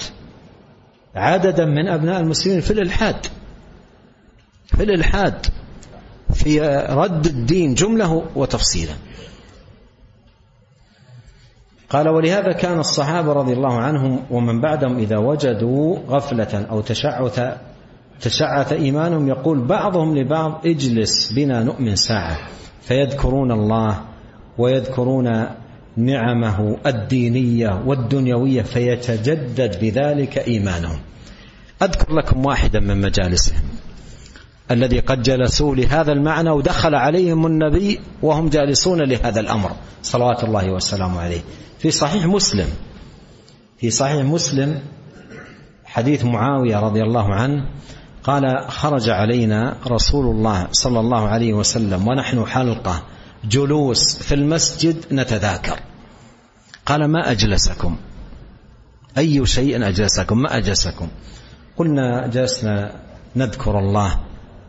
عددا 1.16 1.66
من 1.66 1.88
أبناء 1.88 2.22
المسلمين 2.22 2.62
في 2.62 2.72
الإلحاد. 2.72 3.26
في 4.66 4.84
الإلحاد 4.84 5.46
في 6.34 6.62
رد 6.89 7.26
الدين 7.26 7.74
جملة 7.74 8.26
وتفصيلا. 8.36 8.93
قال 11.89 12.09
ولهذا 12.09 12.51
كان 12.51 12.79
الصحابة 12.79 13.33
رضي 13.33 13.53
الله 13.53 13.73
عنهم 13.73 14.19
ومن 14.31 14.61
بعدهم 14.61 14.97
إذا 14.97 15.17
وجدوا 15.17 15.97
غفلة 16.09 16.65
أو 16.71 16.81
تشعث 16.81 17.39
تشعث 18.21 18.73
إيمانهم 18.73 19.27
يقول 19.27 19.67
بعضهم 19.67 20.17
لبعض 20.17 20.61
اجلس 20.65 21.31
بنا 21.31 21.63
نؤمن 21.63 21.95
ساعة. 21.95 22.38
فيذكرون 22.81 23.51
الله 23.51 24.01
ويذكرون 24.57 25.45
نعمه 25.97 26.77
الدينية 26.86 27.83
والدنيوية 27.86 28.61
فيتجدد 28.61 29.79
بذلك 29.81 30.38
إيمانهم. 30.38 30.99
أذكر 31.81 32.13
لكم 32.13 32.45
واحدا 32.45 32.79
من 32.79 33.01
مجالسهم 33.01 33.63
الذي 34.71 34.99
قد 34.99 35.21
جلسوا 35.21 35.75
لهذا 35.75 36.11
المعنى 36.11 36.49
ودخل 36.49 36.95
عليهم 36.95 37.45
النبي 37.45 37.99
وهم 38.21 38.49
جالسون 38.49 39.01
لهذا 39.01 39.39
الأمر. 39.39 39.71
صلوات 40.03 40.43
الله 40.43 40.71
وسلامه 40.71 41.21
عليه. 41.21 41.41
في 41.86 41.91
صحيح 41.91 42.25
مسلم. 42.25 42.69
في 43.77 43.89
صحيح 43.89 44.25
مسلم 44.25 44.81
حديث 45.86 46.25
معاوية 46.25 46.79
رضي 46.79 47.01
الله 47.01 47.33
عنه 47.33 47.65
قال 48.23 48.65
خرج 48.69 49.09
علينا 49.09 49.77
رسول 49.88 50.25
الله 50.25 50.67
صلى 50.71 50.99
الله 50.99 51.27
عليه 51.27 51.53
وسلم 51.53 52.07
ونحن 52.07 52.45
حلقة 52.45 53.03
جلوس 53.43 54.17
في 54.17 54.36
المسجد 54.36 54.95
نتذاكر. 55.11 55.79
قال 56.86 57.05
ما 57.05 57.31
أجلسكم؟ 57.31 57.97
أي 59.17 59.45
شيء 59.45 59.88
أجلسكم؟ 59.88 60.38
ما 60.38 60.57
أجلسكم؟ 60.57 61.07
قلنا 61.77 62.27
جلسنا 62.27 62.91
نذكر 63.36 63.79
الله 63.79 64.19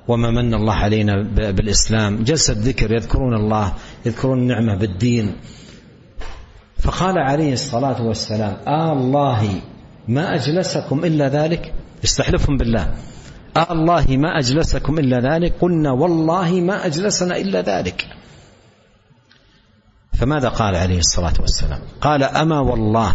وما 0.08 0.30
من 0.30 0.54
الله 0.54 0.74
علينا 0.74 1.22
بالإسلام. 1.32 2.24
جلسة 2.24 2.54
ذكر 2.58 2.94
يذكرون 2.94 3.34
الله 3.34 3.72
يذكرون 4.06 4.38
النعمة 4.38 4.74
بالدين. 4.74 5.36
فقال 6.86 7.18
عليه 7.18 7.52
الصلاة 7.52 8.02
والسلام 8.02 8.56
آه 8.66 8.92
آلله 8.92 9.60
ما 10.08 10.34
أجلسكم 10.34 11.04
إلا 11.04 11.28
ذلك؟ 11.28 11.74
استحلفهم 12.04 12.56
بالله. 12.56 12.94
آه 13.56 13.72
آلله 13.72 14.16
ما 14.16 14.38
أجلسكم 14.38 14.98
إلا 14.98 15.34
ذلك؟ 15.34 15.54
قلنا 15.60 15.90
والله 15.92 16.60
ما 16.60 16.86
أجلسنا 16.86 17.36
إلا 17.36 17.60
ذلك. 17.60 18.06
فماذا 20.12 20.48
قال 20.48 20.76
عليه 20.76 20.98
الصلاة 20.98 21.34
والسلام؟ 21.40 21.80
قال 22.00 22.22
أما 22.22 22.60
والله 22.60 23.14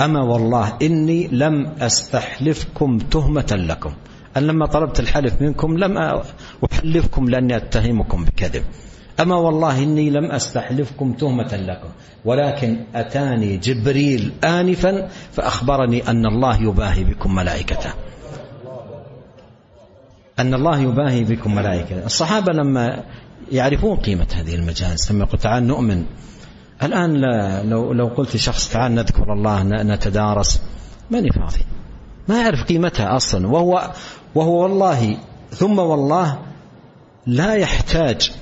أما 0.00 0.22
والله 0.22 0.76
إني 0.82 1.28
لم 1.28 1.66
أستحلفكم 1.80 2.98
تهمة 2.98 3.46
لكم. 3.52 3.92
أن 4.36 4.42
لما 4.42 4.66
طلبت 4.66 5.00
الحلف 5.00 5.42
منكم 5.42 5.78
لم 5.78 5.98
أحلفكم 6.72 7.28
لأني 7.28 7.56
أتهمكم 7.56 8.24
بكذب. 8.24 8.64
أما 9.20 9.36
والله 9.36 9.82
إني 9.82 10.10
لم 10.10 10.30
أستحلفكم 10.30 11.12
تهمة 11.12 11.56
لكم 11.56 11.88
ولكن 12.24 12.84
أتاني 12.94 13.56
جبريل 13.56 14.32
آنفا 14.44 15.08
فأخبرني 15.32 16.08
أن 16.08 16.26
الله 16.26 16.62
يباهي 16.62 17.04
بكم 17.04 17.34
ملائكته. 17.34 17.92
أن 20.38 20.54
الله 20.54 20.80
يباهي 20.80 21.24
بكم 21.24 21.54
ملائكته. 21.54 22.06
الصحابة 22.06 22.52
لما 22.52 23.04
يعرفون 23.52 23.96
قيمة 23.96 24.26
هذه 24.34 24.54
المجالس 24.54 25.12
لما 25.12 25.24
يقول 25.24 25.40
تعال 25.40 25.66
نؤمن. 25.66 26.04
الآن 26.82 27.14
لو, 27.70 27.92
لو 27.92 28.06
قلت 28.06 28.36
شخص 28.36 28.72
تعال 28.72 28.94
نذكر 28.94 29.32
الله 29.32 29.62
نتدارس 29.62 30.62
ماني 31.10 31.28
فاضي. 31.30 31.64
ما 32.28 32.42
يعرف 32.42 32.64
قيمتها 32.64 33.16
أصلا. 33.16 33.46
وهو, 33.46 33.90
وهو 34.34 34.62
والله 34.62 35.16
ثم 35.50 35.78
والله 35.78 36.38
لا 37.26 37.54
يحتاج 37.54 38.32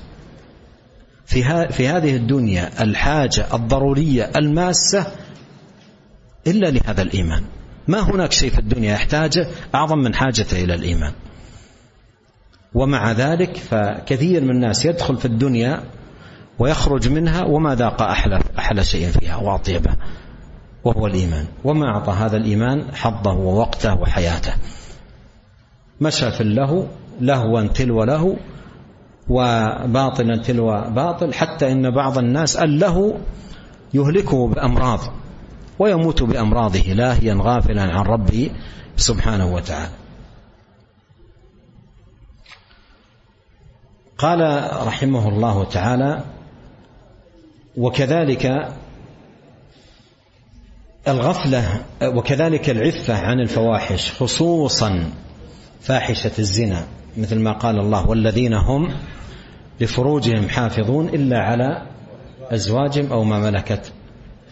في, 1.27 1.67
في 1.71 1.87
هذه 1.87 2.15
الدنيا 2.15 2.83
الحاجة 2.83 3.45
الضرورية 3.53 4.31
الماسة 4.35 5.05
إلا 6.47 6.67
لهذا 6.67 7.01
الإيمان. 7.01 7.43
ما 7.87 7.99
هناك 7.99 8.31
شيء 8.31 8.49
في 8.51 8.59
الدنيا 8.59 8.93
يحتاجه 8.93 9.47
أعظم 9.75 9.97
من 9.97 10.15
حاجته 10.15 10.63
إلى 10.63 10.73
الإيمان. 10.73 11.13
ومع 12.73 13.11
ذلك 13.11 13.57
فكثير 13.57 14.43
من 14.43 14.49
الناس 14.49 14.85
يدخل 14.85 15.17
في 15.17 15.25
الدنيا 15.25 15.83
ويخرج 16.59 17.09
منها 17.09 17.43
وما 17.43 17.75
ذاق 17.75 18.01
أحلى, 18.01 18.39
أحلى 18.59 18.83
شيء 18.83 19.07
فيها 19.11 19.35
وأطيبه 19.35 19.95
وهو 20.83 21.07
الإيمان. 21.07 21.45
وما 21.63 21.87
أعطى 21.87 22.11
هذا 22.11 22.37
الإيمان 22.37 22.95
حظه 22.95 23.33
ووقته 23.33 23.93
وحياته. 23.93 24.53
مشى 26.01 26.31
في 26.31 26.41
اللهو 26.41 26.85
لهوا 27.21 27.67
تلو 27.67 28.03
له 28.03 28.37
وباطلا 29.29 30.37
تلو 30.37 30.81
باطل 30.81 31.33
حتى 31.33 31.71
إن 31.71 31.91
بعض 31.91 32.17
الناس 32.17 32.55
اللهو 32.55 33.13
يهلكه 33.93 34.47
بأمراض 34.47 34.99
ويموت 35.79 36.23
بأمراضه 36.23 36.79
لاهيا 36.93 37.37
غافلا 37.41 37.81
عن 37.81 38.05
ربه 38.05 38.51
سبحانه 38.97 39.53
وتعالى. 39.53 39.91
قال 44.17 44.69
رحمه 44.87 45.29
الله 45.29 45.63
تعالى 45.63 46.23
وكذلك 47.77 48.73
الغفلة 51.07 51.81
وكذلك 52.03 52.69
العفة 52.69 53.17
عن 53.17 53.39
الفواحش 53.39 54.11
خصوصا 54.11 55.11
فاحشة 55.81 56.31
الزنا 56.39 56.87
مثل 57.17 57.39
ما 57.39 57.51
قال 57.51 57.79
الله 57.79 58.09
والذين 58.09 58.53
هم 58.53 58.93
لفروجهم 59.81 60.49
حافظون 60.49 61.09
إلا 61.09 61.39
على 61.39 61.81
أزواجهم 62.51 63.11
أو 63.11 63.23
ما 63.23 63.39
ملكت 63.39 63.91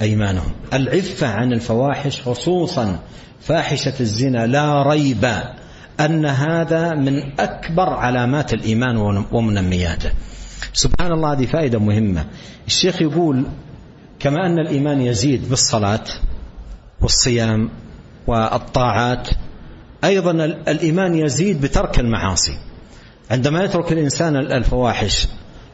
أيمانهم. 0.02 0.52
العفة 0.74 1.28
عن 1.28 1.54
الفواحش 1.54 2.22
خصوصا 2.22 3.00
فاحشة 3.42 3.94
الزنا 4.00 4.48
لا 4.48 4.84
ريب 4.84 5.26
أن 6.00 6.26
هذا 6.26 6.94
من 6.94 7.40
أكبر 7.40 7.90
علامات 7.90 8.54
الإيمان 8.54 9.24
ومنمياته. 9.32 10.12
سبحان 10.74 11.12
الله 11.12 11.34
هذه 11.34 11.46
فائدة 11.46 11.80
مهمة. 11.80 12.26
الشيخ 12.68 13.02
يقول 13.02 13.46
كما 14.20 14.46
أن 14.46 14.60
الإيمان 14.60 15.02
يزيد 15.02 15.50
بالصلاة 15.50 16.04
والصيام 17.02 17.70
والطاعات 18.28 19.30
أيضا 20.04 20.32
الإيمان 20.68 21.16
يزيد 21.16 21.62
بترك 21.62 22.00
المعاصي. 22.00 22.58
عندما 23.32 23.64
يترك 23.64 23.92
الإنسان 23.92 24.36
الفواحش 24.36 25.28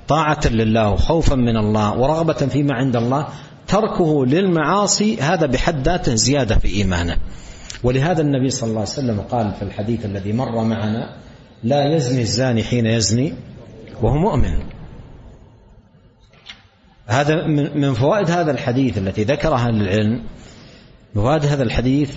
طاعة 0.07 0.47
لله 0.47 0.89
وخوفا 0.89 1.35
من 1.35 1.57
الله 1.57 1.99
ورغبة 1.99 2.33
فيما 2.33 2.73
عند 2.73 2.95
الله 2.95 3.27
تركه 3.67 4.25
للمعاصي 4.25 5.21
هذا 5.21 5.45
بحد 5.45 5.83
ذاته 5.83 6.15
زيادة 6.15 6.55
في 6.55 6.67
إيمانه. 6.67 7.17
ولهذا 7.83 8.21
النبي 8.21 8.49
صلى 8.49 8.69
الله 8.69 8.79
عليه 8.79 8.89
وسلم 8.89 9.19
قال 9.19 9.51
في 9.53 9.61
الحديث 9.61 10.05
الذي 10.05 10.33
مر 10.33 10.63
معنا 10.63 11.15
لا 11.63 11.95
يزني 11.95 12.21
الزاني 12.21 12.63
حين 12.63 12.85
يزني 12.85 13.33
وهو 14.01 14.17
مؤمن. 14.17 14.63
هذا 17.07 17.47
من 17.75 17.93
فوائد 17.93 18.31
هذا 18.31 18.51
الحديث 18.51 18.97
التي 18.97 19.23
ذكرها 19.23 19.69
العلم. 19.69 20.23
فوائد 21.15 21.45
هذا 21.45 21.63
الحديث 21.63 22.15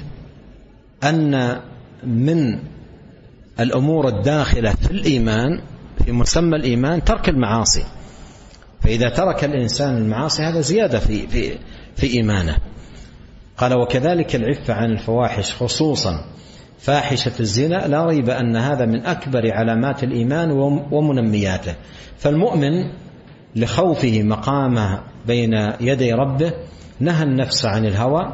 أن 1.05 1.61
من 2.05 2.59
الأمور 3.61 4.09
الداخلة 4.09 4.71
في 4.71 4.91
الإيمان 4.91 5.61
في 6.05 6.13
مسمى 6.13 6.57
الإيمان 6.57 7.05
ترك 7.05 7.29
المعاصي. 7.29 7.85
فإذا 8.81 9.09
ترك 9.09 9.45
الإنسان 9.45 9.97
المعاصي 9.97 10.43
هذا 10.43 10.61
زيادة 10.61 10.99
في 10.99 11.27
في 11.27 11.59
في 11.97 12.07
إيمانه. 12.07 12.57
قال 13.59 13.75
وكذلك 13.75 14.35
العفة 14.35 14.75
عن 14.75 14.91
الفواحش 14.91 15.55
خصوصا 15.55 16.25
فاحشة 16.79 17.33
الزنا 17.41 17.87
لا 17.89 18.07
ريب 18.07 18.31
أن 18.31 18.57
هذا 18.57 18.87
من 18.87 19.07
أكبر 19.07 19.53
علامات 19.53 20.05
الإيمان 20.05 20.51
ومنمياته. 20.91 21.75
فالمؤمن 22.19 22.91
لخوفه 23.57 24.23
مقامه 24.23 25.01
بين 25.27 25.73
يدي 25.81 26.13
ربه 26.13 26.53
نهى 27.01 27.23
النفس 27.23 27.65
عن 27.65 27.87
الهوى 27.87 28.33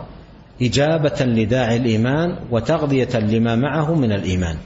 إجابة 0.63 1.25
لداعي 1.25 1.77
الإيمان 1.77 2.37
وتغذية 2.51 3.19
لما 3.19 3.57
معه 3.57 3.95
من 3.95 4.13
الإيمان. 4.13 4.57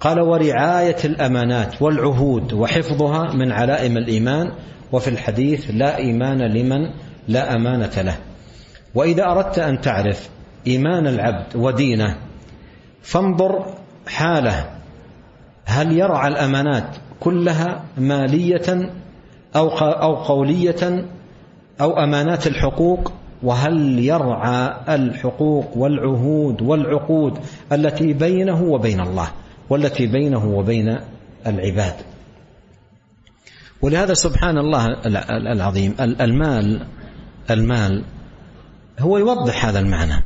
قال 0.00 0.20
ورعاية 0.20 0.96
الأمانات 1.04 1.82
والعهود 1.82 2.52
وحفظها 2.52 3.32
من 3.32 3.52
علائم 3.52 3.96
الإيمان 3.96 4.52
وفي 4.92 5.10
الحديث 5.10 5.70
لا 5.74 5.96
إيمان 5.96 6.38
لمن 6.38 6.90
لا 7.28 7.54
أمانة 7.54 8.02
له. 8.02 8.16
وإذا 8.94 9.24
أردت 9.24 9.58
أن 9.58 9.80
تعرف 9.80 10.28
إيمان 10.66 11.06
العبد 11.06 11.56
ودينه 11.56 12.16
فانظر 13.02 13.74
حاله. 14.06 14.70
هل 15.64 15.98
يرعى 15.98 16.28
الأمانات 16.28 16.96
كلها 17.20 17.84
مالية 17.98 18.90
أو 19.56 20.14
قولية 20.14 21.04
أو 21.80 21.98
أمانات 21.98 22.46
الحقوق؟ 22.46 23.12
وهل 23.42 23.98
يرعى 23.98 24.74
الحقوق 24.88 25.76
والعهود 25.76 26.62
والعقود 26.62 27.38
التي 27.72 28.12
بينه 28.12 28.62
وبين 28.62 29.00
الله؟ 29.00 29.28
والتي 29.70 30.06
بينه 30.06 30.46
وبين 30.46 30.98
العباد. 31.46 31.94
ولهذا 33.82 34.14
سبحان 34.14 34.58
الله 34.58 34.86
العظيم 35.30 35.94
المال 36.00 36.86
المال 37.50 38.04
هو 38.98 39.18
يوضح 39.18 39.66
هذا 39.66 39.78
المعنى. 39.78 40.24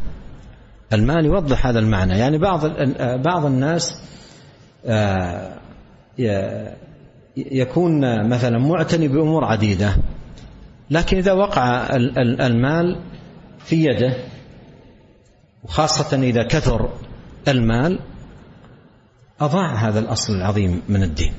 المال 0.93 1.25
يوضح 1.25 1.67
هذا 1.67 1.79
المعنى. 1.79 2.19
يعني 2.19 2.39
بعض 2.39 2.67
بعض 3.01 3.47
الناس 3.47 4.03
آه، 4.87 5.59
يكون 7.37 8.29
مثلا 8.29 8.59
معتني 8.59 9.09
بأمور 9.09 9.45
عديدة 9.45 9.97
لكن 10.91 11.17
إذا 11.17 11.33
وقع 11.33 11.87
المال 12.17 13.01
في 13.59 13.85
يده 13.85 14.17
وخاصة 15.65 16.23
إذا 16.23 16.43
كثر 16.43 16.89
المال 17.49 17.99
أضاع 19.41 19.75
هذا 19.75 19.99
الأصل 19.99 20.33
العظيم 20.33 20.83
من 20.89 21.03
الدين 21.03 21.33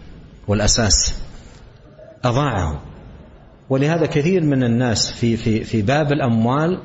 والأساس. 0.48 1.22
أضاعه. 2.24 2.82
ولهذا 3.70 4.06
كثير 4.06 4.44
من 4.44 4.64
الناس 4.64 5.12
في 5.12 5.38
في 5.38 5.64
في 5.64 5.82
باب 5.82 6.12
الأموال 6.12 6.82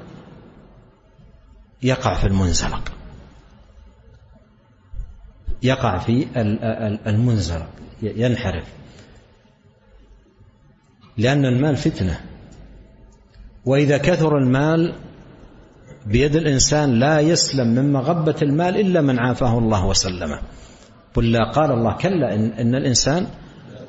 يقع 1.82 2.14
في 2.14 2.26
المنزلق. 2.26 2.92
يقع 5.62 5.98
في 5.98 6.26
المنزلق. 7.06 7.70
ينحرف. 8.02 8.64
لأن 11.16 11.44
المال 11.44 11.76
فتنة. 11.76 12.20
وإذا 13.66 13.98
كثر 13.98 14.38
المال 14.38 14.94
بيد 16.06 16.36
الإنسان 16.36 16.90
لا 16.90 17.20
يسلم 17.20 17.68
من 17.68 17.92
مغبة 17.92 18.36
المال 18.42 18.80
إلا 18.80 19.00
من 19.00 19.18
عافاه 19.18 19.58
الله 19.58 19.86
وسلمه. 19.86 20.40
ولا 21.16 21.50
قال 21.50 21.70
الله 21.70 21.92
كلا 21.96 22.34
إن, 22.34 22.52
إن 22.52 22.74
الإنسان 22.74 23.26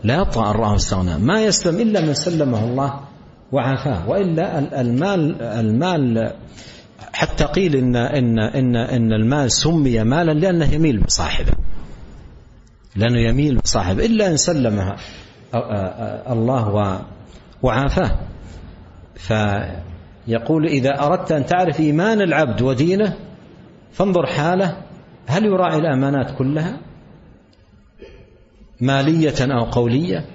لا 0.04 0.16
يطغى 0.16 0.52
الله 0.52 0.72
واستغنى 0.72 1.18
ما 1.18 1.44
يسلم 1.44 1.82
إلا 1.82 2.02
من 2.02 2.14
سلمه 2.14 2.64
الله 2.64 3.00
وعافاه 3.52 4.10
وإلا 4.10 4.60
المال 4.82 5.42
المال 5.42 6.34
حتى 7.14 7.44
قيل 7.44 7.76
إن 7.76 7.96
إن 7.96 8.40
إن 8.40 8.76
إن 8.76 9.14
المال 9.14 9.52
سمي 9.52 10.04
مالا 10.04 10.32
لأنه 10.32 10.74
يميل 10.74 11.00
بصاحبه 11.00 11.54
لأنه 12.96 13.20
يميل 13.30 13.58
بصاحبه 13.58 14.06
إلا 14.06 14.28
إن 14.28 14.38
سلمها 14.38 14.96
الله 16.30 17.02
وعافاه. 17.62 18.12
فيقول 19.16 20.66
إذا 20.66 21.04
أردت 21.04 21.32
أن 21.32 21.46
تعرف 21.46 21.80
إيمان 21.80 22.22
العبد 22.22 22.62
ودينه 22.62 23.18
فانظر 23.92 24.26
حاله 24.26 24.78
هل 25.28 25.46
يراعي 25.46 25.78
الأمانات 25.78 26.38
كلها؟ 26.38 26.78
مالية 28.82 29.36
أو 29.42 29.64
قولية 29.64 30.26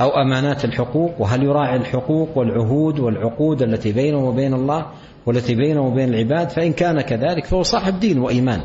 أو 0.00 0.08
أمانات 0.08 0.64
الحقوق 0.64 1.20
وهل 1.20 1.42
يراعي 1.42 1.76
الحقوق 1.76 2.38
والعهود 2.38 2.98
والعقود 2.98 3.62
التي 3.62 3.92
بينه 3.92 4.28
وبين 4.28 4.54
الله 4.54 4.86
والتي 5.26 5.54
بينه 5.54 5.80
وبين 5.80 6.14
العباد؟ 6.14 6.50
فإن 6.50 6.72
كان 6.72 7.00
كذلك 7.00 7.44
فهو 7.44 7.62
صاحب 7.62 8.00
دين 8.00 8.18
وإيمان. 8.18 8.60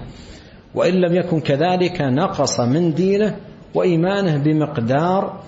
وإن 0.75 0.93
لم 0.93 1.15
يكن 1.15 1.39
كذلك 1.39 2.01
نقص 2.01 2.59
من 2.59 2.93
دينه 2.93 3.37
وإيمانه 3.73 4.37
بمقدار 4.37 5.43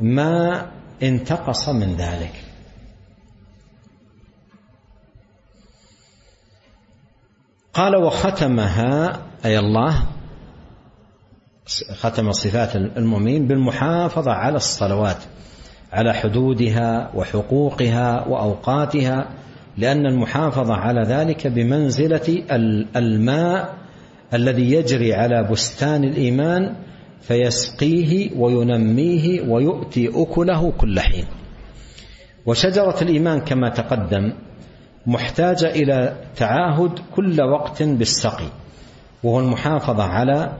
ما 0.00 0.66
انتقص 1.02 1.68
من 1.68 1.94
ذلك. 1.94 2.32
قال 7.74 7.96
وختمها 7.96 9.22
أي 9.44 9.58
الله 9.58 10.06
ختم 11.98 12.32
صفات 12.32 12.76
المؤمنين 12.76 13.46
بالمحافظة 13.46 14.32
على 14.32 14.56
الصلوات 14.56 15.16
على 15.92 16.14
حدودها 16.14 17.10
وحقوقها 17.14 18.28
وأوقاتها 18.28 19.28
لأن 19.78 20.06
المحافظة 20.06 20.74
على 20.74 21.02
ذلك 21.02 21.46
بمنزلة 21.46 22.42
الماء 22.96 23.74
الذي 24.34 24.72
يجري 24.72 25.14
على 25.14 25.48
بستان 25.50 26.04
الإيمان 26.04 26.76
فيسقيه 27.20 28.30
وينميه 28.36 29.40
ويؤتي 29.48 30.10
أكله 30.14 30.72
كل 30.72 31.00
حين. 31.00 31.24
وشجرة 32.46 32.96
الإيمان 33.02 33.40
كما 33.40 33.68
تقدم 33.68 34.32
محتاجة 35.06 35.66
إلى 35.66 36.16
تعاهد 36.36 36.98
كل 37.16 37.42
وقت 37.42 37.82
بالسقي 37.82 38.48
وهو 39.22 39.40
المحافظة 39.40 40.02
على 40.02 40.52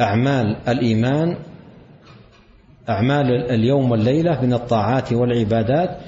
أعمال 0.00 0.56
الإيمان 0.68 1.36
أعمال 2.88 3.50
اليوم 3.50 3.90
والليلة 3.90 4.40
من 4.42 4.52
الطاعات 4.52 5.12
والعبادات 5.12 5.98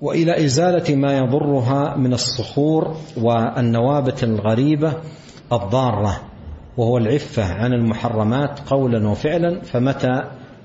وإلى 0.00 0.44
إزالة 0.44 0.94
ما 0.94 1.16
يضرها 1.16 1.96
من 1.96 2.12
الصخور 2.12 2.96
والنوابت 3.16 4.24
الغريبة 4.24 4.92
الضارة 5.52 6.20
وهو 6.76 6.98
العفة 6.98 7.54
عن 7.54 7.72
المحرمات 7.72 8.60
قولا 8.60 9.08
وفعلا. 9.08 9.60
فمتى 9.60 10.22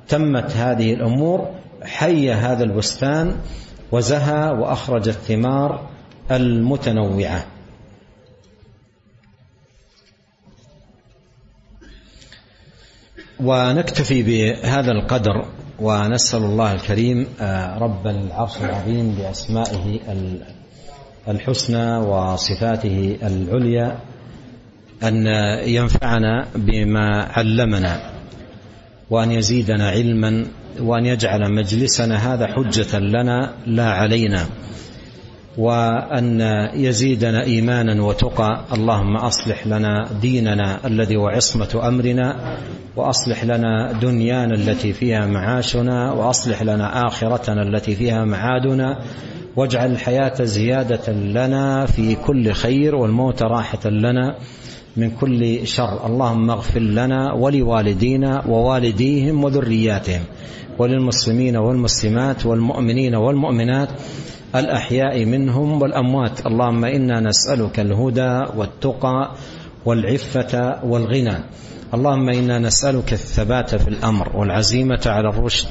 تمت 0.08 0.52
هذه 0.52 0.94
الأمور 0.94 1.48
حي 1.84 2.32
هذا 2.32 2.64
البستان 2.64 3.36
وزهى 3.92 4.50
وأخرج 4.50 5.08
الثمار 5.08 5.88
المتنوعة. 6.32 7.46
ونكتفي 13.44 14.24
بهذا 14.24 14.92
القدر 14.92 15.46
ونسأل 15.80 16.44
الله 16.44 16.74
الكريم 16.74 17.28
آه، 17.42 17.78
رب 17.78 18.08
العرش 18.08 18.62
العظيم 18.62 19.12
بأسمائه 19.12 20.00
الحسنى 21.28 21.98
وصفاته 21.98 23.18
العليا 23.24 23.98
أن 25.04 25.28
ينفعنا 25.66 26.48
بما 26.56 27.24
علمنا 27.24 28.12
وأن 29.10 29.32
يزيدنا 29.32 29.90
علما 29.90 30.46
وأن 30.80 31.06
يجعل 31.06 31.54
مجلسنا 31.54 32.34
هذا 32.34 32.48
حجة 32.48 33.00
لنا 33.00 33.54
لا 33.66 33.90
علينا. 33.92 34.46
وأن 35.58 36.42
يزيدنا 36.74 37.44
إيمانا 37.44 38.04
وتقى. 38.04 38.64
اللهم 38.74 39.18
أصلح 39.18 39.68
لنا 39.68 40.10
ديننا 40.22 40.88
الذي 40.88 41.16
هو 41.16 41.28
عصمة 41.28 41.88
أمرنا 41.88 42.58
وأصلح 42.96 43.44
لنا 43.44 43.92
دنيانا 44.02 44.54
التي 44.56 44.94
فيها 44.94 45.26
معاشنا 45.26 46.12
وأصلح 46.12 46.64
لنا 46.64 47.08
آخرتنا 47.08 47.62
التي 47.62 47.96
فيها 47.96 48.26
معادنا 48.26 49.00
واجعل 49.56 49.92
الحياة 49.92 50.44
زيادة 50.44 51.14
لنا 51.14 51.86
في 51.86 52.16
كل 52.16 52.52
خير 52.52 52.96
والموت 52.96 53.44
راحة 53.44 53.90
لنا 53.90 54.36
من 54.98 55.10
كل 55.10 55.68
شر. 55.68 56.06
اللهم 56.06 56.52
اغفر 56.52 56.80
لنا 56.80 57.34
ولوالدينا 57.34 58.44
ووالديهم 58.48 59.44
وذرياتهم 59.44 60.22
وللمسلمين 60.80 61.58
والمسلمات 61.58 62.46
والمؤمنين 62.46 63.16
والمؤمنات 63.16 63.90
الأحياء 64.56 65.26
منهم 65.26 65.82
والأموات. 65.82 66.46
اللهم 66.46 66.86
إنا 66.86 67.20
نسألك 67.20 67.80
الهدى 67.80 68.46
والتقى 68.56 69.32
والعفة 69.86 70.80
والغنى. 70.84 71.38
اللهم 71.94 72.30
إنا 72.30 72.60
نسألك 72.60 73.14
الثبات 73.14 73.76
في 73.76 73.88
الأمر 73.88 74.38
والعزيمة 74.38 75.02
على 75.06 75.30
الرشد. 75.30 75.68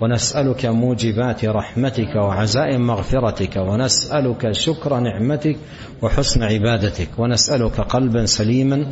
ونسألك 0.00 0.66
موجبات 0.66 1.44
رحمتك 1.44 2.16
وعزائم 2.16 2.86
مغفرتك. 2.86 3.56
ونسألك 3.56 4.52
شكر 4.52 5.00
نعمتك 5.00 5.56
وحسن 6.02 6.42
عبادتك. 6.42 7.08
ونسألك 7.18 7.80
قلبا 7.80 8.26
سليما 8.26 8.86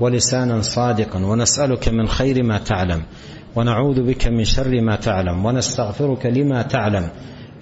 ولسانا 0.00 0.60
صادقا. 0.60 1.18
ونسألك 1.18 1.88
من 1.88 2.08
خير 2.08 2.42
ما 2.42 2.58
تعلم. 2.58 3.02
ونعوذ 3.56 4.02
بك 4.02 4.28
من 4.28 4.44
شر 4.44 4.80
ما 4.80 4.96
تعلم. 4.96 5.44
ونستغفرك 5.44 6.26
لما 6.26 6.62
تعلم. 6.62 7.08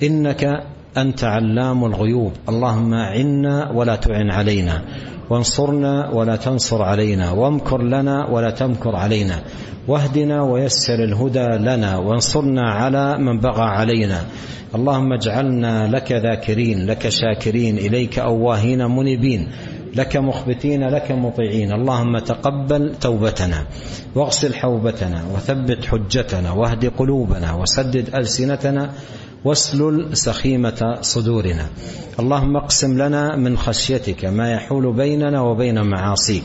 إنك 0.03 0.65
أنت 0.97 1.25
علام 1.25 1.85
الغيوب. 1.85 2.33
اللهم 2.49 2.95
أعنا 2.95 3.71
ولا 3.71 3.97
تعن 3.97 4.31
علينا. 4.31 4.83
وانصرنا 5.31 6.11
ولا 6.11 6.37
تنصر 6.37 6.83
علينا. 6.83 7.31
وامكر 7.31 7.83
لنا 7.83 8.27
ولا 8.31 8.51
تمكر 8.51 8.97
علينا. 8.97 9.41
واهدنا 9.89 10.43
ويسر 10.43 11.05
الهدى 11.05 11.47
لنا. 11.59 11.97
وانصرنا 11.97 12.71
على 12.71 13.19
من 13.19 13.41
بغى 13.41 13.63
علينا. 13.63 14.25
اللهم 14.75 15.13
اجعلنا 15.13 15.87
لك 15.87 16.13
ذاكرين 16.13 16.87
لك 16.87 17.09
شاكرين 17.09 17.79
إليك 17.79 18.19
أواهين 18.19 18.87
منيبين 18.87 19.49
لك 19.95 20.17
مخبتين 20.17 20.89
لك 20.89 21.13
مطيعين. 21.13 21.73
اللهم 21.73 22.19
تقبل 22.19 22.95
توبتنا 23.01 23.65
واغسل 24.15 24.55
حوبتنا 24.55 25.23
وثبت 25.35 25.85
حجتنا 25.85 26.53
واهد 26.53 26.85
قلوبنا 26.99 27.55
وسدد 27.55 28.15
ألسنتنا 28.15 28.91
واسلل 29.45 30.17
سخيمة 30.17 30.99
صدورنا. 31.01 31.67
اللهم 32.21 32.57
اقسم 32.57 32.99
لنا 32.99 33.37
من 33.37 33.57
خشيتك 33.57 34.25
ما 34.25 34.53
يحول 34.53 34.93
بيننا 34.97 35.41
وبين 35.41 35.83
معاصيك 35.83 36.45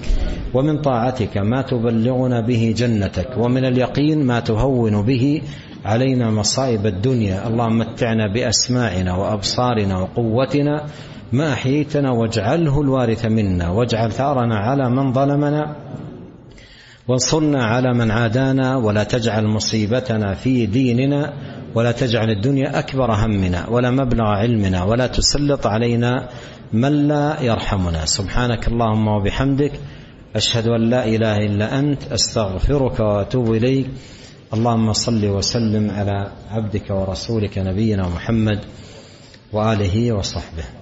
ومن 0.53 0.81
طاعتك 0.81 1.37
ما 1.37 1.61
تبلغنا 1.61 2.41
به 2.41 2.73
جنتك 2.77 3.37
ومن 3.37 3.65
اليقين 3.65 4.25
ما 4.25 4.39
تهون 4.39 5.01
به 5.01 5.41
علينا 5.85 6.31
مصائب 6.31 6.85
الدنيا. 6.85 7.47
اللهم 7.47 7.77
متعنا 7.77 8.33
بأسماعنا 8.33 9.15
وأبصارنا 9.15 9.97
وقوتنا 9.97 10.85
ما 11.33 11.53
أحييتنا 11.53 12.11
واجعله 12.11 12.81
الوارث 12.81 13.25
منا 13.25 13.69
واجعل 13.69 14.11
ثأرنا 14.11 14.55
على 14.55 14.89
من 14.89 15.13
ظلمنا 15.13 15.75
وانصرنا 17.07 17.65
على 17.65 17.93
من 17.93 18.11
عادانا 18.11 18.77
ولا 18.77 19.03
تجعل 19.03 19.45
مصيبتنا 19.47 20.33
في 20.33 20.65
ديننا 20.65 21.33
ولا 21.75 21.91
تجعل 21.91 22.29
الدنيا 22.29 22.79
أكبر 22.79 23.11
همنا 23.11 23.69
ولا 23.69 23.91
مبلغ 23.91 24.23
علمنا 24.23 24.83
ولا 24.83 25.07
تسلط 25.07 25.67
علينا 25.67 26.29
من 26.73 27.07
لا 27.07 27.41
يرحمنا. 27.41 28.05
سبحانك 28.05 28.67
اللهم 28.67 29.07
وبحمدك 29.07 29.71
أشهد 30.35 30.67
أن 30.67 30.89
لا 30.89 31.05
إله 31.05 31.37
إلا 31.37 31.79
أنت 31.79 32.11
أستغفرك 32.11 32.99
وأتوب 32.99 33.53
إليك. 33.53 33.87
اللهم 34.53 34.93
صل 34.93 35.25
وسلم 35.25 35.91
على 35.91 36.31
عبدك 36.51 36.89
ورسولك 36.89 37.57
نبينا 37.57 38.07
محمد 38.09 38.59
وآله 39.53 40.11
وصحبه. 40.11 40.74